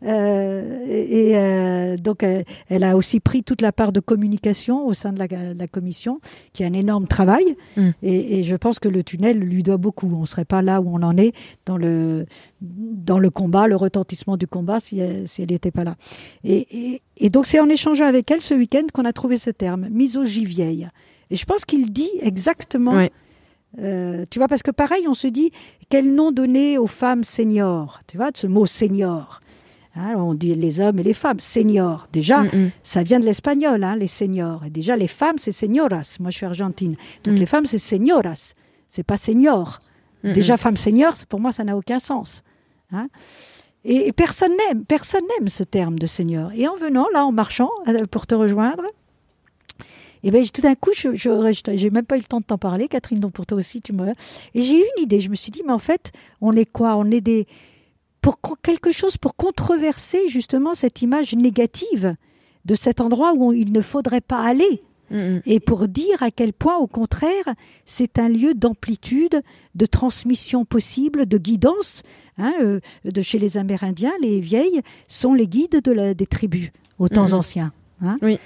Euh, 0.03 0.85
et 0.87 1.37
euh, 1.37 1.97
donc 1.97 2.23
elle, 2.69 2.83
a 2.83 2.95
aussi 2.95 3.19
pris 3.19 3.43
toute 3.43 3.61
la 3.61 3.71
part 3.71 3.91
de 3.91 3.99
communication 3.99 4.85
au 4.85 4.93
sein 4.93 5.13
de 5.13 5.19
la, 5.19 5.67
commission, 5.67 6.19
qui 6.53 6.63
est 6.63 6.65
un 6.65 6.73
énorme 6.73 7.07
travail. 7.07 7.55
Mm. 7.75 7.89
Et, 8.03 8.43
je 8.43 8.55
pense 8.55 8.79
que 8.79 8.89
le 8.89 9.03
tunnel 9.03 9.39
lui 9.39 9.63
doit 9.63 9.77
beaucoup. 9.77 10.11
On 10.13 10.21
ne 10.21 10.25
serait 10.25 10.45
pas 10.45 10.61
là 10.61 10.81
où 10.81 10.89
on 10.95 11.01
en 11.03 11.17
est 11.17 11.33
dans 11.65 11.77
le 11.77 12.25
dans 12.61 13.17
le 13.17 13.29
combat, 13.31 13.67
le 13.67 13.75
retentissement 13.75 14.37
du 14.37 14.45
combat, 14.45 14.79
si, 14.79 14.99
elle 14.99 15.25
n'était 15.49 15.71
pas 15.71 15.83
là. 15.83 15.95
Et, 16.43 17.01
donc 17.29 17.47
c'est 17.47 17.59
en 17.59 17.69
échangeant 17.69 18.05
avec 18.05 18.29
elle 18.29 18.41
ce 18.41 18.53
week-end 18.53 18.85
qu'on 18.93 19.05
a 19.05 19.13
trouvé 19.13 19.37
ce 19.37 19.49
terme, 19.49 19.87
misogynie 19.89 20.45
vieille. 20.45 20.87
Et 21.29 21.35
je 21.35 21.45
pense 21.45 21.65
qu'il 21.65 21.91
dit 21.91 22.11
exactement. 22.21 23.07
Euh, 23.79 24.25
tu 24.29 24.39
vois, 24.39 24.47
parce 24.47 24.63
que 24.63 24.71
pareil, 24.71 25.07
on 25.07 25.13
se 25.13 25.27
dit 25.27 25.51
quel 25.89 26.13
nom 26.13 26.31
donner 26.31 26.77
aux 26.77 26.87
femmes 26.87 27.23
seniors, 27.23 27.99
tu 28.07 28.17
vois, 28.17 28.31
de 28.31 28.37
ce 28.37 28.47
mot 28.47 28.65
senior? 28.65 29.39
Hein, 29.95 30.15
on 30.15 30.33
dit 30.33 30.55
les 30.55 30.79
hommes 30.79 30.99
et 30.99 31.03
les 31.03 31.13
femmes, 31.13 31.39
seniors. 31.39 32.07
Déjà, 32.13 32.43
mm, 32.43 32.49
mm. 32.53 32.71
ça 32.81 33.03
vient 33.03 33.19
de 33.19 33.25
l'espagnol, 33.25 33.83
hein, 33.83 33.97
les 33.97 34.07
seniors. 34.07 34.63
Et 34.65 34.69
déjà, 34.69 34.95
les 34.95 35.09
femmes, 35.09 35.37
c'est 35.37 35.51
señoras. 35.51 36.15
Moi, 36.21 36.31
je 36.31 36.37
suis 36.37 36.45
argentine. 36.45 36.95
Donc, 37.25 37.35
mm. 37.35 37.37
les 37.37 37.45
femmes, 37.45 37.65
c'est 37.65 37.77
señoras. 37.77 38.53
C'est 38.87 39.03
pas 39.03 39.17
senior. 39.17 39.79
Déjà, 40.23 40.57
femme 40.57 40.77
senior, 40.77 41.13
pour 41.29 41.39
moi, 41.39 41.51
ça 41.51 41.63
n'a 41.63 41.75
aucun 41.75 41.99
sens. 41.99 42.43
Hein. 42.91 43.07
Et, 43.83 44.11
personne 44.11 44.51
n'aime, 44.57 44.85
personne 44.85 45.23
n'aime 45.29 45.47
ce 45.47 45.63
terme 45.63 45.97
de 45.97 46.05
senior. 46.05 46.51
Et 46.53 46.67
en 46.67 46.75
venant, 46.75 47.07
là, 47.13 47.25
en 47.25 47.31
marchant, 47.31 47.69
euh, 47.87 48.05
pour 48.05 48.27
te 48.27 48.35
rejoindre, 48.35 48.83
et 50.23 50.31
ben 50.31 50.45
tout 50.45 50.61
d'un 50.61 50.75
coup, 50.75 50.91
je 50.93 51.09
j'ai 51.13 51.89
même 51.89 52.05
pas 52.05 52.15
eu 52.15 52.19
le 52.19 52.25
temps 52.25 52.39
de 52.39 52.45
t'en 52.45 52.57
parler, 52.57 52.87
Catherine, 52.87 53.19
donc 53.19 53.33
pour 53.33 53.45
toi 53.45 53.57
aussi, 53.57 53.81
tu 53.81 53.93
me. 53.93 54.09
Et 54.53 54.61
j'ai 54.61 54.79
eu 54.79 54.85
une 54.97 55.03
idée. 55.03 55.19
Je 55.19 55.29
me 55.29 55.35
suis 55.35 55.51
dit, 55.51 55.63
mais 55.65 55.73
en 55.73 55.79
fait, 55.79 56.11
on 56.41 56.53
est 56.53 56.65
quoi? 56.65 56.95
On 56.97 57.09
est 57.09 57.21
des 57.21 57.47
pour 58.21 58.39
quelque 58.61 58.91
chose 58.91 59.17
pour 59.17 59.35
controverser 59.35 60.29
justement 60.29 60.75
cette 60.75 61.01
image 61.01 61.33
négative 61.33 62.15
de 62.65 62.75
cet 62.75 63.01
endroit 63.01 63.33
où 63.33 63.51
il 63.51 63.71
ne 63.71 63.81
faudrait 63.81 64.21
pas 64.21 64.43
aller. 64.43 64.81
Et 65.45 65.59
pour 65.59 65.89
dire 65.89 66.23
à 66.23 66.31
quel 66.31 66.53
point, 66.53 66.77
au 66.77 66.87
contraire, 66.87 67.43
c'est 67.83 68.17
un 68.17 68.29
lieu 68.29 68.53
d'amplitude, 68.53 69.41
de 69.75 69.85
transmission 69.85 70.63
possible, 70.63 71.25
de 71.25 71.37
guidance. 71.37 72.03
Hein, 72.37 72.53
euh, 72.61 72.79
de 73.03 73.21
chez 73.21 73.37
les 73.37 73.57
Amérindiens, 73.57 74.13
les 74.21 74.39
vieilles 74.39 74.81
sont 75.09 75.33
les 75.33 75.47
guides 75.47 75.81
de 75.83 75.91
la, 75.91 76.13
des 76.13 76.25
tribus 76.25 76.71
aux 76.97 77.09
temps 77.09 77.33
anciens. 77.33 77.73
Hein. 78.01 78.17
Oui. 78.21 78.39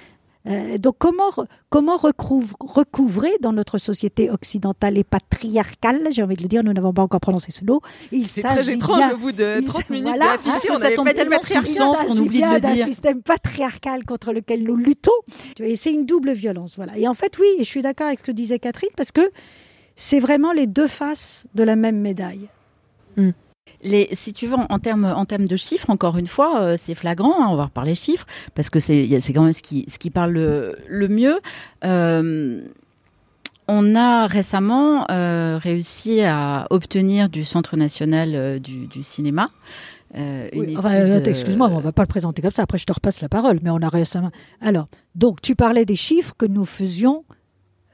Euh, 0.47 0.77
donc 0.77 0.95
comment, 0.99 1.31
comment 1.69 1.97
recouvrer 1.97 3.31
dans 3.41 3.53
notre 3.53 3.77
société 3.77 4.29
occidentale 4.29 4.97
et 4.97 5.03
patriarcale, 5.03 6.08
j'ai 6.12 6.21
envie 6.21 6.36
de 6.36 6.43
le 6.43 6.47
dire, 6.47 6.63
nous 6.63 6.73
n'avons 6.73 6.93
pas 6.93 7.01
encore 7.01 7.19
prononcé 7.19 7.51
ce 7.51 7.65
mot. 7.65 7.81
C'est 8.23 8.43
très 8.43 8.69
étrange 8.69 9.13
au 9.13 9.17
bout 9.17 9.31
de 9.31 9.65
30 9.65 9.89
minutes 9.89 10.08
voilà, 10.08 10.38
d'afficher, 10.38 10.71
on 10.71 10.79
n'avait 10.79 10.95
pas 10.95 11.13
dit 11.13 11.29
patriarcat. 11.29 12.05
On 12.10 12.17
oublie 12.17 12.41
de 12.41 12.53
le 12.53 12.60
d'un 12.60 12.75
système 12.75 13.21
patriarcal 13.21 14.05
contre 14.05 14.34
lequel 14.34 14.63
nous 14.63 14.75
luttons. 14.75 15.12
Et 15.60 15.75
c'est 15.75 15.91
une 15.91 16.05
double 16.05 16.34
violence. 16.34 16.75
Voilà. 16.75 16.97
Et 16.97 17.08
en 17.08 17.13
fait, 17.13 17.38
oui, 17.39 17.47
je 17.60 17.63
suis 17.63 17.81
d'accord 17.81 18.08
avec 18.08 18.19
ce 18.19 18.23
que 18.23 18.31
disait 18.31 18.60
Catherine, 18.60 18.89
parce 18.95 19.12
que 19.12 19.31
c'est 19.95 20.19
vraiment 20.19 20.51
les 20.51 20.67
deux 20.67 20.88
faces 20.88 21.47
de 21.55 21.63
la 21.63 21.75
même 21.75 21.99
médaille. 21.99 22.49
Hmm 23.67 24.06
si 24.13 24.34
tu 24.34 24.47
veux, 24.47 24.56
en 24.56 24.80
termes 24.80 25.06
en 25.06 25.25
de 25.25 25.56
chiffres, 25.56 25.89
encore 25.89 26.17
une 26.17 26.28
fois, 26.28 26.62
euh, 26.62 26.75
c'est 26.78 26.95
flagrant. 26.95 27.41
Hein, 27.41 27.47
on 27.49 27.56
va 27.56 27.65
reparler 27.65 27.95
chiffres 27.95 28.25
parce 28.54 28.69
que 28.69 28.80
c'est 28.80 29.08
quand 29.34 29.43
même 29.43 29.54
ce 29.54 29.62
qui 29.62 29.86
ce 29.88 29.99
qui 29.99 30.10
parle 30.10 30.32
le, 30.32 31.08
mieux. 31.08 31.39
Euh, 31.84 32.62
on 33.67 33.95
a 33.95 34.28
récemment 34.28 35.10
euh, 35.10 35.58
réussi 35.58 36.21
à 36.21 36.67
obtenir 36.69 37.30
du 37.30 37.43
Centre 37.43 37.78
national 37.78 38.60
du, 38.60 39.04
cinéma. 39.04 39.49
excuse-moi, 40.13 41.69
on 41.71 41.80
va 41.80 41.91
pas 41.91 42.04
le 42.04 42.08
présenter 42.08 42.41
comme 42.41 42.51
ça. 42.51 42.63
Après, 42.63 42.78
je 42.78 42.86
te 42.86 42.93
repasse 42.93 43.21
la 43.21 43.30
parole. 43.30 43.60
Mais 43.63 43.71
on 43.71 43.82
a 43.82 43.89
récemment. 43.89 44.32
Alors, 44.62 44.88
donc, 45.15 45.41
tu 45.41 45.56
parlais 45.56 45.86
des 45.86 45.95
chiffres 45.95 46.36
que 46.38 46.45
nous 46.45 46.65
faisions 46.65 47.23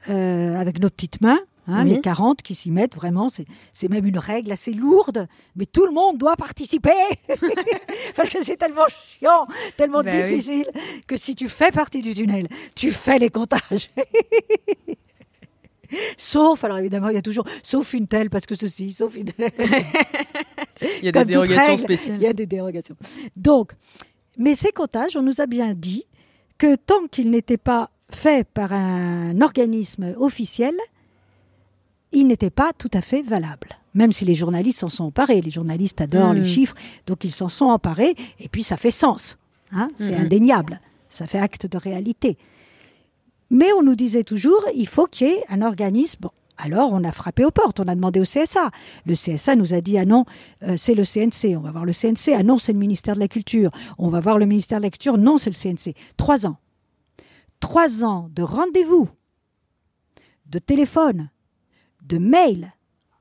avec 0.06 0.78
nos 0.78 0.90
petites 0.90 1.20
mains. 1.20 1.40
Hein, 1.68 1.84
les 1.84 2.00
40 2.00 2.42
qui 2.42 2.56
s'y 2.56 2.72
mettent, 2.72 2.96
vraiment, 2.96 3.28
c'est 3.72 3.88
même 3.88 4.04
une 4.04 4.18
règle 4.18 4.50
assez 4.50 4.72
lourde, 4.72 5.28
mais 5.54 5.64
tout 5.64 5.86
le 5.86 5.92
monde 5.92 6.18
doit 6.18 6.34
participer 6.34 6.90
parce 8.16 8.30
que 8.30 8.42
c'est 8.42 8.56
tellement 8.56 8.86
chiant, 8.88 9.46
tellement 9.76 10.02
ben 10.02 10.26
difficile 10.26 10.66
que 11.06 11.16
si 11.16 11.36
tu 11.36 11.48
fais 11.48 11.70
partie 11.70 12.02
du 12.02 12.14
tunnel, 12.14 12.48
tu 12.74 12.90
fais 12.90 13.20
les 13.20 13.30
comptages. 13.30 13.90
sauf, 16.16 16.64
alors 16.64 16.78
évidemment, 16.78 17.10
il 17.10 17.14
y 17.14 17.18
a 17.18 17.22
toujours, 17.22 17.44
sauf 17.62 17.94
une 17.94 18.08
telle, 18.08 18.28
parce 18.28 18.46
que 18.46 18.56
ceci, 18.56 18.92
sauf 18.92 19.16
une 19.16 19.26
telle. 19.26 19.52
il 21.00 21.04
y 21.04 21.08
a 21.08 21.12
des 21.12 21.24
dérogations 21.24 21.76
spéciales. 21.76 22.16
Il 22.16 22.22
y 22.22 22.26
a 22.26 22.32
des 22.32 22.46
dérogations. 22.46 22.96
Donc, 23.36 23.72
mais 24.36 24.56
ces 24.56 24.72
comptages, 24.72 25.16
on 25.16 25.22
nous 25.22 25.40
a 25.40 25.46
bien 25.46 25.74
dit 25.74 26.06
que 26.58 26.74
tant 26.74 27.06
qu'ils 27.10 27.30
n'étaient 27.30 27.56
pas 27.56 27.90
faits 28.10 28.48
par 28.52 28.72
un 28.72 29.40
organisme 29.40 30.14
officiel, 30.18 30.74
il 32.12 32.26
n'était 32.26 32.50
pas 32.50 32.72
tout 32.76 32.90
à 32.92 33.00
fait 33.00 33.22
valable. 33.22 33.68
Même 33.94 34.12
si 34.12 34.24
les 34.24 34.34
journalistes 34.34 34.80
s'en 34.80 34.88
sont 34.88 35.04
emparés. 35.04 35.40
Les 35.40 35.50
journalistes 35.50 36.00
adorent 36.00 36.32
les 36.32 36.42
mm. 36.42 36.46
chiffres, 36.46 36.74
donc 37.06 37.24
ils 37.24 37.32
s'en 37.32 37.48
sont 37.48 37.66
emparés, 37.66 38.14
et 38.40 38.48
puis 38.48 38.62
ça 38.62 38.76
fait 38.76 38.90
sens. 38.90 39.38
Hein 39.72 39.88
C'est 39.94 40.14
indéniable. 40.14 40.80
Ça 41.08 41.26
fait 41.26 41.38
acte 41.38 41.66
de 41.66 41.78
réalité. 41.78 42.38
Mais 43.50 43.72
on 43.74 43.82
nous 43.82 43.94
disait 43.94 44.24
toujours, 44.24 44.64
il 44.74 44.88
faut 44.88 45.06
qu'il 45.06 45.28
y 45.28 45.30
ait 45.30 45.44
un 45.50 45.60
organisme. 45.60 46.20
Bon, 46.22 46.30
alors 46.56 46.90
on 46.92 47.04
a 47.04 47.12
frappé 47.12 47.44
aux 47.44 47.50
portes, 47.50 47.80
on 47.80 47.88
a 47.88 47.94
demandé 47.94 48.20
au 48.20 48.24
CSA. 48.24 48.70
Le 49.04 49.14
CSA 49.14 49.56
nous 49.56 49.74
a 49.74 49.80
dit 49.80 49.98
ah 49.98 50.06
non, 50.06 50.24
euh, 50.62 50.76
c'est 50.76 50.94
le 50.94 51.04
CNC. 51.04 51.56
On 51.56 51.60
va 51.60 51.70
voir 51.70 51.84
le 51.84 51.92
CNC. 51.92 52.34
Ah 52.34 52.42
non, 52.42 52.58
c'est 52.58 52.72
le 52.72 52.78
ministère 52.78 53.14
de 53.14 53.20
la 53.20 53.28
Culture. 53.28 53.70
On 53.98 54.08
va 54.08 54.20
voir 54.20 54.38
le 54.38 54.46
ministère 54.46 54.78
de 54.78 54.84
la 54.84 54.90
Culture. 54.90 55.18
Non, 55.18 55.38
c'est 55.38 55.50
le 55.50 55.56
CNC. 55.56 55.94
Trois 56.16 56.46
ans. 56.46 56.56
Trois 57.60 58.04
ans 58.04 58.30
de 58.34 58.42
rendez-vous, 58.42 59.08
de 60.46 60.58
téléphone, 60.58 61.30
de 62.02 62.18
mails 62.18 62.72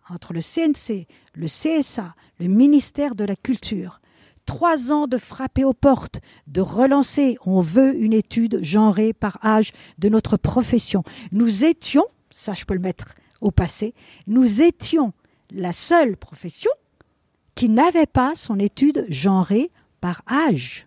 entre 0.09 0.34
le 0.34 0.41
CNC, 0.41 1.07
le 1.34 1.47
CSA, 1.47 2.15
le 2.39 2.47
ministère 2.47 3.15
de 3.15 3.23
la 3.23 3.36
Culture. 3.36 4.01
Trois 4.45 4.91
ans 4.91 5.07
de 5.07 5.17
frapper 5.17 5.63
aux 5.63 5.73
portes, 5.73 6.19
de 6.47 6.61
relancer. 6.61 7.38
On 7.45 7.61
veut 7.61 7.95
une 7.95 8.13
étude 8.13 8.63
genrée 8.63 9.13
par 9.13 9.43
âge 9.45 9.71
de 9.99 10.09
notre 10.09 10.36
profession. 10.36 11.03
Nous 11.32 11.63
étions, 11.63 12.05
ça 12.32 12.53
je 12.53 12.65
peux 12.65 12.73
le 12.73 12.79
mettre 12.79 13.15
au 13.39 13.51
passé, 13.51 13.93
nous 14.27 14.61
étions 14.61 15.13
la 15.51 15.73
seule 15.73 16.17
profession 16.17 16.71
qui 17.55 17.69
n'avait 17.69 18.05
pas 18.05 18.34
son 18.36 18.59
étude 18.59 19.05
genrée 19.09 19.71
par 19.99 20.23
âge. 20.29 20.86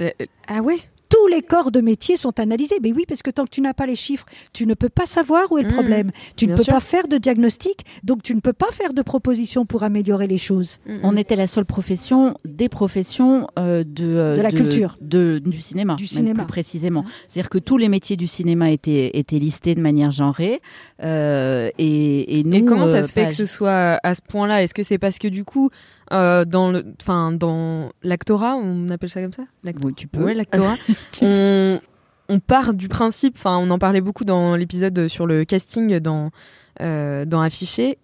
Euh, 0.00 0.10
ah 0.46 0.60
ouais 0.60 0.80
tous 1.14 1.26
les 1.28 1.42
corps 1.42 1.70
de 1.70 1.80
métier 1.80 2.16
sont 2.16 2.38
analysés. 2.40 2.76
Mais 2.82 2.92
oui, 2.92 3.04
parce 3.06 3.22
que 3.22 3.30
tant 3.30 3.44
que 3.44 3.50
tu 3.50 3.60
n'as 3.60 3.74
pas 3.74 3.86
les 3.86 3.94
chiffres, 3.94 4.26
tu 4.52 4.66
ne 4.66 4.74
peux 4.74 4.88
pas 4.88 5.06
savoir 5.06 5.50
où 5.52 5.58
est 5.58 5.62
le 5.62 5.68
Mmh, 5.68 5.72
problème. 5.72 6.10
Tu 6.36 6.46
ne 6.48 6.56
peux 6.56 6.62
sûr. 6.64 6.72
pas 6.74 6.80
faire 6.80 7.06
de 7.08 7.18
diagnostic, 7.18 7.84
donc 8.02 8.22
tu 8.22 8.34
ne 8.34 8.40
peux 8.40 8.52
pas 8.52 8.70
faire 8.72 8.92
de 8.94 9.02
propositions 9.02 9.64
pour 9.66 9.82
améliorer 9.84 10.26
les 10.26 10.38
choses. 10.38 10.78
On 11.02 11.16
était 11.16 11.36
la 11.36 11.46
seule 11.46 11.64
profession 11.66 12.36
des 12.44 12.68
professions 12.68 13.46
euh, 13.58 13.84
de, 13.84 14.04
euh, 14.04 14.36
De 14.36 14.42
la 14.42 14.50
culture. 14.50 14.96
de- 15.00 15.38
du 15.44 15.60
cinéma, 15.62 15.94
Du 15.96 16.06
cinéma. 16.06 16.42
plus 16.42 16.46
précisément. 16.48 17.04
C'est-à-dire 17.28 17.50
que 17.50 17.58
tous 17.58 17.78
les 17.78 17.88
métiers 17.88 18.16
du 18.16 18.26
cinéma 18.26 18.70
étaient, 18.70 19.10
étaient 19.18 19.38
listés 19.38 19.74
de 19.74 19.80
manière 19.80 20.10
genrée. 20.10 20.60
euh, 21.02 21.70
et, 21.78 22.38
et 22.40 22.44
nous, 22.44 22.56
Et 22.56 22.64
comment 22.64 22.86
ça 22.86 22.96
euh, 22.98 23.02
se 23.06 23.12
fait 23.12 23.28
que 23.28 23.34
ce 23.34 23.46
soit 23.46 23.98
à 24.02 24.14
ce 24.14 24.20
point-là? 24.26 24.62
Est-ce 24.62 24.74
que 24.74 24.82
c'est 24.82 24.98
parce 24.98 25.18
que 25.18 25.28
du 25.28 25.44
coup, 25.44 25.70
euh, 26.12 26.44
dans 26.44 26.70
le, 26.70 26.84
enfin, 27.00 27.32
dans 27.32 27.90
l'actorat, 28.02 28.56
on 28.56 28.88
appelle 28.88 29.10
ça 29.10 29.22
comme 29.22 29.32
ça? 29.32 29.44
Oui, 29.64 29.94
tu 29.94 30.06
peux. 30.06 30.22
Ouais, 30.22 30.34
l'actorat. 30.34 30.76
on, 31.22 31.80
on 32.28 32.40
part 32.40 32.74
du 32.74 32.88
principe, 32.88 33.36
enfin, 33.36 33.56
on 33.58 33.70
en 33.70 33.78
parlait 33.78 34.00
beaucoup 34.00 34.24
dans 34.24 34.56
l'épisode 34.56 35.08
sur 35.08 35.26
le 35.26 35.44
casting 35.44 35.98
dans 35.98 36.30
euh, 36.80 37.24
dans 37.24 37.40
Affiché, 37.40 37.98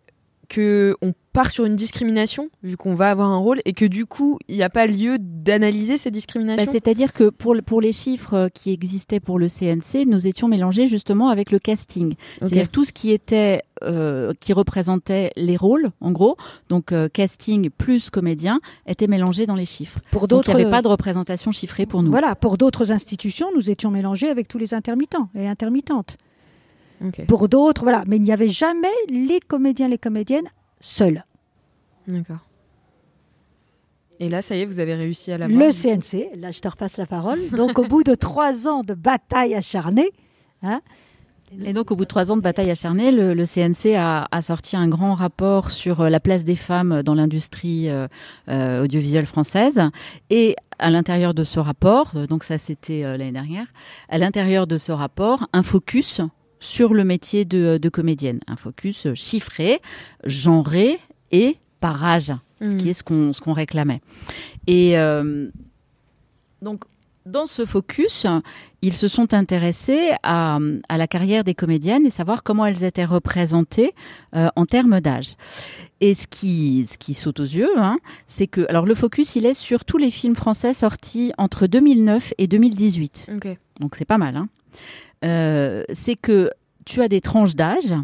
que 0.50 0.96
on 1.00 1.12
part 1.32 1.52
sur 1.52 1.64
une 1.64 1.76
discrimination 1.76 2.50
vu 2.64 2.76
qu'on 2.76 2.94
va 2.94 3.10
avoir 3.12 3.28
un 3.30 3.38
rôle 3.38 3.60
et 3.64 3.72
que 3.72 3.84
du 3.84 4.04
coup, 4.04 4.38
il 4.48 4.56
n'y 4.56 4.64
a 4.64 4.68
pas 4.68 4.88
lieu 4.88 5.16
d'analyser 5.20 5.96
ces 5.96 6.10
Bah, 6.10 6.14
discriminations. 6.14 6.72
C'est-à-dire 6.72 7.12
que 7.12 7.30
pour, 7.30 7.54
le- 7.54 7.62
pour 7.62 7.80
les 7.80 7.92
chiffres 7.92 8.34
euh, 8.34 8.48
qui 8.48 8.72
existaient 8.72 9.20
pour 9.20 9.38
le 9.38 9.46
CNC, 9.48 10.06
nous 10.08 10.26
étions 10.26 10.48
mélangés 10.48 10.88
justement 10.88 11.28
avec 11.28 11.52
le 11.52 11.60
casting. 11.60 12.14
C'est-à-dire 12.40 12.68
tout 12.68 12.84
ce 12.84 12.92
qui 12.92 13.12
était, 13.12 13.62
euh, 13.84 14.32
qui 14.40 14.52
représentait 14.52 15.30
les 15.36 15.56
rôles, 15.56 15.90
en 16.00 16.10
gros, 16.10 16.36
donc 16.68 16.90
euh, 16.90 17.06
casting 17.08 17.70
plus 17.70 18.10
comédien, 18.10 18.58
était 18.88 19.06
mélangé 19.06 19.46
dans 19.46 19.54
les 19.54 19.66
chiffres. 19.66 20.00
Pour 20.10 20.26
Donc 20.26 20.42
il 20.42 20.48
d'autres, 20.48 20.56
n'y 20.58 20.62
avait 20.62 20.70
pas 20.70 20.82
de 20.82 20.88
représentation 20.88 21.52
chiffrée 21.52 21.86
pour 21.86 22.02
nous. 22.02 22.10
Voilà, 22.10 22.34
pour 22.34 22.58
d'autres 22.58 22.90
institutions, 22.90 23.46
nous 23.54 23.70
étions 23.70 23.92
mélangés 23.92 24.28
avec 24.28 24.48
tous 24.48 24.58
les 24.58 24.74
intermittents 24.74 25.28
et 25.36 25.46
intermittentes. 25.46 26.16
Pour 27.26 27.48
d'autres, 27.48 27.82
voilà, 27.82 28.04
mais 28.06 28.16
il 28.16 28.22
n'y 28.22 28.32
avait 28.32 28.48
jamais 28.48 28.88
les 29.08 29.40
comédiens, 29.40 29.88
les 29.88 29.98
comédiennes 29.98 30.48
seuls. 30.80 31.24
D'accord. 32.06 32.38
Et 34.18 34.28
là, 34.28 34.42
ça 34.42 34.54
y 34.54 34.60
est, 34.60 34.66
vous 34.66 34.80
avez 34.80 34.94
réussi 34.94 35.32
à 35.32 35.38
l'avoir. 35.38 35.58
Le 35.58 35.72
CNC, 35.72 36.36
là 36.36 36.50
je 36.50 36.60
te 36.60 36.68
repasse 36.68 36.98
la 36.98 37.06
parole. 37.06 37.38
Donc 37.50 37.78
au 37.78 37.84
bout 37.86 38.02
de 38.02 38.14
trois 38.14 38.68
ans 38.68 38.82
de 38.82 38.92
bataille 38.92 39.54
acharnée, 39.54 40.10
hein, 40.62 40.82
Et 41.64 41.72
donc, 41.72 41.90
au 41.90 41.96
bout 41.96 42.04
de 42.04 42.08
trois 42.08 42.30
ans 42.30 42.36
de 42.36 42.42
bataille 42.42 42.70
acharnée, 42.70 43.12
le, 43.12 43.32
le 43.32 43.46
CNC 43.46 43.96
a, 43.96 44.28
a 44.30 44.42
sorti 44.42 44.76
un 44.76 44.88
grand 44.88 45.14
rapport 45.14 45.70
sur 45.70 46.02
euh, 46.02 46.10
la 46.10 46.20
place 46.20 46.44
des 46.44 46.54
femmes 46.54 47.02
dans 47.02 47.14
l'industrie 47.14 47.88
euh, 47.88 48.06
euh, 48.48 48.84
audiovisuelle 48.84 49.26
française. 49.26 49.80
Et 50.28 50.54
à 50.78 50.90
l'intérieur 50.90 51.34
de 51.34 51.44
ce 51.44 51.60
rapport, 51.60 52.12
donc 52.28 52.44
ça 52.44 52.58
c'était 52.58 53.04
euh, 53.04 53.16
l'année 53.16 53.32
dernière, 53.32 53.66
à 54.08 54.18
l'intérieur 54.18 54.66
de 54.66 54.78
ce 54.78 54.92
rapport, 54.92 55.48
un 55.52 55.62
focus 55.62 56.20
sur 56.60 56.94
le 56.94 57.04
métier 57.04 57.44
de, 57.44 57.78
de 57.80 57.88
comédienne. 57.88 58.40
Un 58.46 58.56
focus 58.56 59.06
euh, 59.06 59.14
chiffré, 59.14 59.80
genré 60.24 60.98
et 61.32 61.56
par 61.80 62.04
âge, 62.04 62.32
ce 62.60 62.74
qui 62.76 62.90
est 62.90 62.92
ce 62.92 63.02
qu'on 63.02 63.32
qu'on 63.32 63.54
réclamait. 63.54 64.02
Et 64.66 64.98
euh, 64.98 65.48
donc, 66.60 66.84
dans 67.26 67.46
ce 67.46 67.64
focus, 67.64 68.26
ils 68.82 68.96
se 68.96 69.08
sont 69.08 69.34
intéressés 69.34 70.10
à, 70.22 70.58
à 70.88 70.98
la 70.98 71.06
carrière 71.06 71.44
des 71.44 71.54
comédiennes 71.54 72.04
et 72.04 72.10
savoir 72.10 72.42
comment 72.42 72.66
elles 72.66 72.84
étaient 72.84 73.04
représentées 73.04 73.94
euh, 74.34 74.48
en 74.56 74.66
termes 74.66 75.00
d'âge. 75.00 75.34
Et 76.00 76.14
ce 76.14 76.26
qui, 76.26 76.86
ce 76.90 76.98
qui 76.98 77.14
saute 77.14 77.40
aux 77.40 77.44
yeux, 77.44 77.78
hein, 77.78 77.98
c'est 78.26 78.46
que 78.46 78.66
alors 78.68 78.86
le 78.86 78.94
focus, 78.94 79.36
il 79.36 79.46
est 79.46 79.54
sur 79.54 79.84
tous 79.84 79.98
les 79.98 80.10
films 80.10 80.36
français 80.36 80.72
sortis 80.74 81.32
entre 81.38 81.66
2009 81.66 82.34
et 82.38 82.46
2018. 82.46 83.32
Ok. 83.36 83.48
Donc 83.80 83.94
c'est 83.96 84.04
pas 84.06 84.18
mal. 84.18 84.36
Hein. 84.36 84.48
Euh, 85.24 85.84
c'est 85.92 86.16
que 86.16 86.50
tu 86.84 87.02
as 87.02 87.08
des 87.08 87.20
tranches 87.20 87.54
d'âge 87.54 87.94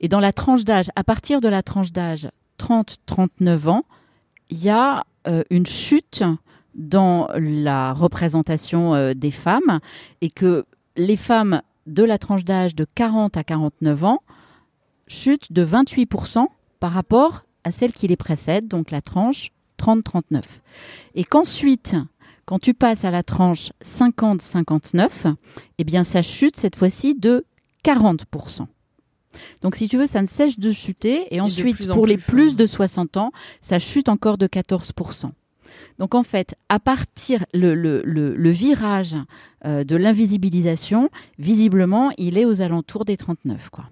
et 0.00 0.08
dans 0.08 0.20
la 0.20 0.32
tranche 0.32 0.64
d'âge, 0.64 0.90
à 0.96 1.04
partir 1.04 1.40
de 1.40 1.48
la 1.48 1.62
tranche 1.62 1.92
d'âge 1.92 2.28
30-39 2.58 3.68
ans, 3.68 3.84
il 4.50 4.62
y 4.62 4.70
a 4.70 5.04
euh, 5.26 5.42
une 5.50 5.66
chute 5.66 6.22
dans 6.74 7.28
la 7.34 7.92
représentation 7.92 8.94
euh, 8.94 9.14
des 9.14 9.30
femmes 9.30 9.80
et 10.20 10.30
que 10.30 10.64
les 10.96 11.16
femmes 11.16 11.62
de 11.86 12.04
la 12.04 12.18
tranche 12.18 12.44
d'âge 12.44 12.74
de 12.74 12.86
40 12.94 13.36
à 13.36 13.44
49 13.44 14.04
ans 14.04 14.22
chutent 15.06 15.52
de 15.52 15.64
28% 15.64 16.46
par 16.80 16.92
rapport 16.92 17.42
à 17.64 17.70
celle 17.70 17.92
qui 17.92 18.06
les 18.06 18.16
précède, 18.16 18.68
donc 18.68 18.90
la 18.90 19.00
tranche 19.00 19.50
30-39. 19.78 20.42
Et 21.14 21.24
qu'ensuite, 21.24 21.96
quand 22.48 22.58
tu 22.58 22.72
passes 22.72 23.04
à 23.04 23.10
la 23.10 23.22
tranche 23.22 23.72
50-59, 23.84 25.34
eh 25.76 25.84
bien 25.84 26.02
ça 26.02 26.22
chute 26.22 26.56
cette 26.56 26.76
fois-ci 26.76 27.14
de 27.14 27.44
40%. 27.84 28.64
Donc 29.60 29.76
si 29.76 29.86
tu 29.86 29.98
veux, 29.98 30.06
ça 30.06 30.22
ne 30.22 30.26
cesse 30.26 30.58
de 30.58 30.72
chuter. 30.72 31.26
Et 31.30 31.42
ensuite, 31.42 31.90
en 31.90 31.92
pour 31.92 32.06
les 32.06 32.16
plus, 32.16 32.24
plus 32.24 32.52
hein. 32.52 32.56
de 32.56 32.64
60 32.64 33.16
ans, 33.18 33.32
ça 33.60 33.78
chute 33.78 34.08
encore 34.08 34.38
de 34.38 34.46
14%. 34.46 35.30
Donc 35.98 36.14
en 36.14 36.22
fait, 36.22 36.54
à 36.70 36.80
partir 36.80 37.44
le, 37.52 37.74
le, 37.74 38.00
le, 38.02 38.34
le 38.34 38.50
virage 38.50 39.14
euh, 39.66 39.84
de 39.84 39.96
l'invisibilisation, 39.96 41.10
visiblement, 41.38 42.12
il 42.16 42.38
est 42.38 42.46
aux 42.46 42.62
alentours 42.62 43.04
des 43.04 43.18
39, 43.18 43.68
quoi. 43.68 43.90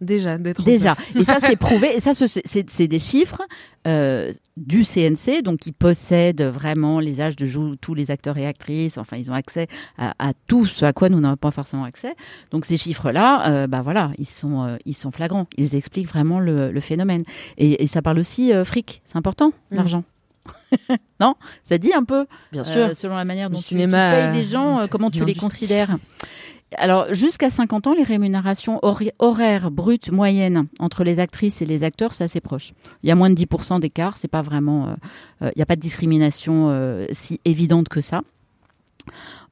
Déjà, 0.00 0.38
d'être. 0.38 0.62
Déjà. 0.64 0.96
Et 1.16 1.24
ça, 1.24 1.38
c'est 1.40 1.56
prouvé. 1.68 1.96
Et 1.96 2.00
ça, 2.00 2.14
ce- 2.14 2.26
c'est 2.44 2.86
des 2.88 2.98
chiffres 3.00 3.42
euh, 3.86 4.32
du 4.56 4.84
CNC, 4.84 5.42
donc 5.42 5.58
qui 5.58 5.72
possèdent 5.72 6.42
vraiment 6.42 7.00
les 7.00 7.20
âges 7.20 7.34
de 7.36 7.74
tous 7.76 7.94
les 7.94 8.10
acteurs 8.12 8.36
et 8.38 8.46
actrices. 8.46 8.96
Enfin, 8.98 9.16
ils 9.16 9.30
ont 9.30 9.34
accès 9.34 9.66
à, 9.96 10.14
à 10.18 10.32
tout 10.46 10.66
ce 10.66 10.84
à 10.84 10.92
quoi 10.92 11.08
nous 11.08 11.18
n'avons 11.20 11.36
pas 11.36 11.50
forcément 11.50 11.84
accès. 11.84 12.14
Donc 12.52 12.64
ces 12.64 12.76
chiffres-là, 12.76 13.48
euh, 13.64 13.66
bah 13.66 13.82
voilà, 13.82 14.12
ils 14.18 14.26
sont, 14.28 14.62
euh, 14.64 14.76
ils 14.84 14.94
sont 14.96 15.10
flagrants. 15.10 15.46
Ils 15.56 15.74
expliquent 15.74 16.08
vraiment 16.08 16.38
le, 16.38 16.70
le 16.70 16.80
phénomène. 16.80 17.24
Et, 17.56 17.82
et 17.82 17.86
ça 17.88 18.00
parle 18.02 18.18
aussi 18.20 18.52
euh, 18.52 18.64
fric. 18.64 19.02
C'est 19.04 19.16
important, 19.16 19.52
Mm. 19.72 19.76
l'argent. 19.76 20.04
non, 21.20 21.34
ça 21.68 21.76
dit 21.78 21.92
un 21.92 22.04
peu. 22.04 22.24
Bien 22.52 22.62
euh, 22.62 22.64
sûr. 22.88 22.96
selon 22.96 23.16
la 23.16 23.24
manière 23.24 23.48
Le 23.48 23.54
dont 23.56 23.60
tu- 23.60 23.64
cinéma, 23.68 24.10
tu, 24.12 24.16
payes 24.32 24.40
les 24.42 24.46
gens, 24.46 24.80
euh, 24.80 24.86
comment 24.90 25.10
tu 25.10 25.24
les 25.24 25.34
considères. 25.34 25.96
Alors, 26.76 27.14
jusqu'à 27.14 27.50
50 27.50 27.86
ans, 27.86 27.94
les 27.94 28.02
rémunérations 28.02 28.78
horaires 29.18 29.70
brutes 29.70 30.10
moyennes 30.10 30.66
entre 30.80 31.02
les 31.02 31.18
actrices 31.18 31.62
et 31.62 31.66
les 31.66 31.82
acteurs, 31.82 32.12
c'est 32.12 32.24
assez 32.24 32.40
proche. 32.40 32.74
Il 33.02 33.08
y 33.08 33.12
a 33.12 33.14
moins 33.14 33.30
de 33.30 33.34
10% 33.34 33.80
d'écart, 33.80 34.18
c'est 34.18 34.28
pas 34.28 34.42
vraiment, 34.42 34.88
euh, 34.88 34.94
euh, 35.42 35.50
il 35.54 35.58
n'y 35.58 35.62
a 35.62 35.66
pas 35.66 35.76
de 35.76 35.80
discrimination 35.80 36.68
euh, 36.68 37.06
si 37.12 37.40
évidente 37.46 37.88
que 37.88 38.02
ça. 38.02 38.20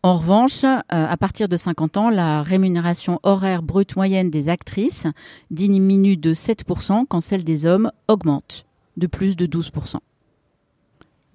En 0.03 0.19
revanche, 0.19 0.64
à 0.91 1.17
partir 1.17 1.49
de 1.49 1.57
50 1.57 1.97
ans, 1.97 2.11
la 2.11 2.43
rémunération 2.43 3.19
horaire 3.23 3.62
brute 3.62 3.97
moyenne 3.97 4.31
des 4.31 4.51
actrices 4.51 5.07
diminue 5.51 6.19
de 6.19 6.35
7% 6.35 7.07
quand 7.09 7.21
celle 7.23 7.43
des 7.43 7.64
hommes 7.64 7.91
augmente 8.07 8.67
de 8.99 9.07
plus 9.07 9.35
de 9.35 9.47
12%. 9.47 9.97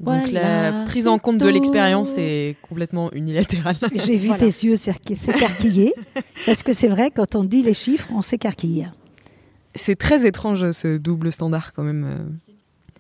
Donc 0.02 0.30
Voilà, 0.32 0.72
la 0.72 0.86
prise 0.86 1.08
en 1.08 1.20
compte 1.20 1.38
de 1.38 1.48
l'expérience 1.48 2.16
est 2.18 2.56
complètement 2.64 3.12
unilatérale. 3.14 3.76
j'ai 3.94 4.18
vu 4.18 4.28
Voilà. 4.28 4.40
tes 4.40 4.46
yeux 4.66 4.76
s'écarqui- 4.76 5.16
s'écarquiller, 5.18 5.94
parce 6.46 6.64
que 6.64 6.74
c'est 6.74 6.88
vrai, 6.88 7.12
quand 7.12 7.36
on 7.36 7.44
dit 7.44 7.62
les 7.62 7.74
chiffres, 7.76 8.08
on 8.14 8.22
s'écarquille. 8.22 8.90
C'est 9.76 9.96
très 9.96 10.26
étrange 10.26 10.72
ce 10.72 10.98
double 10.98 11.32
standard 11.32 11.72
quand 11.74 11.84
même. 11.84 12.32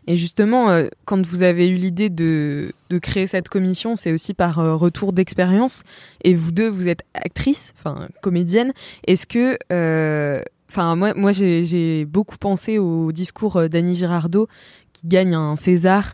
Et 0.07 0.15
justement, 0.15 0.69
euh, 0.71 0.87
quand 1.05 1.25
vous 1.25 1.43
avez 1.43 1.67
eu 1.69 1.75
l'idée 1.75 2.09
de, 2.09 2.71
de 2.89 2.97
créer 2.97 3.27
cette 3.27 3.49
commission, 3.49 3.95
c'est 3.95 4.11
aussi 4.11 4.33
par 4.33 4.59
euh, 4.59 4.75
retour 4.75 5.11
d'expérience. 5.13 5.83
Et 6.23 6.33
vous 6.33 6.51
deux, 6.51 6.69
vous 6.69 6.87
êtes 6.87 7.03
actrice, 7.13 7.73
enfin 7.77 8.07
comédienne. 8.21 8.73
Est-ce 9.05 9.27
que, 9.27 9.57
euh, 9.71 10.41
enfin 10.69 10.95
moi, 10.95 11.13
moi 11.15 11.31
j'ai 11.31 12.05
beaucoup 12.05 12.37
pensé 12.37 12.77
au 12.79 13.11
discours 13.11 13.69
d'Annie 13.69 13.93
Girardot 13.95 14.47
qui 14.93 15.07
gagne 15.07 15.35
un 15.35 15.55
César 15.55 16.13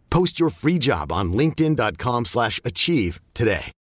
Post 0.11 0.39
your 0.39 0.51
free 0.51 0.77
job 0.77 1.11
on 1.11 1.33
linkedin.com/achieve 1.33 2.25
slash 2.25 2.59
achieve 2.63 3.19
today. 3.33 3.71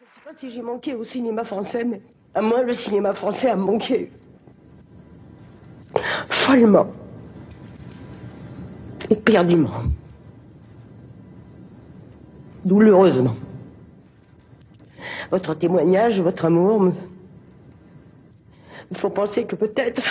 Je 0.00 0.04
sais 0.14 0.20
pas 0.24 0.34
si 0.38 0.52
j'ai 0.52 0.62
manqué 0.62 0.94
au 0.94 1.04
cinéma 1.04 1.44
français, 1.44 1.84
mais 1.84 2.02
à 2.34 2.42
moi, 2.42 2.62
le 2.62 2.74
cinéma 2.74 3.14
français 3.14 3.48
a 3.48 3.56
manqué. 3.56 4.10
follement, 6.48 6.86
éperdument, 9.10 9.82
douloureusement. 12.64 13.36
Votre 15.30 15.54
témoignage, 15.54 16.20
votre 16.20 16.46
amour 16.46 16.80
me, 16.80 16.92
me 18.90 18.98
font 18.98 19.10
penser 19.10 19.44
que 19.44 19.56
peut-être, 19.56 20.02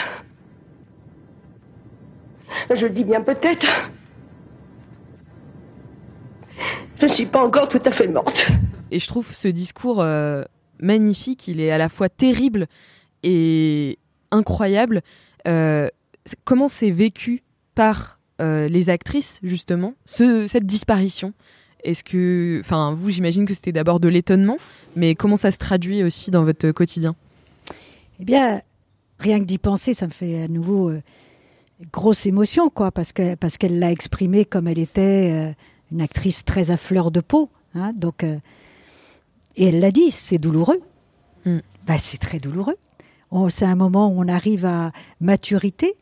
je 2.75 2.85
le 2.85 2.93
dis 2.93 3.03
bien 3.03 3.21
peut-être, 3.21 3.65
je 6.99 7.05
ne 7.05 7.11
suis 7.11 7.25
pas 7.27 7.43
encore 7.43 7.69
tout 7.69 7.81
à 7.85 7.91
fait 7.91 8.07
morte. 8.07 8.47
Et 8.91 8.99
je 8.99 9.07
trouve 9.07 9.33
ce 9.33 9.47
discours 9.47 10.01
euh, 10.01 10.43
magnifique, 10.79 11.47
il 11.47 11.59
est 11.59 11.71
à 11.71 11.77
la 11.77 11.89
fois 11.89 12.09
terrible 12.09 12.67
et 13.23 13.99
incroyable. 14.31 15.01
Euh, 15.47 15.89
comment 16.43 16.67
c'est 16.67 16.91
vécu 16.91 17.43
par 17.75 18.19
euh, 18.41 18.67
les 18.67 18.89
actrices, 18.89 19.39
justement, 19.43 19.93
ce, 20.05 20.47
cette 20.47 20.65
disparition? 20.65 21.33
Est-ce 21.83 22.03
que, 22.03 22.59
enfin, 22.61 22.93
vous, 22.93 23.11
j'imagine 23.11 23.45
que 23.45 23.53
c'était 23.53 23.71
d'abord 23.71 23.99
de 23.99 24.07
l'étonnement, 24.07 24.57
mais 24.95 25.15
comment 25.15 25.35
ça 25.35 25.51
se 25.51 25.57
traduit 25.57 26.03
aussi 26.03 26.31
dans 26.31 26.43
votre 26.43 26.71
quotidien? 26.71 27.15
Eh 28.19 28.25
bien, 28.25 28.61
rien 29.19 29.39
que 29.39 29.45
d'y 29.45 29.57
penser, 29.57 29.93
ça 29.93 30.07
me 30.07 30.11
fait 30.11 30.43
à 30.43 30.47
nouveau 30.47 30.91
grosse 31.91 32.25
émotion, 32.25 32.69
quoi, 32.69 32.91
parce 32.91 33.13
que 33.13 33.35
parce 33.35 33.57
qu'elle 33.57 33.79
l'a 33.79 33.91
exprimé 33.91 34.45
comme 34.45 34.67
elle 34.67 34.79
était 34.79 35.55
une 35.91 36.01
actrice 36.01 36.45
très 36.45 36.71
à 36.71 36.77
fleur 36.77 37.11
de 37.11 37.21
peau. 37.21 37.49
Hein, 37.75 37.93
donc, 37.93 38.23
euh, 38.23 38.37
et 39.55 39.65
elle 39.65 39.79
l'a 39.79 39.91
dit, 39.91 40.11
c'est 40.11 40.37
douloureux. 40.37 40.81
Mm. 41.45 41.59
Bah, 41.85 41.97
c'est 41.97 42.17
très 42.17 42.39
douloureux. 42.39 42.77
C'est 43.49 43.65
un 43.65 43.75
moment 43.75 44.07
où 44.07 44.21
on 44.21 44.27
arrive 44.27 44.65
à 44.65 44.91
maturité 45.19 45.95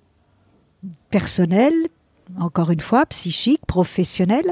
personnelle, 1.10 1.74
encore 2.40 2.70
une 2.70 2.82
fois, 2.82 3.06
psychique, 3.08 3.66
professionnelle, 3.66 4.52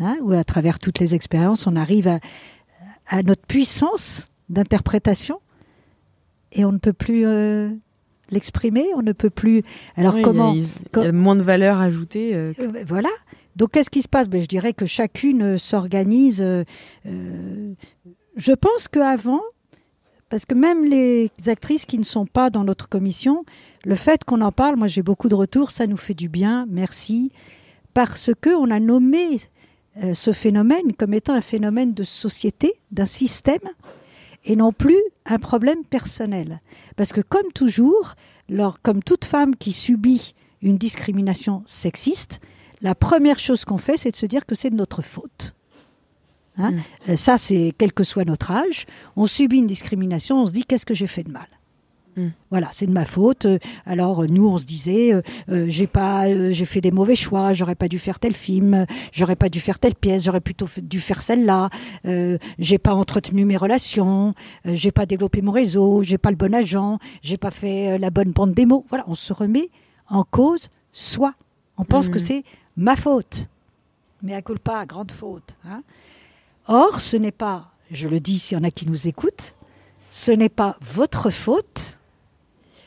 hein, 0.00 0.16
où 0.22 0.32
à 0.32 0.42
travers 0.42 0.80
toutes 0.80 0.98
les 0.98 1.14
expériences, 1.14 1.66
on 1.68 1.76
arrive 1.76 2.08
à, 2.08 2.18
à 3.06 3.22
notre 3.22 3.46
puissance 3.46 4.30
d'interprétation 4.48 5.40
et 6.50 6.64
on 6.64 6.72
ne 6.72 6.78
peut 6.78 6.92
plus 6.92 7.24
euh, 7.24 7.70
l'exprimer, 8.32 8.86
on 8.96 9.02
ne 9.02 9.12
peut 9.12 9.30
plus. 9.30 9.62
Alors 9.96 10.20
comment 10.22 10.52
il 10.52 10.64
y, 10.96 11.06
a, 11.06 11.12
moins 11.12 11.36
de 11.36 11.42
valeur 11.42 11.78
ajoutée. 11.78 12.34
Euh. 12.34 12.52
voilà. 12.86 13.10
Donc 13.56 13.72
qu'est-ce 13.72 13.90
qui 13.90 14.02
se 14.02 14.08
passe? 14.08 14.28
Ben, 14.28 14.40
Je 14.40 14.46
dirais 14.46 14.72
que 14.72 14.86
chacune 14.86 15.42
euh, 15.42 15.58
s'organise. 15.58 16.40
Euh, 16.40 16.64
euh, 17.06 17.74
je 18.36 18.52
pense 18.52 18.88
qu'avant, 18.88 19.42
parce 20.30 20.46
que 20.46 20.54
même 20.54 20.84
les 20.84 21.30
actrices 21.46 21.84
qui 21.84 21.98
ne 21.98 22.04
sont 22.04 22.26
pas 22.26 22.48
dans 22.48 22.64
notre 22.64 22.88
commission, 22.88 23.44
le 23.84 23.94
fait 23.94 24.24
qu'on 24.24 24.40
en 24.40 24.52
parle, 24.52 24.76
moi 24.76 24.86
j'ai 24.86 25.02
beaucoup 25.02 25.28
de 25.28 25.34
retours, 25.34 25.70
ça 25.70 25.86
nous 25.86 25.98
fait 25.98 26.14
du 26.14 26.30
bien, 26.30 26.66
merci, 26.70 27.30
parce 27.92 28.30
qu'on 28.42 28.70
a 28.70 28.80
nommé 28.80 29.36
ce 30.14 30.32
phénomène 30.32 30.94
comme 30.98 31.12
étant 31.12 31.34
un 31.34 31.42
phénomène 31.42 31.92
de 31.92 32.02
société, 32.02 32.72
d'un 32.90 33.04
système, 33.04 33.60
et 34.44 34.56
non 34.56 34.72
plus 34.72 34.98
un 35.26 35.38
problème 35.38 35.84
personnel. 35.84 36.60
Parce 36.96 37.12
que 37.12 37.20
comme 37.20 37.50
toujours, 37.54 38.14
comme 38.82 39.02
toute 39.02 39.24
femme 39.24 39.56
qui 39.56 39.72
subit 39.72 40.34
une 40.62 40.78
discrimination 40.78 41.62
sexiste, 41.66 42.40
la 42.80 42.94
première 42.94 43.38
chose 43.38 43.64
qu'on 43.64 43.78
fait, 43.78 43.96
c'est 43.96 44.10
de 44.10 44.16
se 44.16 44.26
dire 44.26 44.44
que 44.46 44.54
c'est 44.54 44.70
de 44.70 44.76
notre 44.76 45.02
faute. 45.02 45.54
Hein? 46.56 46.72
Mm. 46.72 46.80
euh, 47.10 47.16
Ça, 47.16 47.38
c'est 47.38 47.72
quel 47.78 47.92
que 47.92 48.04
soit 48.04 48.24
notre 48.24 48.50
âge. 48.50 48.86
On 49.16 49.26
subit 49.26 49.58
une 49.58 49.66
discrimination, 49.66 50.42
on 50.42 50.46
se 50.46 50.52
dit 50.52 50.64
qu'est-ce 50.64 50.86
que 50.86 50.94
j'ai 50.94 51.06
fait 51.06 51.22
de 51.22 51.30
mal? 51.30 51.46
Mm. 52.16 52.28
Voilà, 52.50 52.68
c'est 52.72 52.86
de 52.86 52.92
ma 52.92 53.04
faute. 53.04 53.46
Alors 53.86 54.24
nous, 54.26 54.48
on 54.48 54.58
se 54.58 54.64
disait, 54.64 55.12
euh, 55.12 55.22
euh, 55.48 55.66
j'ai 55.68 55.86
pas, 55.86 56.50
j'ai 56.50 56.64
fait 56.64 56.80
des 56.80 56.90
mauvais 56.90 57.14
choix. 57.14 57.52
J'aurais 57.52 57.74
pas 57.74 57.88
dû 57.88 57.98
faire 57.98 58.18
tel 58.18 58.34
film. 58.34 58.86
J'aurais 59.12 59.36
pas 59.36 59.48
dû 59.48 59.60
faire 59.60 59.78
telle 59.78 59.94
pièce. 59.94 60.24
J'aurais 60.24 60.40
plutôt 60.40 60.68
dû 60.82 61.00
faire 61.00 61.22
celle-là. 61.22 61.70
j'ai 62.58 62.78
pas 62.78 62.94
entretenu 62.94 63.44
mes 63.44 63.56
relations. 63.56 64.34
j'ai 64.64 64.92
pas 64.92 65.06
développé 65.06 65.42
mon 65.42 65.52
réseau. 65.52 66.02
J'ai 66.02 66.18
pas 66.18 66.30
le 66.30 66.36
bon 66.36 66.54
agent. 66.54 66.98
J'ai 67.22 67.36
pas 67.36 67.50
fait 67.50 67.98
la 67.98 68.10
bonne 68.10 68.32
bande 68.32 68.54
démo. 68.54 68.84
Voilà, 68.88 69.04
on 69.08 69.14
se 69.14 69.32
remet 69.32 69.70
en 70.08 70.24
cause 70.24 70.68
soi. 70.92 71.34
On 71.78 71.84
pense 71.84 72.08
que 72.08 72.18
mm. 72.18 72.22
c'est 72.22 72.42
ma 72.76 72.96
faute. 72.96 73.48
Mais 74.22 74.34
à 74.34 74.42
culpa, 74.42 74.86
grande 74.86 75.10
faute. 75.10 75.56
Hein. 75.64 75.82
Or, 76.66 77.00
ce 77.00 77.16
n'est 77.16 77.32
pas, 77.32 77.72
je 77.90 78.06
le 78.06 78.20
dis 78.20 78.38
s'il 78.38 78.56
y 78.56 78.60
en 78.60 78.64
a 78.64 78.70
qui 78.70 78.86
nous 78.86 79.08
écoutent, 79.08 79.54
ce 80.10 80.30
n'est 80.30 80.48
pas 80.48 80.76
votre 80.80 81.30
faute, 81.30 81.98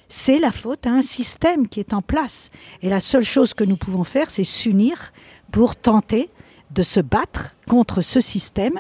c'est 0.10 0.40
la 0.40 0.52
faute 0.52 0.86
à 0.86 0.92
un 0.92 1.02
système 1.02 1.68
qui 1.68 1.80
est 1.80 1.94
en 1.94 2.02
place. 2.02 2.52
Et 2.82 2.90
la 2.90 3.00
seule 3.00 3.24
chose 3.24 3.54
que 3.54 3.64
nous 3.64 3.78
pouvons 3.78 4.04
faire, 4.04 4.30
c'est 4.30 4.44
s'unir 4.44 5.14
pour 5.52 5.76
tenter 5.76 6.30
de 6.72 6.84
se 6.84 7.00
battre 7.00 7.56
contre 7.68 8.02
ce 8.02 8.22
système. 8.22 8.80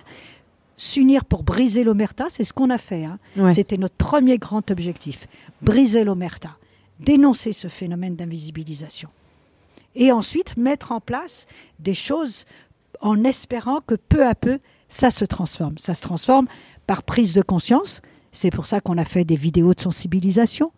S'unir 0.77 1.25
pour 1.25 1.43
briser 1.43 1.83
l'omerta, 1.83 2.25
c'est 2.29 2.43
ce 2.43 2.53
qu'on 2.53 2.69
a 2.69 2.77
fait. 2.77 3.05
Hein. 3.05 3.19
C'était 3.53 3.77
notre 3.77 3.95
premier 3.95 4.37
grand 4.37 4.69
objectif. 4.71 5.27
Briser 5.61 6.03
l'omerta. 6.03 6.57
Dénoncer 6.99 7.53
ce 7.53 7.67
phénomène 7.67 8.15
d'invisibilisation 8.15 9.09
et 9.95 10.11
ensuite 10.11 10.57
mettre 10.57 10.91
en 10.91 10.99
place 10.99 11.47
des 11.79 11.93
choses 11.93 12.45
en 13.01 13.23
espérant 13.23 13.79
que 13.81 13.95
peu 13.95 14.25
à 14.25 14.35
peu, 14.35 14.59
ça 14.87 15.11
se 15.11 15.25
transforme. 15.25 15.77
Ça 15.77 15.93
se 15.93 16.01
transforme 16.01 16.47
par 16.87 17.03
prise 17.03 17.33
de 17.33 17.41
conscience. 17.41 18.01
C'est 18.31 18.51
pour 18.51 18.65
ça 18.65 18.81
qu'on 18.81 18.97
a 18.97 19.05
fait 19.05 19.25
des 19.25 19.35
vidéos 19.35 19.73
de 19.73 19.81
sensibilisation. 19.81 20.71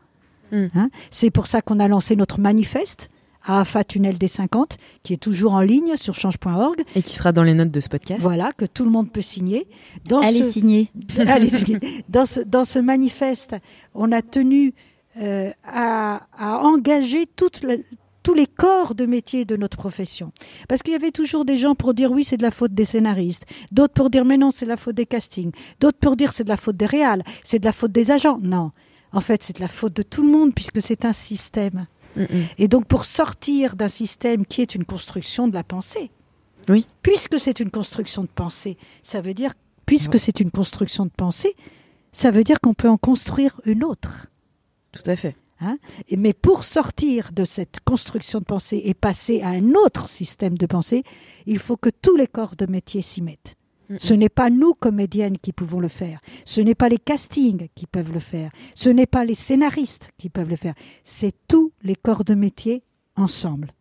Hmm. 0.52 0.68
Hein. 0.76 0.90
C'est 1.12 1.32
pour 1.32 1.48
ça 1.48 1.62
qu'on 1.62 1.80
a 1.80 1.88
lancé 1.88 2.16
notre 2.16 2.40
manifeste 2.40 3.10
à 3.44 3.62
AFA 3.62 3.84
Tunnel 3.84 4.18
des 4.18 4.28
50, 4.28 4.78
qui 5.04 5.14
est 5.14 5.18
toujours 5.18 5.54
en 5.54 5.62
ligne 5.62 5.96
sur 5.96 6.14
change.org. 6.14 6.84
Et 6.96 7.02
qui 7.02 7.14
sera 7.14 7.32
dans 7.32 7.44
les 7.44 7.54
notes 7.54 7.72
de 7.72 7.80
ce 7.80 7.90
podcast. 7.90 8.22
Voilà, 8.22 8.52
que 8.52 8.66
tout 8.66 8.84
le 8.84 8.92
monde 8.92 9.12
peut 9.12 9.22
signer. 9.22 9.68
Dans 10.06 10.20
Allez 10.20 10.44
ce... 10.44 10.52
signer. 10.52 10.92
Allez 11.28 11.50
signer. 11.50 11.80
Dans 12.10 12.26
ce, 12.26 12.42
dans 12.42 12.66
ce 12.66 12.80
manifeste, 12.80 13.56
on 13.96 14.12
a 14.12 14.22
tenu 14.22 14.74
euh, 15.22 15.52
à, 15.64 16.28
à, 16.38 16.58
engager 16.58 17.26
toute 17.26 17.64
la, 17.64 17.76
tous 18.28 18.34
les 18.34 18.46
corps 18.46 18.94
de 18.94 19.06
métier 19.06 19.46
de 19.46 19.56
notre 19.56 19.78
profession. 19.78 20.34
Parce 20.68 20.84
qu'il 20.84 20.92
y 20.92 20.98
avait 20.98 21.12
toujours 21.12 21.46
des 21.46 21.56
gens 21.56 21.76
pour 21.76 21.94
dire 21.94 22.12
oui, 22.12 22.26
c'est 22.26 22.36
de 22.36 22.44
la 22.44 22.52
faute 22.52 22.74
des 22.74 22.84
scénaristes, 22.84 23.46
d'autres 23.72 23.94
pour 23.94 24.10
dire 24.10 24.26
mais 24.26 24.38
non, 24.38 24.52
c'est 24.52 24.66
de 24.66 24.70
la 24.70 24.76
faute 24.76 24.96
des 24.96 25.06
castings, 25.06 25.52
d'autres 25.80 25.98
pour 25.98 26.18
dire 26.18 26.34
c'est 26.34 26.44
de 26.44 26.50
la 26.50 26.58
faute 26.58 26.76
des 26.76 26.86
réals, 26.86 27.24
c'est 27.44 27.60
de 27.60 27.66
la 27.66 27.72
faute 27.72 27.94
des 27.94 28.12
agents. 28.12 28.38
Non, 28.42 28.74
en 29.14 29.22
fait, 29.22 29.44
c'est 29.44 29.56
de 29.56 29.62
la 29.62 29.68
faute 29.68 29.94
de 29.94 30.04
tout 30.04 30.22
le 30.22 30.30
monde 30.30 30.54
puisque 30.54 30.82
c'est 30.82 31.06
un 31.06 31.14
système. 31.14 31.88
Et 32.58 32.68
donc 32.68 32.86
pour 32.88 33.06
sortir 33.06 33.76
d'un 33.76 33.88
système 33.88 34.46
qui 34.46 34.62
est 34.62 34.74
une 34.74 34.86
construction 34.86 35.48
de 35.48 35.54
la 35.54 35.64
pensée, 35.64 36.10
oui. 36.68 36.88
puisque 37.04 37.40
c'est 37.40 37.60
une 37.60 37.70
construction 37.70 38.24
de 38.24 38.28
pensée, 38.28 38.78
ça 39.04 39.22
veut 39.22 39.36
dire 39.36 39.54
puisque 39.86 40.18
c'est 40.18 40.40
une 40.40 40.50
construction 40.50 41.06
de 41.06 41.12
pensée, 41.12 41.54
ça 42.12 42.32
veut 42.32 42.44
dire 42.44 42.60
qu'on 42.60 42.74
peut 42.74 42.90
en 42.90 42.98
construire 42.98 43.62
une 43.66 43.84
autre. 43.84 44.28
Tout 44.92 45.04
à 45.06 45.16
fait. 45.16 45.36
Hein? 45.60 45.78
Mais 46.16 46.34
pour 46.34 46.64
sortir 46.64 47.32
de 47.32 47.46
cette 47.46 47.80
construction 47.86 48.40
de 48.40 48.46
pensée 48.46 48.82
et 48.86 48.94
passer 48.94 49.42
à 49.42 49.50
un 49.50 49.74
autre 49.74 50.08
système 50.10 50.58
de 50.58 50.66
pensée, 50.66 51.04
il 51.46 51.60
faut 51.60 51.78
que 51.78 51.90
tous 51.90 52.16
les 52.16 52.28
corps 52.28 52.56
de 52.56 52.66
métier 52.66 53.02
s'y 53.02 53.22
mettent. 53.22 53.56
Ce 53.98 54.14
n'est 54.14 54.30
pas 54.30 54.50
nous, 54.50 54.74
comédiennes, 54.74 55.38
qui 55.38 55.54
pouvons 55.54 55.80
le 55.80 55.88
faire. 55.88 56.20
Ce 56.46 56.60
n'est 56.62 56.76
pas 56.76 56.90
les 56.90 56.98
castings 56.98 57.68
qui 57.74 57.88
peuvent 57.88 58.12
le 58.12 58.20
faire. 58.20 58.52
Ce 58.76 58.90
n'est 58.90 59.06
pas 59.06 59.24
les 59.24 59.36
scénaristes 59.36 60.12
qui 60.18 60.30
peuvent 60.30 60.50
le 60.50 60.56
faire. 60.58 60.74
C'est 61.04 61.34
tous 61.48 61.72
les 61.84 61.96
corps 61.96 62.24
de 62.26 62.34
métier 62.34 62.84
ensemble. 63.16 63.72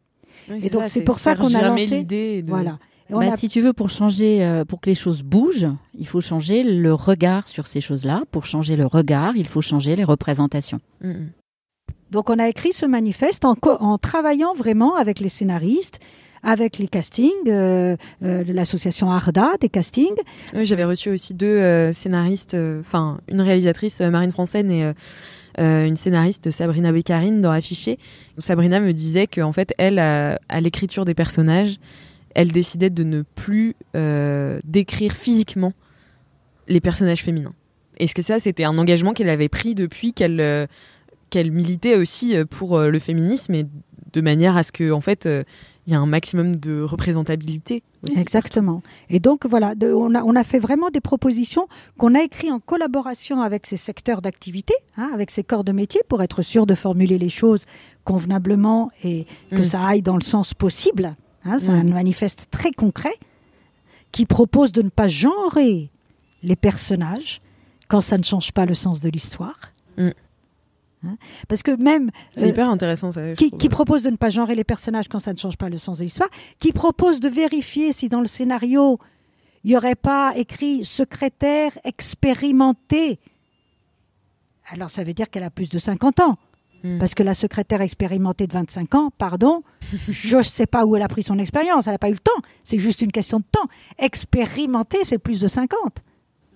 et 0.48 0.70
donc 0.70 0.84
c'est 0.86 1.02
pour 1.02 1.18
ça 1.18 1.34
qu'on 1.34 1.52
a 1.54 1.62
lancé. 1.62 2.04
De... 2.04 2.42
Voilà. 2.48 2.78
Bah, 3.10 3.36
Si 3.36 3.48
tu 3.48 3.60
veux, 3.60 3.72
pour 3.72 3.90
changer, 3.90 4.44
euh, 4.44 4.64
pour 4.64 4.80
que 4.80 4.88
les 4.88 4.94
choses 4.94 5.22
bougent, 5.22 5.68
il 5.94 6.06
faut 6.06 6.20
changer 6.20 6.62
le 6.62 6.92
regard 6.94 7.48
sur 7.48 7.66
ces 7.66 7.80
choses-là. 7.80 8.22
Pour 8.30 8.46
changer 8.46 8.76
le 8.76 8.86
regard, 8.86 9.36
il 9.36 9.46
faut 9.46 9.62
changer 9.62 9.96
les 9.96 10.04
représentations. 10.04 10.80
Donc 12.10 12.30
on 12.30 12.38
a 12.38 12.48
écrit 12.48 12.72
ce 12.72 12.86
manifeste 12.86 13.44
en, 13.44 13.56
en 13.62 13.98
travaillant 13.98 14.54
vraiment 14.54 14.94
avec 14.96 15.20
les 15.20 15.28
scénaristes, 15.28 15.98
avec 16.42 16.78
les 16.78 16.88
castings, 16.88 17.30
euh, 17.48 17.96
euh, 18.22 18.44
l'association 18.46 19.10
Arda 19.10 19.52
des 19.60 19.68
castings. 19.68 20.16
J'avais 20.54 20.84
reçu 20.84 21.10
aussi 21.10 21.34
deux 21.34 21.46
euh, 21.46 21.92
scénaristes, 21.92 22.56
enfin 22.80 23.18
une 23.28 23.40
réalisatrice 23.40 24.00
Marine 24.00 24.32
Française 24.32 24.66
et 24.70 24.92
une 25.58 25.96
scénariste 25.96 26.50
Sabrina 26.50 26.92
Beccarine 26.92 27.40
dans 27.40 27.50
Affiché. 27.50 27.98
Sabrina 28.38 28.80
me 28.80 28.92
disait 28.92 29.26
qu'en 29.26 29.52
fait 29.52 29.72
elle, 29.78 29.98
à, 29.98 30.60
l'écriture 30.60 31.04
des 31.04 31.14
personnages, 31.14 31.78
elle 32.34 32.52
décidait 32.52 32.90
de 32.90 33.04
ne 33.04 33.22
plus 33.22 33.74
décrire 34.64 35.12
physiquement 35.12 35.72
les 36.68 36.80
personnages 36.80 37.22
féminins. 37.22 37.54
Est-ce 37.98 38.14
que 38.14 38.20
ça, 38.20 38.38
c'était 38.38 38.64
un 38.64 38.76
engagement 38.76 39.14
qu'elle 39.14 39.30
avait 39.30 39.48
pris 39.48 39.74
depuis 39.74 40.12
qu'elle 40.12 40.68
qu'elle 41.30 41.50
militait 41.50 41.96
aussi 41.96 42.36
pour 42.50 42.78
le 42.78 42.98
féminisme 42.98 43.54
et 43.54 43.66
de 44.12 44.20
manière 44.20 44.56
à 44.56 44.62
ce 44.62 44.72
que 44.72 44.92
en 44.92 45.00
fait 45.00 45.26
il 45.86 45.92
y 45.92 45.96
a 45.96 46.00
un 46.00 46.06
maximum 46.06 46.56
de 46.56 46.82
représentabilité. 46.82 47.82
Aussi. 48.02 48.18
Exactement. 48.18 48.82
Et 49.08 49.20
donc 49.20 49.46
voilà, 49.46 49.74
de, 49.74 49.92
on, 49.92 50.14
a, 50.14 50.22
on 50.22 50.34
a 50.34 50.42
fait 50.44 50.58
vraiment 50.58 50.90
des 50.90 51.00
propositions 51.00 51.68
qu'on 51.96 52.14
a 52.14 52.22
écrites 52.22 52.50
en 52.50 52.58
collaboration 52.60 53.40
avec 53.40 53.66
ces 53.66 53.76
secteurs 53.76 54.20
d'activité, 54.22 54.74
hein, 54.96 55.10
avec 55.14 55.30
ces 55.30 55.44
corps 55.44 55.62
de 55.64 55.72
métier, 55.72 56.00
pour 56.08 56.22
être 56.22 56.42
sûr 56.42 56.66
de 56.66 56.74
formuler 56.74 57.18
les 57.18 57.28
choses 57.28 57.66
convenablement 58.04 58.90
et 59.04 59.26
que 59.50 59.60
Mm. 59.60 59.64
ça 59.64 59.86
aille 59.86 60.02
dans 60.02 60.16
le 60.16 60.22
sens 60.24 60.54
possible. 60.54 61.16
Hein, 61.44 61.58
c'est 61.58 61.70
Mm. 61.72 61.80
un 61.90 61.94
manifeste 61.94 62.48
très 62.50 62.72
concret 62.72 63.14
qui 64.12 64.26
propose 64.26 64.72
de 64.72 64.82
ne 64.82 64.88
pas 64.88 65.06
genrer 65.08 65.90
les 66.42 66.56
personnages 66.56 67.40
quand 67.88 68.00
ça 68.00 68.18
ne 68.18 68.24
change 68.24 68.52
pas 68.52 68.66
le 68.66 68.74
sens 68.74 69.00
de 69.00 69.08
l'histoire. 69.08 69.72
Mm. 69.98 70.10
Hein, 71.06 71.16
Parce 71.48 71.62
que 71.62 71.70
même 71.72 72.10
C'est 72.34 72.46
euh, 72.46 72.48
hyper 72.48 72.68
intéressant 72.68 73.12
ça. 73.12 73.34
qui, 73.34 73.68
propose 73.68 74.02
de 74.02 74.10
ne 74.10 74.16
pas 74.16 74.30
genrer 74.30 74.54
les 74.54 74.64
personnages 74.64 75.08
quand 75.08 75.18
ça 75.18 75.32
ne 75.32 75.38
change 75.38 75.56
pas 75.56 75.68
le 75.68 75.78
sens 75.78 75.98
de 75.98 76.04
l'histoire, 76.04 76.30
qui 76.58 76.72
propose 76.72 77.20
de 77.20 77.28
vérifier 77.28 77.92
si 77.92 78.08
dans 78.08 78.20
le 78.20 78.26
scénario, 78.26 78.98
il 79.64 79.70
n'y 79.70 79.76
aurait 79.76 79.94
pas 79.94 80.32
écrit 80.36 80.84
secrétaire 80.84 81.72
expérimenté. 81.84 83.18
Alors 84.70 84.90
ça 84.90 85.04
veut 85.04 85.14
dire 85.14 85.30
qu'elle 85.30 85.44
a 85.44 85.50
plus 85.50 85.68
de 85.68 85.78
50 85.78 86.20
ans. 86.20 86.38
Hmm. 86.84 86.98
Parce 86.98 87.14
que 87.14 87.22
la 87.22 87.34
secrétaire 87.34 87.80
expérimentée 87.80 88.46
de 88.46 88.52
25 88.52 88.94
ans, 88.94 89.10
pardon, 89.16 89.62
je 90.08 90.36
ne 90.36 90.42
sais 90.42 90.66
pas 90.66 90.84
où 90.84 90.94
elle 90.94 91.02
a 91.02 91.08
pris 91.08 91.22
son 91.22 91.38
expérience, 91.38 91.86
elle 91.86 91.94
n'a 91.94 91.98
pas 91.98 92.10
eu 92.10 92.14
le 92.14 92.18
temps, 92.18 92.40
c'est 92.64 92.78
juste 92.78 93.00
une 93.02 93.12
question 93.12 93.38
de 93.38 93.44
temps. 93.50 93.66
Expérimentée, 93.98 94.98
c'est 95.02 95.18
plus 95.18 95.40
de 95.40 95.48
50. 95.48 96.02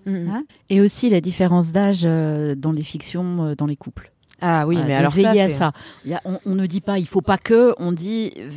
Mm. 0.06 0.28
Hein? 0.28 0.44
Et 0.68 0.80
aussi 0.80 1.10
la 1.10 1.20
différence 1.20 1.72
d'âge 1.72 2.02
euh, 2.04 2.54
dans 2.54 2.72
les 2.72 2.82
fictions, 2.82 3.44
euh, 3.44 3.54
dans 3.54 3.66
les 3.66 3.76
couples. 3.76 4.12
Ah 4.40 4.66
oui, 4.66 4.76
Voilà, 4.76 4.88
mais 4.88 4.94
alors 4.96 5.14
ça, 5.14 5.30
à 5.30 5.48
ça. 5.48 5.72
Il 6.04 6.10
y 6.10 6.14
a- 6.14 6.20
on, 6.24 6.38
on 6.46 6.54
ne 6.54 6.66
dit 6.66 6.80
pas 6.80 6.98
il 6.98 7.06
faut 7.06 7.20
pas 7.20 7.38
que, 7.38 7.74
on 7.78 7.92
dit 7.92 8.32
euh, 8.38 8.48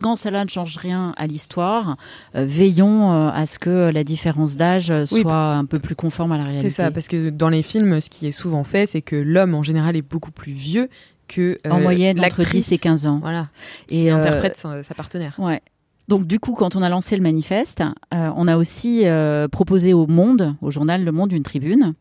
quand 0.00 0.16
cela 0.16 0.44
ne 0.44 0.50
change 0.50 0.76
rien 0.76 1.12
à 1.16 1.26
l'histoire, 1.26 1.96
euh, 2.36 2.44
veillons 2.44 3.12
euh, 3.12 3.30
à 3.32 3.46
ce 3.46 3.58
que 3.58 3.90
la 3.90 4.04
différence 4.04 4.56
d'âge 4.56 4.90
euh, 4.90 5.04
Oui, 5.12 5.22
soit 5.22 5.52
un 5.54 5.64
peu 5.64 5.78
plus 5.78 5.94
conforme 5.94 6.32
à 6.32 6.38
la 6.38 6.44
réalité. 6.44 6.68
C'est 6.70 6.82
ça, 6.82 6.90
parce 6.90 7.08
que 7.08 7.30
dans 7.30 7.48
les 7.48 7.62
films, 7.62 8.00
ce 8.00 8.10
qui 8.10 8.26
est 8.26 8.30
souvent 8.32 8.64
fait, 8.64 8.86
c'est 8.86 9.02
que 9.02 9.16
l'homme 9.16 9.54
en 9.54 9.62
général 9.62 9.96
est 9.96 10.02
beaucoup 10.02 10.30
plus 10.30 10.52
vieux 10.52 10.88
que 11.26 11.58
euh, 11.66 11.70
en 11.70 11.80
moyenne 11.80 12.18
entre 12.18 12.22
l'actrice 12.40 12.68
10 12.68 12.72
et 12.72 12.78
15 12.78 13.06
ans. 13.06 13.18
Voilà, 13.20 13.48
qui 13.86 14.06
Et, 14.06 14.12
euh, 14.12 14.16
interprète 14.16 14.56
sa, 14.56 14.82
sa 14.82 14.94
partenaire. 14.94 15.34
Ouais. 15.38 15.60
Donc 16.08 16.26
du 16.26 16.40
coup, 16.40 16.54
quand 16.54 16.74
on 16.74 16.82
a 16.82 16.88
lancé 16.88 17.16
le 17.16 17.22
manifeste, 17.22 17.82
euh, 18.14 18.30
on 18.34 18.48
a 18.48 18.56
aussi 18.56 19.02
euh, 19.04 19.46
proposé 19.46 19.92
au 19.92 20.06
Monde, 20.06 20.56
au 20.62 20.70
journal 20.70 21.04
Le 21.04 21.12
Monde, 21.12 21.32
une 21.32 21.42
tribune 21.42 21.94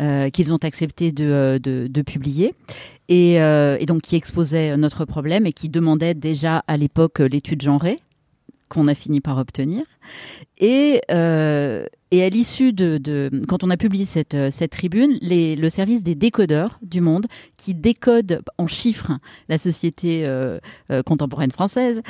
euh, 0.00 0.28
qu'ils 0.28 0.52
ont 0.52 0.58
accepté 0.58 1.12
de, 1.12 1.60
de, 1.62 2.02
publier 2.02 2.54
et, 3.08 3.34
et 3.34 3.86
donc 3.86 4.02
qui 4.02 4.16
exposait 4.16 4.76
notre 4.76 5.04
problème 5.04 5.46
et 5.46 5.52
qui 5.52 5.68
demandait 5.68 6.14
déjà 6.14 6.64
à 6.66 6.76
l'époque 6.76 7.20
l'étude 7.20 7.62
genrée 7.62 8.00
qu'on 8.74 8.88
a 8.88 8.94
fini 8.94 9.20
par 9.20 9.38
obtenir. 9.38 9.84
Et, 10.58 11.00
euh, 11.10 11.86
et 12.10 12.22
à 12.22 12.28
l'issue 12.28 12.72
de, 12.72 12.98
de- 12.98 13.30
Quand 13.48 13.64
on 13.64 13.70
a 13.70 13.76
publié 13.76 14.04
cette, 14.04 14.34
euh, 14.34 14.50
cette 14.52 14.72
tribune, 14.72 15.18
le 15.22 15.68
service 15.68 16.02
des 16.02 16.14
décodeurs 16.14 16.78
du 16.82 17.00
monde, 17.00 17.26
qui 17.56 17.74
décode 17.74 18.42
en 18.58 18.66
chiffres 18.66 19.12
la 19.48 19.58
société 19.58 20.22
euh, 20.26 20.58
contemporaine 21.06 21.50
française, 21.52 22.02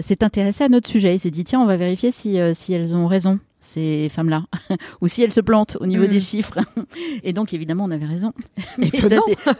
s'est 0.00 0.22
intéressé 0.22 0.64
à 0.64 0.68
notre 0.68 0.88
sujet. 0.88 1.14
Il 1.14 1.18
s'est 1.18 1.30
dit, 1.30 1.44
tiens, 1.44 1.60
on 1.60 1.66
va 1.66 1.76
vérifier 1.76 2.10
si, 2.10 2.38
si 2.54 2.72
elles 2.72 2.94
ont 2.96 3.06
raison, 3.06 3.38
ces 3.68 4.08
femmes-là, 4.08 4.44
ou 5.00 5.08
si 5.08 5.22
elles 5.22 5.32
se 5.32 5.40
plantent 5.40 5.76
au 5.80 5.86
niveau 5.86 6.06
des 6.06 6.20
chiffres. 6.20 6.58
Et 7.22 7.32
donc, 7.32 7.52
évidemment, 7.52 7.84
on 7.84 7.90
avait 7.90 8.06
raison. 8.06 8.32
Mais 8.78 8.88
ça, 8.88 9.06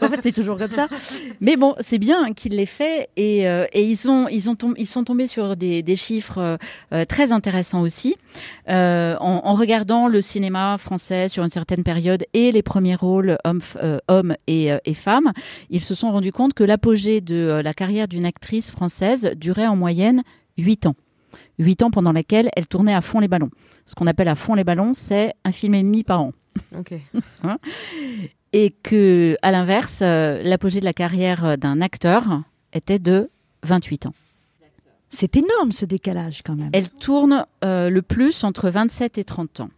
en 0.01 0.07
fait, 0.09 0.19
c'est 0.23 0.31
toujours 0.31 0.57
comme 0.57 0.71
ça. 0.71 0.87
Mais 1.41 1.55
bon, 1.57 1.75
c'est 1.79 1.99
bien 1.99 2.33
qu'il 2.33 2.53
l'ait 2.55 2.65
fait. 2.65 3.09
Et, 3.15 3.47
euh, 3.47 3.65
et 3.73 3.83
ils, 3.83 4.09
ont, 4.09 4.27
ils, 4.27 4.49
ont 4.49 4.55
tom- 4.55 4.73
ils 4.77 4.87
sont 4.87 5.03
tombés 5.03 5.27
sur 5.27 5.55
des, 5.55 5.83
des 5.83 5.95
chiffres 5.95 6.39
euh, 6.39 6.57
euh, 6.93 7.05
très 7.05 7.31
intéressants 7.31 7.81
aussi. 7.81 8.15
Euh, 8.69 9.15
en, 9.19 9.41
en 9.45 9.53
regardant 9.53 10.07
le 10.07 10.21
cinéma 10.21 10.77
français 10.77 11.29
sur 11.29 11.43
une 11.43 11.49
certaine 11.49 11.83
période 11.83 12.25
et 12.33 12.51
les 12.51 12.61
premiers 12.63 12.95
rôles 12.95 13.37
hommes, 13.43 13.61
hommes 14.07 14.35
et, 14.47 14.69
et 14.85 14.93
femmes, 14.93 15.31
ils 15.69 15.83
se 15.83 15.93
sont 15.95 16.11
rendus 16.11 16.31
compte 16.31 16.53
que 16.53 16.63
l'apogée 16.63 17.21
de 17.21 17.61
la 17.63 17.73
carrière 17.73 18.07
d'une 18.07 18.25
actrice 18.25 18.71
française 18.71 19.33
durait 19.37 19.67
en 19.67 19.75
moyenne 19.75 20.23
8 20.57 20.87
ans. 20.87 20.95
8 21.59 21.83
ans 21.83 21.91
pendant 21.91 22.11
lesquels 22.11 22.49
elle 22.55 22.67
tournait 22.67 22.93
à 22.93 23.01
fond 23.01 23.19
les 23.19 23.27
ballons. 23.27 23.49
Ce 23.89 23.95
qu'on 23.95 24.05
appelle 24.05 24.27
à 24.27 24.35
fond 24.35 24.53
les 24.53 24.63
ballons, 24.63 24.93
c'est 24.93 25.33
un 25.43 25.51
film 25.51 25.73
et 25.73 25.81
demi 25.81 26.03
par 26.03 26.21
an. 26.21 26.33
Ok. 26.77 26.93
Hein 27.43 27.57
et 28.51 28.71
que, 28.71 29.37
à 29.41 29.51
l'inverse, 29.51 29.99
euh, 30.01 30.41
l'apogée 30.43 30.79
de 30.79 30.85
la 30.85 30.93
carrière 30.93 31.57
d'un 31.57 31.81
acteur 31.81 32.41
était 32.73 32.97
de 32.97 33.29
28 33.63 34.07
ans. 34.07 34.13
C'est 35.09 35.37
énorme 35.37 35.71
ce 35.71 35.85
décalage 35.85 36.41
quand 36.43 36.55
même. 36.55 36.69
Elle 36.73 36.89
tourne 36.89 37.45
euh, 37.63 37.89
le 37.89 38.01
plus 38.01 38.43
entre 38.43 38.69
27 38.69 39.17
et 39.17 39.23
30 39.23 39.61
ans. 39.61 39.69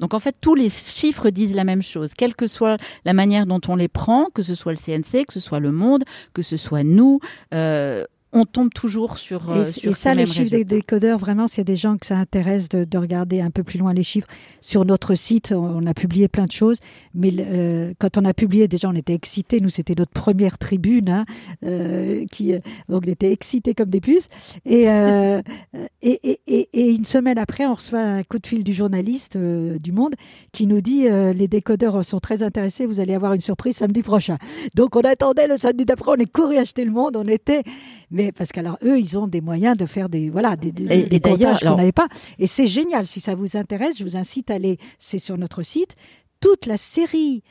Donc 0.00 0.14
en 0.14 0.20
fait, 0.20 0.34
tous 0.40 0.54
les 0.54 0.68
chiffres 0.70 1.30
disent 1.30 1.54
la 1.54 1.64
même 1.64 1.82
chose, 1.82 2.14
quelle 2.16 2.34
que 2.34 2.46
soit 2.46 2.78
la 3.04 3.12
manière 3.12 3.46
dont 3.46 3.60
on 3.68 3.76
les 3.76 3.88
prend, 3.88 4.26
que 4.34 4.42
ce 4.42 4.54
soit 4.54 4.72
le 4.72 4.78
CNC, 4.78 5.26
que 5.26 5.32
ce 5.32 5.40
soit 5.40 5.60
le 5.60 5.70
Monde, 5.72 6.04
que 6.32 6.42
ce 6.42 6.56
soit 6.56 6.82
nous, 6.82 7.20
euh, 7.52 8.04
on 8.32 8.44
tombe 8.44 8.72
toujours 8.72 9.18
sur, 9.18 9.50
euh, 9.50 9.62
Et, 9.62 9.64
sur 9.64 9.90
et 9.90 9.94
ça, 9.94 10.14
les 10.14 10.26
chiffres 10.26 10.50
des 10.50 10.64
décodeurs, 10.64 11.18
vraiment, 11.18 11.46
a 11.46 11.64
des 11.64 11.76
gens 11.76 11.96
que 11.96 12.06
ça 12.06 12.16
intéresse 12.16 12.68
de, 12.68 12.84
de 12.84 12.98
regarder 12.98 13.40
un 13.40 13.50
peu 13.50 13.64
plus 13.64 13.78
loin 13.78 13.92
les 13.92 14.04
chiffres, 14.04 14.28
sur 14.60 14.84
notre 14.84 15.14
site, 15.14 15.52
on, 15.52 15.86
a 15.86 15.94
publié 15.94 16.28
plein 16.28 16.46
de 16.46 16.52
choses. 16.52 16.78
Mais 17.14 17.32
euh, 17.38 17.92
quand 17.98 18.18
on 18.18 18.24
a 18.24 18.34
publié, 18.34 18.68
déjà, 18.68 18.88
on 18.88 18.94
était 18.94 19.14
excités. 19.14 19.60
Nous, 19.60 19.70
c'était 19.70 19.94
notre 19.96 20.12
première 20.12 20.58
tribune, 20.58 21.08
hein, 21.08 21.24
euh, 21.64 22.24
qui, 22.30 22.52
euh, 22.52 22.60
donc 22.88 23.02
on 23.06 23.10
était 23.10 23.32
excités 23.32 23.74
comme 23.74 23.90
des 23.90 24.00
puces. 24.00 24.28
Et, 24.64 24.88
euh, 24.88 25.42
et, 26.02 26.20
et, 26.30 26.40
et, 26.46 26.68
et 26.72 26.90
une 26.92 27.04
semaine 27.04 27.38
après, 27.38 27.66
on 27.66 27.74
reçoit 27.74 28.00
un 28.00 28.22
coup 28.22 28.38
de 28.38 28.46
fil 28.46 28.64
du 28.64 28.72
journaliste 28.72 29.36
euh, 29.36 29.78
du 29.78 29.92
Monde 29.92 30.14
qui 30.52 30.66
nous 30.66 30.80
dit 30.80 31.08
euh, 31.08 31.32
les 31.32 31.48
décodeurs 31.48 32.04
sont 32.04 32.18
très 32.18 32.42
intéressés. 32.42 32.86
Vous 32.86 33.00
allez 33.00 33.14
avoir 33.14 33.34
une 33.34 33.40
surprise 33.40 33.76
samedi 33.76 34.02
prochain. 34.02 34.36
Donc 34.74 34.96
on 34.96 35.00
attendait 35.00 35.46
le 35.46 35.56
samedi 35.56 35.84
d'après. 35.84 36.12
On 36.12 36.16
est 36.16 36.30
couru 36.30 36.56
acheter 36.56 36.84
le 36.84 36.90
Monde. 36.90 37.16
On 37.16 37.26
était, 37.26 37.62
mais 38.10 38.19
parce 38.36 38.50
qu'alors 38.52 38.78
eux, 38.82 38.98
ils 38.98 39.16
ont 39.18 39.26
des 39.26 39.40
moyens 39.40 39.76
de 39.76 39.86
faire 39.86 40.08
des 40.08 40.30
voilà 40.30 40.56
des, 40.56 40.72
des, 40.72 40.84
Et- 40.84 41.02
des 41.04 41.16
et 41.16 41.20
d'ailleurs, 41.20 41.52
comptages 41.54 41.60
qu'on 41.70 41.76
n'avait 41.76 41.92
pas. 41.92 42.08
Et 42.38 42.46
c'est 42.46 42.66
génial. 42.66 43.06
Si 43.06 43.20
ça 43.20 43.34
vous 43.34 43.56
intéresse, 43.56 43.98
je 43.98 44.04
vous 44.04 44.16
incite 44.16 44.50
à 44.50 44.54
aller. 44.54 44.78
C'est 44.98 45.18
sur 45.18 45.36
notre 45.38 45.62
site 45.62 45.96
toute 46.40 46.66
la 46.66 46.76
série 46.76 47.42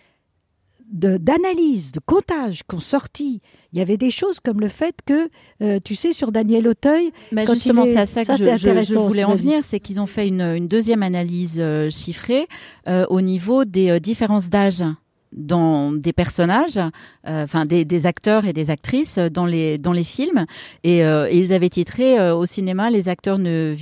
de- 0.92 1.18
d'analyses, 1.18 1.92
de, 1.92 2.00
comptages 2.04 2.62
qu'ont 2.68 2.80
sorti. 2.80 3.42
Il 3.74 3.78
y 3.78 3.82
avait 3.82 3.98
des 3.98 4.10
choses 4.10 4.40
comme 4.40 4.60
le 4.60 4.70
fait 4.70 4.96
que, 5.06 5.30
euh, 5.62 5.80
tu 5.84 5.94
sais, 5.94 6.14
sur 6.14 6.32
Daniel 6.32 6.68
Auteuil, 6.68 7.12
Bah, 7.32 7.46
quand 7.46 7.54
justement, 7.54 7.86
c'est 7.86 7.98
à 7.98 8.08
ça 8.08 8.22
que 8.26 8.36
ça, 8.36 8.58
je, 8.58 8.84
je- 8.84 8.98
voulais 8.98 9.24
en 9.24 9.36
venir, 9.36 9.64
c'est 9.64 9.80
qu'ils 9.80 10.00
ont 10.00 10.08
fait 10.08 10.28
une, 10.28 10.42
une 10.42 10.68
deuxième 10.68 11.04
analyse 11.04 11.58
euh, 11.60 11.92
chiffrée 11.92 12.48
euh, 12.88 13.06
au 13.10 13.22
niveau 13.22 13.66
des 13.66 13.90
euh, 13.92 14.00
différences 14.00 14.50
d'âge 14.50 14.84
dans 15.34 15.92
des 15.92 16.14
personnages, 16.14 16.78
euh, 16.78 17.44
enfin 17.44 17.66
des, 17.66 17.86
des 17.86 18.06
acteurs 18.06 18.46
et 18.46 18.54
des 18.54 18.70
actrices 18.70 19.18
dans 19.18 19.46
les 19.46 19.78
dans 19.78 19.94
les 19.94 20.04
films, 20.04 20.46
et, 20.84 21.06
euh, 21.06 21.28
et 21.30 21.38
ils 21.38 21.54
avaient 21.54 21.70
titré 21.70 22.20
euh, 22.20 22.36
au 22.36 22.46
cinéma 22.46 22.90
les 22.90 23.10
acteurs 23.10 23.38
ne 23.38 23.76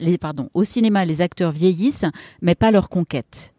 les 0.00 0.18
pardon 0.18 0.50
au 0.54 0.64
cinéma 0.64 1.04
les 1.04 1.20
acteurs 1.20 1.52
vieillissent 1.52 2.04
mais 2.42 2.54
pas 2.54 2.70
leur 2.70 2.88
conquête. 2.88 3.54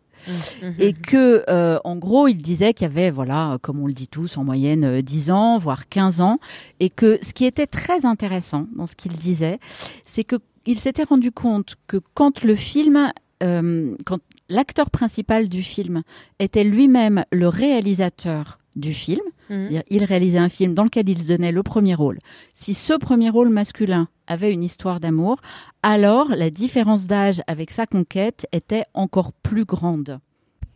Et 0.79 0.93
que, 0.93 1.43
euh, 1.49 1.77
en 1.83 1.95
gros, 1.95 2.27
il 2.27 2.37
disait 2.37 2.73
qu'il 2.73 2.85
y 2.87 2.91
avait, 2.91 3.11
voilà, 3.11 3.57
comme 3.61 3.79
on 3.79 3.87
le 3.87 3.93
dit 3.93 4.07
tous, 4.07 4.37
en 4.37 4.43
moyenne 4.43 4.83
euh, 4.83 5.01
10 5.01 5.31
ans, 5.31 5.57
voire 5.57 5.89
15 5.89 6.21
ans. 6.21 6.39
Et 6.79 6.89
que 6.89 7.19
ce 7.23 7.33
qui 7.33 7.45
était 7.45 7.67
très 7.67 8.05
intéressant 8.05 8.67
dans 8.75 8.87
ce 8.87 8.95
qu'il 8.95 9.13
disait, 9.13 9.59
c'est 10.05 10.23
que 10.23 10.35
il 10.67 10.79
s'était 10.79 11.03
rendu 11.03 11.31
compte 11.31 11.75
que 11.87 11.97
quand 12.13 12.43
le 12.43 12.55
film, 12.55 13.11
euh, 13.41 13.95
quand 14.05 14.19
l'acteur 14.49 14.89
principal 14.89 15.49
du 15.49 15.61
film 15.61 16.03
était 16.39 16.63
lui-même 16.63 17.25
le 17.31 17.47
réalisateur 17.47 18.59
du 18.75 18.93
film, 18.93 19.21
c'est-à-dire, 19.49 19.83
il 19.89 20.03
réalisait 20.03 20.37
un 20.37 20.49
film 20.49 20.73
dans 20.73 20.83
lequel 20.83 21.09
il 21.09 21.19
se 21.19 21.27
donnait 21.27 21.51
le 21.51 21.63
premier 21.63 21.93
rôle. 21.93 22.19
Si 22.53 22.73
ce 22.73 22.93
premier 22.93 23.29
rôle 23.29 23.49
masculin 23.49 24.07
avait 24.27 24.53
une 24.53 24.63
histoire 24.63 24.99
d'amour, 24.99 25.37
alors 25.83 26.29
la 26.29 26.49
différence 26.49 27.05
d'âge 27.05 27.41
avec 27.47 27.71
sa 27.71 27.85
conquête 27.85 28.47
était 28.53 28.85
encore 28.93 29.33
plus 29.33 29.65
grande. 29.65 30.19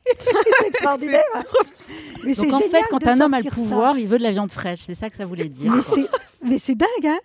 c'est 0.06 0.68
extraordinaire. 0.68 1.22
Mais 2.26 2.34
c'est 2.34 2.48
Donc 2.48 2.62
en 2.62 2.70
fait, 2.70 2.84
quand 2.90 3.08
un 3.08 3.22
homme 3.22 3.34
a 3.34 3.38
le 3.38 3.44
ça. 3.44 3.50
pouvoir, 3.50 3.98
il 3.98 4.08
veut 4.08 4.18
de 4.18 4.24
la 4.24 4.32
viande 4.32 4.52
fraîche. 4.52 4.82
C'est 4.86 4.96
ça 4.96 5.10
que 5.10 5.16
ça 5.16 5.26
voulait 5.26 5.48
dire. 5.48 5.72
Mais 5.72 5.82
quoi. 5.82 5.96
c'est, 5.96 6.08
mais 6.44 6.58
c'est 6.58 6.76
dingue, 6.76 6.88
hein 7.06 7.20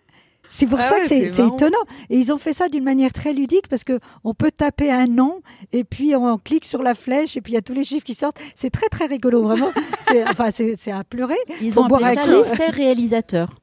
c'est 0.50 0.66
pour 0.66 0.78
Ah 0.80 0.82
ça 0.82 0.94
ouais, 0.96 1.00
que 1.02 1.06
c'est, 1.06 1.46
étonnant. 1.46 1.78
Et 2.10 2.18
ils 2.18 2.32
ont 2.32 2.38
fait 2.38 2.52
ça 2.52 2.68
d'une 2.68 2.84
manière 2.84 3.12
très 3.12 3.32
ludique 3.32 3.68
parce 3.68 3.84
que 3.84 3.98
on 4.24 4.34
peut 4.34 4.50
taper 4.50 4.90
un 4.90 5.06
nom 5.06 5.40
et 5.72 5.84
puis 5.84 6.14
on 6.16 6.36
clique 6.38 6.64
sur 6.64 6.82
la 6.82 6.94
flèche 6.94 7.36
et 7.36 7.40
puis 7.40 7.52
il 7.52 7.54
y 7.54 7.58
a 7.58 7.62
tous 7.62 7.72
les 7.72 7.84
chiffres 7.84 8.04
qui 8.04 8.14
sortent. 8.14 8.38
C'est 8.54 8.70
très 8.70 8.88
très 8.88 9.06
rigolo, 9.06 9.42
vraiment. 9.42 9.70
c'est, 10.02 10.24
enfin, 10.28 10.50
c'est, 10.50 10.74
c'est 10.76 10.92
à 10.92 11.04
pleurer. 11.04 11.36
Ils 11.62 11.72
Faut 11.72 11.82
ont 11.82 11.86
boire 11.88 12.04
appelé 12.04 12.18
un 12.20 12.24
ça 12.24 12.30
l'effet 12.50 12.68
réalisateur. 12.70 13.54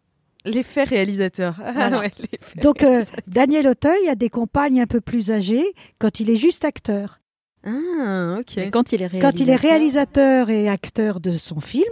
L'effet 0.46 0.84
réalisateur. 0.86 1.56
Ah 1.64 1.72
Voilà. 1.74 2.00
ouais, 2.00 2.12
l'effet 2.20 2.62
Donc, 2.62 2.82
euh, 2.82 2.88
réalisateur. 2.88 3.24
Daniel 3.28 3.68
Auteuil 3.68 4.08
a 4.10 4.16
des 4.16 4.30
compagnes 4.30 4.80
un 4.82 4.88
peu 4.88 5.02
plus 5.02 5.30
âgées 5.32 5.66
quand 6.00 6.22
il 6.22 6.30
est 6.30 6.38
juste 6.38 6.64
acteur. 6.64 7.20
Ah, 7.66 8.38
ok. 8.40 8.54
Mais 8.56 8.72
quand 8.72 8.94
il 8.94 9.02
est 9.02 9.08
réalisateur, 9.08 9.32
Quand 9.32 9.40
il 9.42 9.50
est 9.50 9.56
réalisateur 9.58 10.50
et 10.50 10.70
acteur 10.70 11.20
de 11.20 11.32
son 11.32 11.60
film, 11.60 11.84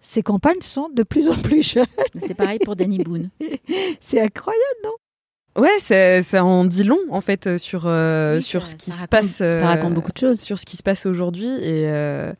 ses 0.00 0.22
compagnes 0.22 0.60
sont 0.60 0.88
de 0.88 1.02
plus 1.02 1.28
en 1.28 1.34
plus 1.34 1.62
jeunes. 1.62 1.86
c'est 2.20 2.34
pareil 2.34 2.58
pour 2.58 2.76
Danny 2.76 2.98
Boone. 2.98 3.30
C'est 4.00 4.20
incroyable, 4.20 4.80
non? 4.84 5.62
Ouais, 5.62 5.78
ça, 5.80 6.22
ça 6.22 6.44
en 6.44 6.64
dit 6.64 6.84
long 6.84 7.00
en 7.10 7.20
fait 7.20 7.58
sur 7.58 7.82
euh, 7.86 8.40
sur 8.40 8.66
ce 8.66 8.76
qui 8.76 8.92
se 8.92 9.06
passe. 9.06 9.36
ça 9.36 9.66
raconte 9.66 9.94
beaucoup 9.94 10.12
de 10.12 10.18
choses 10.18 10.40
sur 10.40 10.58
ce 10.58 10.64
qui 10.64 10.76
se 10.76 10.82
passe 10.82 11.06
aujourd'hui 11.06 11.48
et 11.48 11.88
euh, 11.88 12.32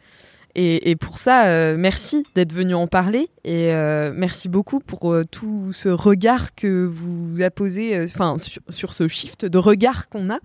et, 0.54 0.90
et, 0.90 0.96
pour 0.96 1.18
ça, 1.18 1.46
euh, 1.46 1.76
merci 1.78 2.24
d'être 2.34 2.52
venu 2.52 2.74
en 2.74 2.86
parler 2.86 3.28
et 3.44 3.72
euh, 3.72 4.12
merci 4.14 4.48
beaucoup 4.48 4.80
pour 4.80 5.12
euh, 5.12 5.22
tout 5.24 5.72
ce 5.72 5.88
regard 5.88 6.54
que 6.54 6.84
vous 6.86 7.40
apposez, 7.42 8.02
enfin 8.02 8.36
sur, 8.38 8.60
sur, 8.68 8.92
ce 8.92 9.06
shift 9.06 9.44
de 9.44 9.58
regard 9.58 10.08
qu'on 10.08 10.28
a. 10.30 10.38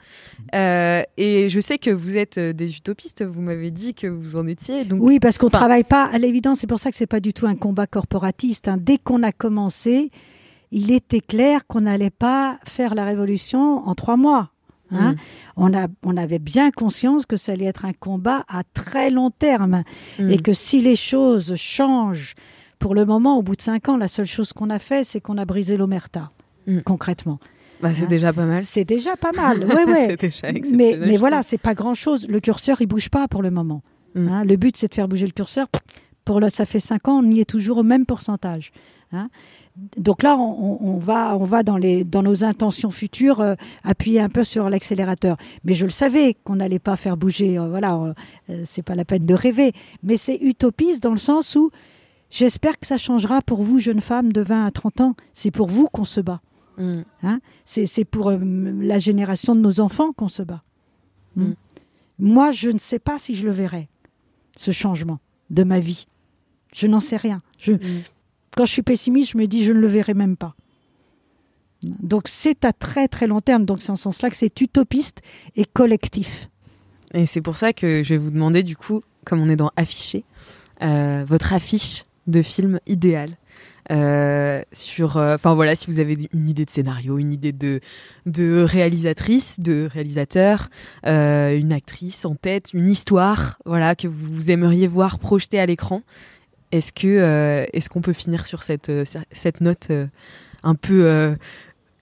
et 1.18 1.50
je 1.50 1.60
sais 1.60 1.78
que 1.78 1.90
vous 1.90 2.18
êtes 2.18 2.40
des 2.40 2.78
utopistes. 2.78 3.24
Vous 3.24 3.42
m'avez 3.42 3.72
dit 3.72 3.94
que 3.94 4.08
vous 4.08 4.36
en 4.36 4.48
étiez. 4.48 4.86
Donc 4.86 5.00
oui, 5.02 5.20
parce 5.20 5.38
qu'on 5.38 5.50
travaille 5.50 5.84
pas 5.84 6.06
à 6.06 6.18
l'évidence. 6.18 6.60
C'est 6.60 6.68
pour 6.68 6.80
ça 6.80 6.92
que 6.92 6.96
c'est 6.96 7.08
pas 7.08 7.20
du 7.20 7.34
tout 7.34 7.48
un 7.48 7.56
combat 7.56 7.88
corporatiste. 7.88 8.68
Hein. 8.68 8.78
Dès 8.80 8.98
qu'on 8.98 9.24
a 9.24 9.32
commencé, 9.32 10.12
il 10.72 10.92
était 10.92 11.22
clair 11.22 11.66
qu'on 11.68 11.82
n'allait 11.82 12.10
pas 12.10 12.60
faire 12.66 12.96
la 12.96 13.06
révolution 13.06 13.88
en 13.88 13.96
trois 13.96 14.18
mois. 14.18 14.52
Hein 14.92 15.14
mm. 15.14 15.18
on, 15.58 15.74
a, 15.74 15.88
on 16.04 16.16
avait 16.16 16.40
bien 16.40 16.72
conscience 16.72 17.26
que 17.26 17.38
ça 17.38 17.54
allait 17.54 17.66
être 17.66 17.86
un 17.86 17.94
combat 17.94 18.44
à 18.48 18.64
très 18.64 19.10
long 19.10 19.32
terme 19.32 19.84
mm. 20.20 20.30
et 20.30 20.38
que 20.38 20.54
si 20.54 20.80
les 20.82 20.96
choses 20.96 21.56
changent, 21.56 22.36
pour 22.80 22.94
le 22.94 23.06
moment, 23.06 23.38
au 23.38 23.42
bout 23.42 23.56
de 23.56 23.62
cinq 23.62 23.90
ans, 23.90 23.98
la 23.98 24.08
seule 24.08 24.26
chose 24.26 24.54
qu'on 24.54 24.70
a 24.70 24.80
fait, 24.80 25.04
c'est 25.04 25.22
qu'on 25.22 25.38
a 25.38 25.46
brisé 25.46 25.78
l'omerta, 25.78 26.30
mm. 26.68 26.82
concrètement. 26.82 27.40
Bah, 27.82 27.94
c'est 27.94 28.04
hein 28.04 28.08
déjà 28.08 28.32
pas 28.32 28.46
mal. 28.46 28.64
C'est 28.64 28.86
déjà 28.86 29.16
pas 29.16 29.32
mal, 29.36 29.64
ouais, 29.64 29.86
ouais. 29.86 30.18
mais, 30.72 30.98
mais 31.00 31.18
voilà, 31.18 31.42
c'est 31.42 31.58
pas 31.58 31.74
grand-chose. 31.74 32.28
Le 32.28 32.40
curseur, 32.40 32.82
il 32.82 32.88
bouge 32.88 33.10
pas 33.10 33.28
pour 33.28 33.42
le 33.42 33.52
moment. 33.52 33.82
Hein 34.16 34.46
le 34.46 34.56
but, 34.56 34.78
c'est 34.78 34.88
de 34.88 34.94
faire 34.94 35.08
bouger 35.08 35.26
le 35.26 35.34
curseur. 35.34 35.68
Pour 36.24 36.40
le, 36.40 36.50
ça 36.50 36.66
fait 36.66 36.80
cinq 36.80 37.08
ans, 37.08 37.20
on 37.24 37.30
y 37.30 37.42
est 37.42 37.50
toujours 37.50 37.78
au 37.78 37.84
même 37.84 38.06
pourcentage. 38.06 38.72
Hein 39.12 39.30
donc 39.98 40.24
là, 40.24 40.38
on, 40.38 40.98
va, 40.98 41.36
on 41.36 41.44
va 41.44 41.64
dans, 41.64 41.78
les, 41.78 42.06
dans 42.06 42.24
nos 42.24 42.46
intentions 42.46 42.92
futures 42.92 43.42
euh, 43.42 43.56
appuyer 43.84 44.22
un 44.22 44.30
peu 44.30 44.46
sur 44.46 44.70
l'accélérateur. 44.70 45.36
Mais 45.66 45.74
je 45.74 45.86
le 45.86 45.92
savais 45.92 46.36
qu'on 46.46 46.56
n'allait 46.56 46.80
pas 46.80 46.96
faire 46.96 47.18
bouger. 47.18 47.58
Euh, 47.58 47.68
voilà, 47.68 48.16
euh, 48.50 48.64
c'est 48.66 48.84
pas 48.84 48.96
la 48.96 49.04
peine 49.04 49.26
de 49.26 49.34
rêver. 49.34 49.74
Mais 50.02 50.16
c'est 50.16 50.38
utopiste 50.38 51.04
dans 51.04 51.12
le 51.12 51.18
sens 51.18 51.56
où 51.56 51.72
j'espère 52.30 52.80
que 52.80 52.88
ça 52.88 52.98
changera 52.98 53.42
pour 53.42 53.64
vous, 53.64 53.80
jeunes 53.80 54.00
femmes 54.00 54.32
de 54.32 54.42
20 54.42 54.66
à 54.66 54.72
30 54.72 55.02
ans. 55.02 55.16
C'est 55.34 55.52
pour 55.52 55.68
vous 55.68 55.88
qu'on 55.88 56.06
se 56.06 56.22
bat. 56.22 56.42
Mm. 56.78 57.02
Hein? 57.24 57.40
C'est 57.66 58.06
pour 58.06 58.32
la 58.32 59.00
génération 59.00 59.56
de 59.56 59.60
nos 59.60 59.82
enfants 59.82 60.14
qu'on 60.14 60.30
se 60.30 60.42
bat. 60.42 60.64
Mm. 61.36 61.44
Mm. 61.44 61.56
Moi, 62.20 62.52
je 62.52 62.70
ne 62.70 62.80
sais 62.80 63.00
pas 63.00 63.20
si 63.20 63.36
je 63.36 63.46
le 63.46 63.52
verrai, 63.52 63.90
ce 64.56 64.72
changement 64.72 65.20
de 65.50 65.64
ma 65.64 65.82
vie. 65.82 66.06
Je 66.74 66.88
n'en 66.88 67.02
sais 67.02 67.18
rien. 67.18 67.42
Je, 67.58 67.74
quand 68.56 68.66
je 68.66 68.72
suis 68.72 68.82
pessimiste, 68.82 69.32
je 69.32 69.38
me 69.38 69.48
dis 69.48 69.64
je 69.64 69.74
ne 69.74 69.80
le 69.80 69.88
verrai 69.88 70.14
même 70.14 70.38
pas. 70.38 70.56
Donc 71.84 72.24
c'est 72.28 72.66
à 72.66 72.74
très 72.74 73.08
très 73.08 73.28
long 73.28 73.42
terme. 73.42 73.66
Donc 73.66 73.82
c'est 73.82 73.92
en 73.92 73.96
ce 73.96 74.04
sens-là 74.04 74.30
que 74.30 74.36
c'est 74.36 74.62
utopiste 74.62 75.22
et 75.56 75.66
collectif. 75.66 76.50
Et 77.14 77.26
c'est 77.26 77.42
pour 77.42 77.58
ça 77.58 77.74
que 77.74 78.04
je 78.04 78.10
vais 78.10 78.18
vous 78.18 78.32
demander 78.32 78.64
du 78.64 78.76
coup, 78.76 79.02
comme 79.26 79.42
on 79.42 79.50
est 79.50 79.56
dans 79.56 79.72
afficher, 79.76 80.24
euh, 80.82 81.24
votre 81.28 81.54
affiche 81.54 82.06
de 82.28 82.42
film 82.42 82.80
idéal. 82.88 83.38
Euh, 83.92 84.64
sur, 84.74 85.18
euh, 85.18 85.36
enfin 85.36 85.54
voilà, 85.54 85.76
si 85.76 85.86
vous 85.86 86.00
avez 86.00 86.18
une 86.34 86.50
idée 86.50 86.66
de 86.66 86.72
scénario, 86.72 87.20
une 87.20 87.32
idée 87.32 87.52
de 87.52 87.82
de 88.26 88.66
réalisatrice, 88.68 89.60
de 89.60 89.88
réalisateur, 89.94 90.70
une 91.04 91.72
actrice 91.72 92.26
en 92.26 92.34
tête, 92.34 92.74
une 92.74 92.88
histoire, 92.88 93.60
voilà 93.64 93.96
que 93.96 94.08
vous 94.08 94.50
aimeriez 94.50 94.88
voir 94.88 95.20
projetée 95.20 95.60
à 95.60 95.68
l'écran, 95.68 96.02
est-ce 96.76 96.94
que 96.94 97.08
euh, 97.08 97.66
est-ce 97.74 97.90
qu'on 97.90 98.02
peut 98.02 98.14
finir 98.14 98.46
sur 98.46 98.64
cette 98.64 98.90
euh, 98.90 99.06
cette 99.32 99.62
note 99.62 99.88
euh, 99.90 100.08
un 100.64 100.76
peu 100.76 101.36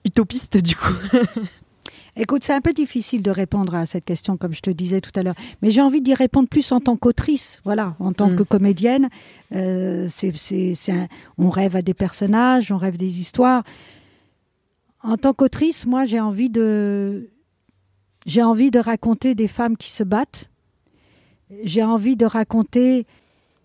utopiste 0.04 0.56
du 0.56 0.74
coup? 0.76 0.94
Écoute, 2.16 2.44
c'est 2.44 2.52
un 2.52 2.60
peu 2.60 2.72
difficile 2.72 3.22
de 3.22 3.30
répondre 3.32 3.74
à 3.74 3.86
cette 3.86 4.04
question, 4.04 4.36
comme 4.36 4.54
je 4.54 4.60
te 4.60 4.70
disais 4.70 5.00
tout 5.00 5.10
à 5.16 5.24
l'heure. 5.24 5.34
Mais 5.62 5.72
j'ai 5.72 5.80
envie 5.80 6.00
d'y 6.00 6.14
répondre 6.14 6.48
plus 6.48 6.70
en 6.70 6.78
tant 6.78 6.96
qu'autrice, 6.96 7.60
voilà, 7.64 7.96
en 7.98 8.12
tant 8.12 8.30
mm. 8.30 8.36
que 8.36 8.42
comédienne. 8.44 9.08
c'est, 9.50 10.32
on 11.38 11.50
rêve 11.50 11.74
à 11.74 11.82
des 11.82 11.94
personnages, 11.94 12.70
on 12.70 12.76
rêve 12.76 12.96
des 12.96 13.20
histoires. 13.20 13.64
En 15.02 15.16
tant 15.16 15.34
qu'autrice, 15.34 15.86
moi, 15.86 16.04
j'ai 16.04 16.20
envie 16.20 16.50
de, 16.50 17.30
j'ai 18.26 18.44
envie 18.44 18.70
de 18.70 18.78
raconter 18.78 19.34
des 19.34 19.48
femmes 19.48 19.76
qui 19.76 19.90
se 19.90 20.04
battent. 20.04 20.50
J'ai 21.64 21.82
envie 21.82 22.16
de 22.16 22.26
raconter 22.26 23.06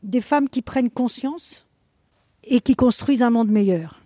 des 0.04 0.22
femmes 0.22 0.50
qui 0.50 0.62
prennent 0.62 0.90
conscience 0.90 1.68
et 2.44 2.62
qui 2.62 2.76
construisent 2.76 3.24
un 3.24 3.30
monde 3.30 3.50
meilleur. 3.50 4.02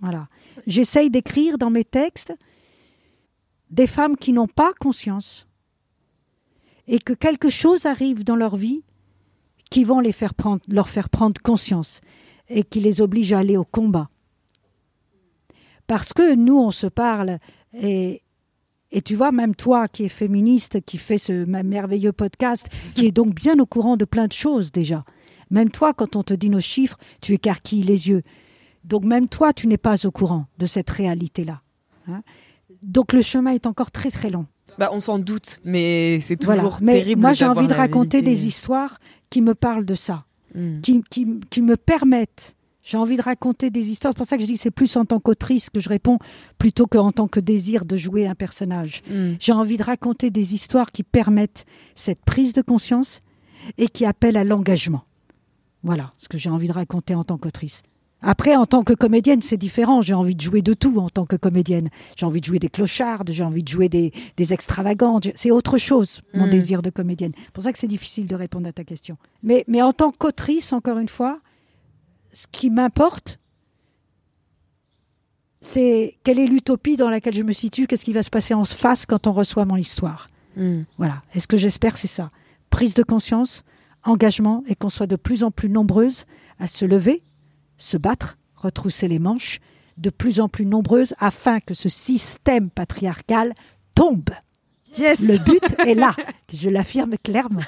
Voilà. 0.00 0.28
J'essaye 0.66 1.10
d'écrire 1.10 1.58
dans 1.58 1.70
mes 1.70 1.84
textes 1.84 2.34
des 3.70 3.86
femmes 3.86 4.16
qui 4.16 4.32
n'ont 4.32 4.48
pas 4.48 4.72
conscience 4.74 5.46
et 6.86 6.98
que 6.98 7.12
quelque 7.12 7.50
chose 7.50 7.86
arrive 7.86 8.24
dans 8.24 8.36
leur 8.36 8.56
vie 8.56 8.82
qui 9.70 9.84
vont 9.84 10.00
leur 10.00 10.88
faire 10.88 11.08
prendre 11.08 11.40
conscience 11.42 12.00
et 12.48 12.64
qui 12.64 12.80
les 12.80 13.00
oblige 13.00 13.32
à 13.32 13.38
aller 13.38 13.56
au 13.56 13.64
combat. 13.64 14.10
Parce 15.86 16.12
que 16.12 16.34
nous, 16.34 16.58
on 16.58 16.70
se 16.70 16.86
parle 16.86 17.38
et, 17.72 18.21
et 18.92 19.00
tu 19.00 19.16
vois, 19.16 19.32
même 19.32 19.54
toi 19.54 19.88
qui 19.88 20.04
es 20.04 20.08
féministe, 20.08 20.80
qui 20.84 20.98
fait 20.98 21.18
ce 21.18 21.44
merveilleux 21.44 22.12
podcast, 22.12 22.68
qui 22.94 23.06
est 23.06 23.10
donc 23.10 23.34
bien 23.34 23.58
au 23.58 23.66
courant 23.66 23.96
de 23.96 24.04
plein 24.04 24.26
de 24.26 24.32
choses 24.32 24.70
déjà. 24.70 25.02
Même 25.50 25.70
toi, 25.70 25.94
quand 25.94 26.14
on 26.14 26.22
te 26.22 26.34
dit 26.34 26.50
nos 26.50 26.60
chiffres, 26.60 26.98
tu 27.20 27.32
écarquilles 27.32 27.82
les 27.82 28.10
yeux. 28.10 28.22
Donc 28.84 29.04
même 29.04 29.28
toi, 29.28 29.52
tu 29.52 29.66
n'es 29.66 29.78
pas 29.78 30.06
au 30.06 30.10
courant 30.10 30.46
de 30.58 30.66
cette 30.66 30.90
réalité-là. 30.90 31.58
Hein. 32.08 32.22
donc 32.82 33.12
le 33.12 33.22
chemin 33.22 33.52
est 33.52 33.66
encore 33.66 33.92
très 33.92 34.10
très 34.10 34.28
long. 34.28 34.46
Bah, 34.76 34.90
on 34.92 34.98
s'en 34.98 35.20
doute, 35.20 35.60
mais 35.64 36.20
c'est 36.20 36.36
toujours 36.36 36.78
mais 36.82 36.94
terrible. 36.94 37.20
Moi, 37.20 37.32
j'ai 37.32 37.46
envie 37.46 37.68
de 37.68 37.72
raconter 37.72 38.22
des 38.22 38.46
histoires 38.46 38.98
qui 39.30 39.40
me 39.40 39.54
parlent 39.54 39.84
de 39.84 39.94
ça, 39.94 40.24
hmm. 40.54 40.80
qui, 40.80 41.02
qui, 41.08 41.26
qui 41.48 41.62
me 41.62 41.76
permettent 41.76 42.56
j'ai 42.82 42.96
envie 42.96 43.16
de 43.16 43.22
raconter 43.22 43.70
des 43.70 43.90
histoires. 43.90 44.12
C'est 44.12 44.18
pour 44.18 44.26
ça 44.26 44.36
que 44.36 44.42
je 44.42 44.46
dis 44.46 44.54
que 44.54 44.60
c'est 44.60 44.70
plus 44.70 44.96
en 44.96 45.04
tant 45.04 45.20
qu'autrice 45.20 45.70
que 45.70 45.80
je 45.80 45.88
réponds 45.88 46.18
plutôt 46.58 46.86
qu'en 46.86 47.12
tant 47.12 47.28
que 47.28 47.40
désir 47.40 47.84
de 47.84 47.96
jouer 47.96 48.26
un 48.26 48.34
personnage. 48.34 49.02
Hmm. 49.08 49.34
J'ai 49.38 49.52
envie 49.52 49.76
de 49.76 49.84
raconter 49.84 50.30
des 50.30 50.54
histoires 50.54 50.90
qui 50.90 51.02
permettent 51.02 51.64
cette 51.94 52.24
prise 52.24 52.52
de 52.52 52.62
conscience 52.62 53.20
et 53.78 53.88
qui 53.88 54.04
appellent 54.04 54.36
à 54.36 54.44
l'engagement. 54.44 55.04
Voilà 55.84 56.12
ce 56.18 56.28
que 56.28 56.38
j'ai 56.38 56.50
envie 56.50 56.68
de 56.68 56.72
raconter 56.72 57.14
en 57.14 57.24
tant 57.24 57.38
qu'autrice. 57.38 57.82
Après, 58.24 58.54
en 58.54 58.66
tant 58.66 58.84
que 58.84 58.92
comédienne, 58.92 59.42
c'est 59.42 59.56
différent. 59.56 60.00
J'ai 60.00 60.14
envie 60.14 60.36
de 60.36 60.40
jouer 60.40 60.62
de 60.62 60.74
tout 60.74 60.96
en 60.98 61.10
tant 61.10 61.26
que 61.26 61.34
comédienne. 61.34 61.88
J'ai 62.16 62.24
envie 62.24 62.40
de 62.40 62.44
jouer 62.44 62.60
des 62.60 62.68
clochards, 62.68 63.24
j'ai 63.28 63.42
envie 63.42 63.64
de 63.64 63.68
jouer 63.68 63.88
des, 63.88 64.12
des 64.36 64.52
extravagantes. 64.52 65.28
C'est 65.34 65.50
autre 65.50 65.76
chose, 65.76 66.20
mon 66.32 66.46
hmm. 66.46 66.50
désir 66.50 66.82
de 66.82 66.90
comédienne. 66.90 67.32
C'est 67.36 67.50
pour 67.50 67.64
ça 67.64 67.72
que 67.72 67.78
c'est 67.80 67.88
difficile 67.88 68.26
de 68.26 68.36
répondre 68.36 68.68
à 68.68 68.72
ta 68.72 68.84
question. 68.84 69.16
Mais, 69.42 69.64
mais 69.66 69.82
en 69.82 69.92
tant 69.92 70.12
qu'autrice, 70.12 70.72
encore 70.72 70.98
une 70.98 71.08
fois, 71.08 71.40
ce 72.32 72.46
qui 72.50 72.70
m'importe, 72.70 73.38
c'est 75.60 76.18
quelle 76.24 76.38
est 76.38 76.46
l'utopie 76.46 76.96
dans 76.96 77.08
laquelle 77.08 77.34
je 77.34 77.42
me 77.42 77.52
situe, 77.52 77.86
qu'est-ce 77.86 78.04
qui 78.04 78.12
va 78.12 78.22
se 78.22 78.30
passer 78.30 78.54
en 78.54 78.64
face 78.64 79.06
quand 79.06 79.26
on 79.26 79.32
reçoit 79.32 79.64
mon 79.64 79.76
histoire. 79.76 80.26
Hmm. 80.56 80.82
Voilà. 80.98 81.22
Et 81.34 81.40
ce 81.40 81.46
que 81.46 81.56
j'espère, 81.56 81.96
c'est 81.96 82.08
ça? 82.08 82.28
Prise 82.70 82.94
de 82.94 83.02
conscience, 83.02 83.64
engagement, 84.02 84.64
et 84.66 84.74
qu'on 84.74 84.88
soit 84.88 85.06
de 85.06 85.16
plus 85.16 85.44
en 85.44 85.50
plus 85.50 85.68
nombreuses 85.68 86.24
à 86.58 86.66
se 86.66 86.84
lever, 86.84 87.22
se 87.76 87.96
battre, 87.96 88.38
retrousser 88.56 89.08
les 89.08 89.18
manches, 89.18 89.60
de 89.98 90.10
plus 90.10 90.40
en 90.40 90.48
plus 90.48 90.66
nombreuses 90.66 91.14
afin 91.18 91.60
que 91.60 91.74
ce 91.74 91.88
système 91.88 92.70
patriarcal 92.70 93.54
tombe. 93.94 94.30
Le 94.98 95.38
but 95.38 95.62
est 95.86 95.94
là, 95.94 96.14
je 96.52 96.68
l'affirme 96.68 97.16
clairement. 97.22 97.62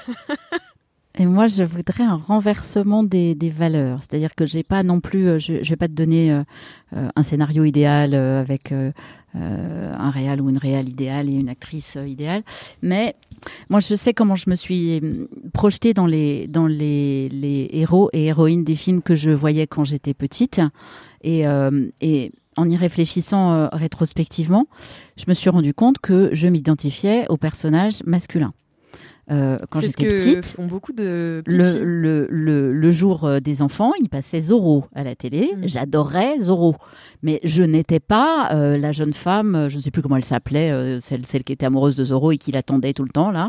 Et 1.16 1.26
moi, 1.26 1.46
je 1.46 1.62
voudrais 1.62 2.02
un 2.02 2.16
renversement 2.16 3.04
des, 3.04 3.36
des 3.36 3.50
valeurs. 3.50 4.00
C'est-à-dire 4.00 4.34
que 4.34 4.46
j'ai 4.46 4.64
pas 4.64 4.82
non 4.82 5.00
plus, 5.00 5.28
euh, 5.28 5.38
je, 5.38 5.62
je 5.62 5.70
vais 5.70 5.76
pas 5.76 5.86
te 5.86 5.92
donner 5.92 6.32
euh, 6.32 6.42
euh, 6.96 7.08
un 7.14 7.22
scénario 7.22 7.62
idéal 7.64 8.14
avec 8.14 8.72
un 9.36 10.10
réal 10.10 10.40
ou 10.40 10.48
une 10.48 10.58
réale 10.58 10.88
idéale 10.88 11.28
et 11.28 11.32
une 11.32 11.48
actrice 11.48 11.98
idéale, 12.06 12.42
mais 12.82 13.16
moi, 13.68 13.80
je 13.80 13.96
sais 13.96 14.14
comment 14.14 14.36
je 14.36 14.48
me 14.48 14.54
suis 14.54 15.00
projetée 15.52 15.92
dans 15.92 16.06
les 16.06 16.46
dans 16.46 16.68
les, 16.68 17.28
les 17.30 17.68
héros 17.72 18.10
et 18.12 18.26
héroïnes 18.26 18.62
des 18.62 18.76
films 18.76 19.02
que 19.02 19.16
je 19.16 19.30
voyais 19.30 19.66
quand 19.66 19.84
j'étais 19.84 20.14
petite, 20.14 20.60
et, 21.22 21.46
et 22.00 22.32
en 22.56 22.70
y 22.70 22.76
réfléchissant 22.76 23.68
rétrospectivement, 23.72 24.68
je 25.16 25.24
me 25.26 25.34
suis 25.34 25.50
rendu 25.50 25.74
compte 25.74 25.98
que 25.98 26.30
je 26.32 26.46
m'identifiais 26.46 27.26
aux 27.28 27.36
personnages 27.36 28.04
masculins. 28.06 28.52
Euh, 29.30 29.58
quand 29.70 29.80
j'étais 29.80 30.06
petite. 30.08 30.46
font 30.46 30.66
beaucoup 30.66 30.92
de 30.92 31.42
petites 31.44 31.58
Le, 31.58 31.70
filles. 31.70 31.80
le, 31.82 32.26
le, 32.30 32.72
le 32.72 32.92
jour 32.92 33.24
euh, 33.24 33.40
des 33.40 33.62
enfants, 33.62 33.92
il 34.00 34.08
passait 34.08 34.42
Zorro 34.42 34.84
à 34.94 35.02
la 35.02 35.14
télé. 35.14 35.54
Mm. 35.56 35.68
J'adorais 35.68 36.40
Zorro. 36.40 36.76
Mais 37.22 37.40
je 37.42 37.62
n'étais 37.62 38.00
pas 38.00 38.50
euh, 38.52 38.76
la 38.76 38.92
jeune 38.92 39.14
femme, 39.14 39.68
je 39.70 39.76
ne 39.78 39.80
sais 39.82 39.90
plus 39.90 40.02
comment 40.02 40.16
elle 40.16 40.24
s'appelait, 40.26 40.70
euh, 40.70 41.00
celle, 41.00 41.24
celle 41.26 41.42
qui 41.42 41.54
était 41.54 41.64
amoureuse 41.64 41.96
de 41.96 42.04
Zorro 42.04 42.32
et 42.32 42.36
qui 42.36 42.52
l'attendait 42.52 42.92
tout 42.92 43.02
le 43.02 43.08
temps 43.08 43.30
là. 43.30 43.48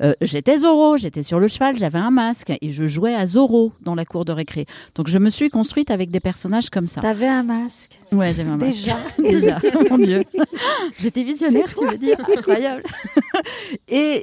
Euh, 0.00 0.12
j'étais 0.20 0.58
Zorro, 0.58 0.96
j'étais 0.96 1.24
sur 1.24 1.40
le 1.40 1.48
cheval, 1.48 1.76
j'avais 1.76 1.98
un 1.98 2.12
masque 2.12 2.52
et 2.60 2.70
je 2.70 2.86
jouais 2.86 3.14
à 3.16 3.26
Zorro 3.26 3.72
dans 3.82 3.96
la 3.96 4.04
cour 4.04 4.24
de 4.24 4.30
récré. 4.32 4.66
Donc 4.94 5.08
je 5.08 5.18
me 5.18 5.28
suis 5.28 5.50
construite 5.50 5.90
avec 5.90 6.10
des 6.10 6.20
personnages 6.20 6.70
comme 6.70 6.86
ça. 6.86 7.00
T'avais 7.00 7.26
un 7.26 7.42
masque 7.42 7.98
Ouais, 8.12 8.32
j'avais 8.32 8.50
un 8.50 8.56
masque. 8.58 8.76
Déjà. 8.76 8.96
Déjà, 9.18 9.58
mon 9.90 9.98
Dieu. 9.98 10.22
J'étais 11.00 11.24
visionnaire, 11.24 11.66
tu 11.74 11.84
veux 11.84 11.98
dire 11.98 12.18
Incroyable. 12.36 12.84
et, 13.88 14.22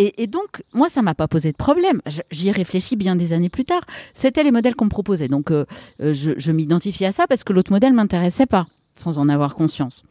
et, 0.00 0.26
donc, 0.26 0.62
moi, 0.72 0.88
ça 0.88 1.02
m'a 1.02 1.14
pas 1.14 1.28
posé 1.28 1.52
de 1.52 1.56
problème. 1.56 2.00
J'y 2.30 2.48
ai 2.48 2.52
réfléchi 2.52 2.96
bien 2.96 3.16
des 3.16 3.32
années 3.32 3.48
plus 3.48 3.64
tard. 3.64 3.82
C'était 4.14 4.42
les 4.42 4.50
modèles 4.50 4.74
qu'on 4.74 4.86
me 4.86 4.90
proposait. 4.90 5.28
Donc, 5.28 5.50
euh, 5.50 5.66
euh, 6.00 6.12
je, 6.14 6.52
m'identifiais 6.52 7.08
à 7.08 7.12
ça 7.12 7.26
parce 7.26 7.44
que 7.44 7.52
l'autre 7.52 7.72
modèle 7.72 7.92
m'intéressait 7.92 8.46
pas, 8.46 8.66
sans 8.94 9.18
en 9.18 9.28
avoir 9.28 9.54
conscience. 9.54 10.02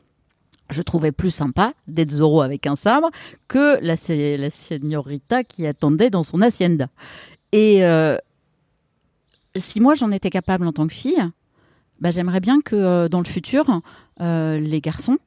Je 0.70 0.82
trouvais 0.82 1.12
plus 1.12 1.32
sympa 1.32 1.74
d'être 1.88 2.12
Zorro 2.12 2.42
avec 2.42 2.68
un 2.68 2.76
sabre 2.76 3.10
que 3.48 3.80
la, 3.82 3.96
la 4.38 4.50
señorita 4.50 5.44
qui 5.44 5.66
attendait 5.66 6.12
dans 6.12 6.24
son 6.24 6.42
hacienda. 6.42 6.90
Et 7.52 7.84
euh, 7.84 8.18
si 9.56 9.80
moi 9.80 9.96
j'en 9.96 10.12
étais 10.12 10.30
capable 10.30 10.68
en 10.68 10.72
tant 10.72 10.86
que 10.86 10.94
fille, 10.94 11.24
bah, 12.00 12.12
j'aimerais 12.12 12.40
bien 12.40 12.62
que 12.62 13.08
dans 13.08 13.20
le 13.20 13.26
futur, 13.26 13.82
les 14.20 14.82
garçons 14.82 15.18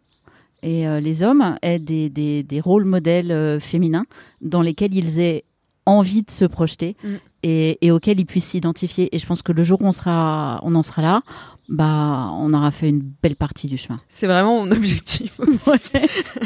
et 0.62 0.86
euh, 0.88 1.00
les 1.00 1.22
hommes 1.22 1.56
aient 1.62 1.78
des, 1.78 2.08
des, 2.10 2.42
des 2.42 2.60
rôles 2.60 2.84
modèles 2.84 3.32
euh, 3.32 3.58
féminins 3.60 4.04
dans 4.40 4.62
lesquels 4.62 4.94
ils 4.94 5.18
aient 5.20 5.44
envie 5.86 6.22
de 6.22 6.30
se 6.30 6.44
projeter 6.44 6.96
Mm. 7.02 7.08
et, 7.42 7.78
et 7.86 7.90
auxquels 7.90 8.20
ils 8.20 8.26
puissent 8.26 8.46
s'identifier. 8.50 9.14
Et 9.14 9.18
je 9.18 9.26
pense 9.26 9.42
que 9.42 9.50
le 9.52 9.64
jour 9.64 9.82
où 9.82 9.86
on, 9.86 9.92
sera, 9.92 10.60
on 10.62 10.74
en 10.76 10.82
sera 10.82 11.02
là, 11.02 11.20
bah, 11.68 12.30
on 12.34 12.52
aura 12.54 12.70
fait 12.70 12.88
une 12.88 13.00
belle 13.22 13.34
partie 13.36 13.66
du 13.66 13.78
chemin. 13.78 13.98
C'est 14.08 14.26
vraiment 14.26 14.64
mon 14.64 14.70
objectif. 14.76 15.38
aussi. 15.40 15.90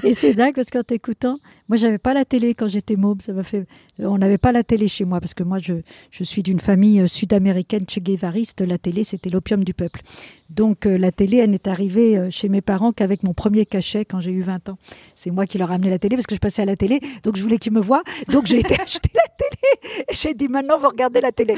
Et 0.05 0.15
c'est 0.15 0.35
dingue 0.35 0.55
parce 0.55 0.71
qu'en 0.71 0.83
t'écoutant, 0.83 1.39
moi 1.69 1.77
j'avais 1.77 1.99
pas 1.99 2.15
la 2.15 2.25
télé 2.25 2.55
quand 2.55 2.69
j'étais 2.69 2.97
môme, 2.97 3.21
ça 3.21 3.33
m'a 3.35 3.43
fait. 3.43 3.67
On 3.99 4.19
n'avait 4.19 4.37
pas 4.37 4.53
la 4.53 4.63
télé 4.63 4.89
chez 4.89 5.07
moi 5.07 5.21
parce 5.21 5.33
que 5.33 5.43
moi 5.43 5.59
je, 5.59 5.75
je 6.11 6.23
suis 6.23 6.43
d'une 6.43 6.61
famille 6.61 7.01
euh, 7.01 7.07
sud-américaine 7.07 7.87
che 7.87 7.99
guevariste. 8.01 8.61
La 8.61 8.77
télé 8.77 9.05
c'était 9.05 9.31
l'opium 9.31 9.65
du 9.65 9.73
peuple. 9.73 10.03
Donc 10.51 10.85
euh, 10.85 10.99
la 10.99 11.13
télé 11.13 11.39
elle 11.39 11.51
n'est 11.51 11.67
arrivée 11.67 12.19
euh, 12.19 12.31
chez 12.31 12.51
mes 12.51 12.61
parents 12.61 12.93
qu'avec 12.93 13.23
mon 13.23 13.33
premier 13.33 13.65
cachet 13.65 14.05
quand 14.05 14.21
j'ai 14.21 14.33
eu 14.33 14.43
20 14.43 14.69
ans. 14.69 14.79
C'est 15.15 15.31
moi 15.31 15.47
qui 15.47 15.57
leur 15.57 15.71
ai 15.71 15.75
amené 15.77 15.89
la 15.89 15.99
télé 15.99 16.17
parce 16.17 16.27
que 16.27 16.35
je 16.35 16.41
passais 16.41 16.61
à 16.61 16.67
la 16.67 16.77
télé, 16.77 17.01
donc 17.23 17.37
je 17.37 17.43
voulais 17.43 17.59
qu'ils 17.59 17.73
me 17.73 17.81
voient. 17.81 18.03
Donc 18.29 18.45
j'ai 18.47 18.61
été 18.61 18.75
acheter 18.81 19.11
la 19.15 19.35
télé. 19.39 20.05
J'ai 20.11 20.35
dit 20.35 20.49
maintenant 20.49 20.77
vous 20.77 20.89
regardez 20.89 21.23
la 21.23 21.33
télé. 21.33 21.55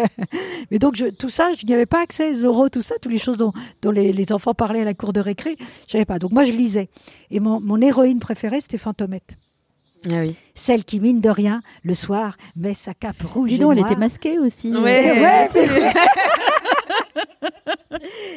Mais 0.70 0.78
donc 0.78 0.96
je, 0.96 1.06
tout 1.06 1.30
ça, 1.30 1.50
je 1.52 1.66
n'y 1.66 1.74
avais 1.74 1.86
pas 1.86 2.00
accès. 2.00 2.32
Zorro, 2.34 2.70
tout 2.70 2.82
ça, 2.82 2.94
toutes 3.02 3.12
les 3.12 3.18
choses 3.18 3.36
dont, 3.36 3.52
dont 3.82 3.90
les, 3.90 4.14
les 4.14 4.32
enfants 4.32 4.54
parlaient 4.54 4.80
à 4.80 4.84
la 4.84 4.94
cour 4.94 5.12
de 5.12 5.20
récré, 5.20 5.56
je 5.88 5.96
n'avais 5.96 6.06
pas. 6.06 6.18
Donc 6.18 6.32
moi 6.32 6.44
je 6.44 6.52
lisais. 6.52 6.88
Et 7.30 7.38
mon, 7.38 7.60
mon 7.60 7.80
héroïne 7.82 8.18
préférée, 8.18 8.62
c'était 8.62 8.78
Fantomette. 8.78 9.36
Ah 10.10 10.16
oui. 10.20 10.34
Celle 10.54 10.84
qui, 10.84 10.98
mine 11.00 11.20
de 11.20 11.28
rien, 11.28 11.60
le 11.82 11.94
soir, 11.94 12.36
met 12.56 12.72
sa 12.74 12.94
cape 12.94 13.22
rouge 13.22 13.50
Dis 13.50 13.56
et 13.56 13.58
donc, 13.58 13.72
elle 13.72 13.78
noire. 13.80 13.90
était 13.90 14.00
masquée 14.00 14.38
aussi. 14.38 14.74
Ouais, 14.76 15.06
Et 15.16 15.20
ouais, 15.20 15.48
c'est- 15.50 15.66
c'est 15.68 15.78
vrai. 15.80 15.92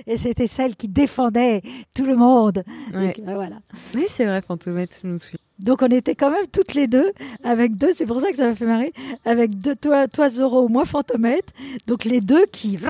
Et 0.07 0.17
c'était 0.17 0.47
celle 0.47 0.75
qui 0.75 0.87
défendait 0.87 1.61
tout 1.95 2.05
le 2.05 2.15
monde. 2.15 2.63
Ouais. 2.93 3.13
Et 3.17 3.21
voilà. 3.33 3.57
Oui, 3.95 4.05
c'est 4.07 4.25
vrai, 4.25 4.41
Fantomette, 4.41 4.99
je 5.01 5.07
me 5.07 5.17
souviens. 5.17 5.37
Donc 5.59 5.81
on 5.81 5.87
était 5.87 6.15
quand 6.15 6.31
même 6.31 6.47
toutes 6.51 6.73
les 6.73 6.87
deux 6.87 7.13
avec 7.43 7.75
deux, 7.77 7.93
c'est 7.93 8.05
pour 8.05 8.19
ça 8.19 8.31
que 8.31 8.37
ça 8.37 8.47
m'a 8.47 8.55
fait 8.55 8.65
marrer, 8.65 8.91
avec 9.23 9.59
deux, 9.59 9.75
toi, 9.75 10.07
toi 10.07 10.29
Zorro, 10.29 10.67
moi 10.67 10.85
Fantomette, 10.85 11.53
donc 11.87 12.05
les 12.05 12.21
deux 12.21 12.45
qui 12.47 12.77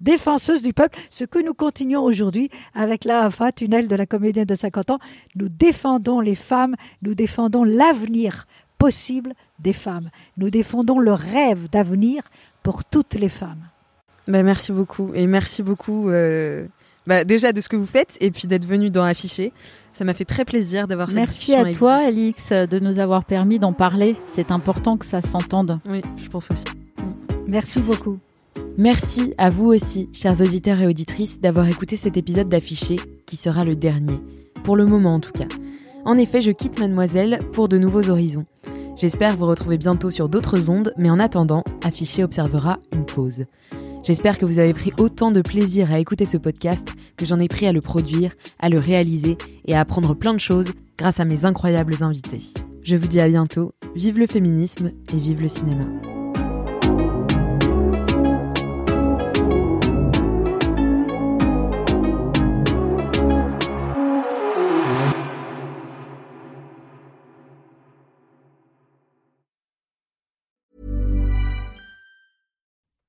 défenseuses 0.00 0.62
du 0.62 0.72
peuple, 0.72 0.98
ce 1.10 1.24
que 1.24 1.38
nous 1.38 1.54
continuons 1.54 2.02
aujourd'hui 2.02 2.50
avec 2.74 3.04
la 3.04 3.24
AFA, 3.24 3.52
tunnel 3.52 3.88
de 3.88 3.96
la 3.96 4.06
comédienne 4.06 4.46
de 4.46 4.54
50 4.54 4.90
ans, 4.90 4.98
nous 5.34 5.48
défendons 5.48 6.20
les 6.20 6.36
femmes, 6.36 6.76
nous 7.02 7.14
défendons 7.14 7.64
l'avenir 7.64 8.46
possible 8.78 9.34
des 9.58 9.72
femmes, 9.72 10.10
nous 10.36 10.50
défendons 10.50 10.98
le 10.98 11.12
rêve 11.12 11.68
d'avenir 11.68 12.22
pour 12.62 12.84
toutes 12.84 13.14
les 13.14 13.28
femmes. 13.28 13.68
Bah, 14.28 14.42
merci 14.42 14.72
beaucoup. 14.72 15.10
Et 15.14 15.26
merci 15.26 15.62
beaucoup 15.62 16.10
euh, 16.10 16.66
bah, 17.08 17.24
déjà 17.24 17.52
de 17.52 17.60
ce 17.60 17.68
que 17.68 17.76
vous 17.76 17.86
faites 17.86 18.18
et 18.20 18.30
puis 18.30 18.46
d'être 18.46 18.66
venu 18.66 18.90
dans 18.90 19.02
Affiché. 19.02 19.52
Ça 19.94 20.04
m'a 20.04 20.14
fait 20.14 20.26
très 20.26 20.44
plaisir 20.44 20.86
d'avoir 20.86 21.08
cette 21.08 21.16
Merci 21.16 21.54
à 21.54 21.64
toi, 21.72 21.94
Alix, 21.94 22.50
de 22.52 22.78
nous 22.78 23.00
avoir 23.00 23.24
permis 23.24 23.58
d'en 23.58 23.72
parler. 23.72 24.16
C'est 24.26 24.52
important 24.52 24.96
que 24.96 25.06
ça 25.06 25.22
s'entende. 25.22 25.80
vous. 25.84 25.92
Oui, 25.92 26.02
je 26.16 26.28
pense 26.28 26.50
aussi. 26.50 26.64
Merci 27.48 27.80
beaucoup. 27.80 28.18
Merci 28.76 29.34
à 29.38 29.50
vous 29.50 29.66
aussi, 29.66 30.08
chers 30.12 30.40
auditeurs 30.40 30.80
et 30.80 30.86
auditrices, 30.86 31.40
d'avoir 31.40 31.66
écouté 31.66 31.96
cet 31.96 32.16
épisode 32.16 32.48
d'Affiché, 32.48 32.96
qui 33.26 33.36
sera 33.36 33.64
le 33.64 33.74
dernier. 33.74 34.20
Pour 34.62 34.76
le 34.76 34.86
moment 34.86 35.14
en 35.14 35.20
tout 35.20 35.32
cas. 35.32 35.48
En 36.04 36.16
effet, 36.18 36.42
je 36.42 36.52
quitte 36.52 36.78
Mademoiselle 36.78 37.40
pour 37.52 37.68
de 37.68 37.78
nouveaux 37.78 38.10
horizons. 38.10 38.44
J'espère 38.96 39.36
vous 39.36 39.46
retrouver 39.46 39.78
bientôt 39.78 40.10
sur 40.10 40.28
d'autres 40.28 40.70
ondes, 40.70 40.92
mais 40.96 41.10
en 41.10 41.18
attendant, 41.18 41.64
Affiché 41.82 42.22
observera 42.22 42.78
une 42.92 43.06
pause. 43.06 43.46
J'espère 44.08 44.38
que 44.38 44.46
vous 44.46 44.58
avez 44.58 44.72
pris 44.72 44.94
autant 44.96 45.30
de 45.30 45.42
plaisir 45.42 45.92
à 45.92 45.98
écouter 45.98 46.24
ce 46.24 46.38
podcast 46.38 46.94
que 47.18 47.26
j'en 47.26 47.38
ai 47.40 47.46
pris 47.46 47.66
à 47.66 47.72
le 47.72 47.82
produire, 47.82 48.32
à 48.58 48.70
le 48.70 48.78
réaliser 48.78 49.36
et 49.66 49.74
à 49.74 49.80
apprendre 49.80 50.14
plein 50.14 50.32
de 50.32 50.40
choses 50.40 50.72
grâce 50.96 51.20
à 51.20 51.26
mes 51.26 51.44
incroyables 51.44 52.02
invités. 52.02 52.40
Je 52.82 52.96
vous 52.96 53.06
dis 53.06 53.20
à 53.20 53.28
bientôt, 53.28 53.74
vive 53.94 54.18
le 54.18 54.26
féminisme 54.26 54.92
et 55.12 55.18
vive 55.18 55.42
le 55.42 55.48
cinéma. 55.48 55.84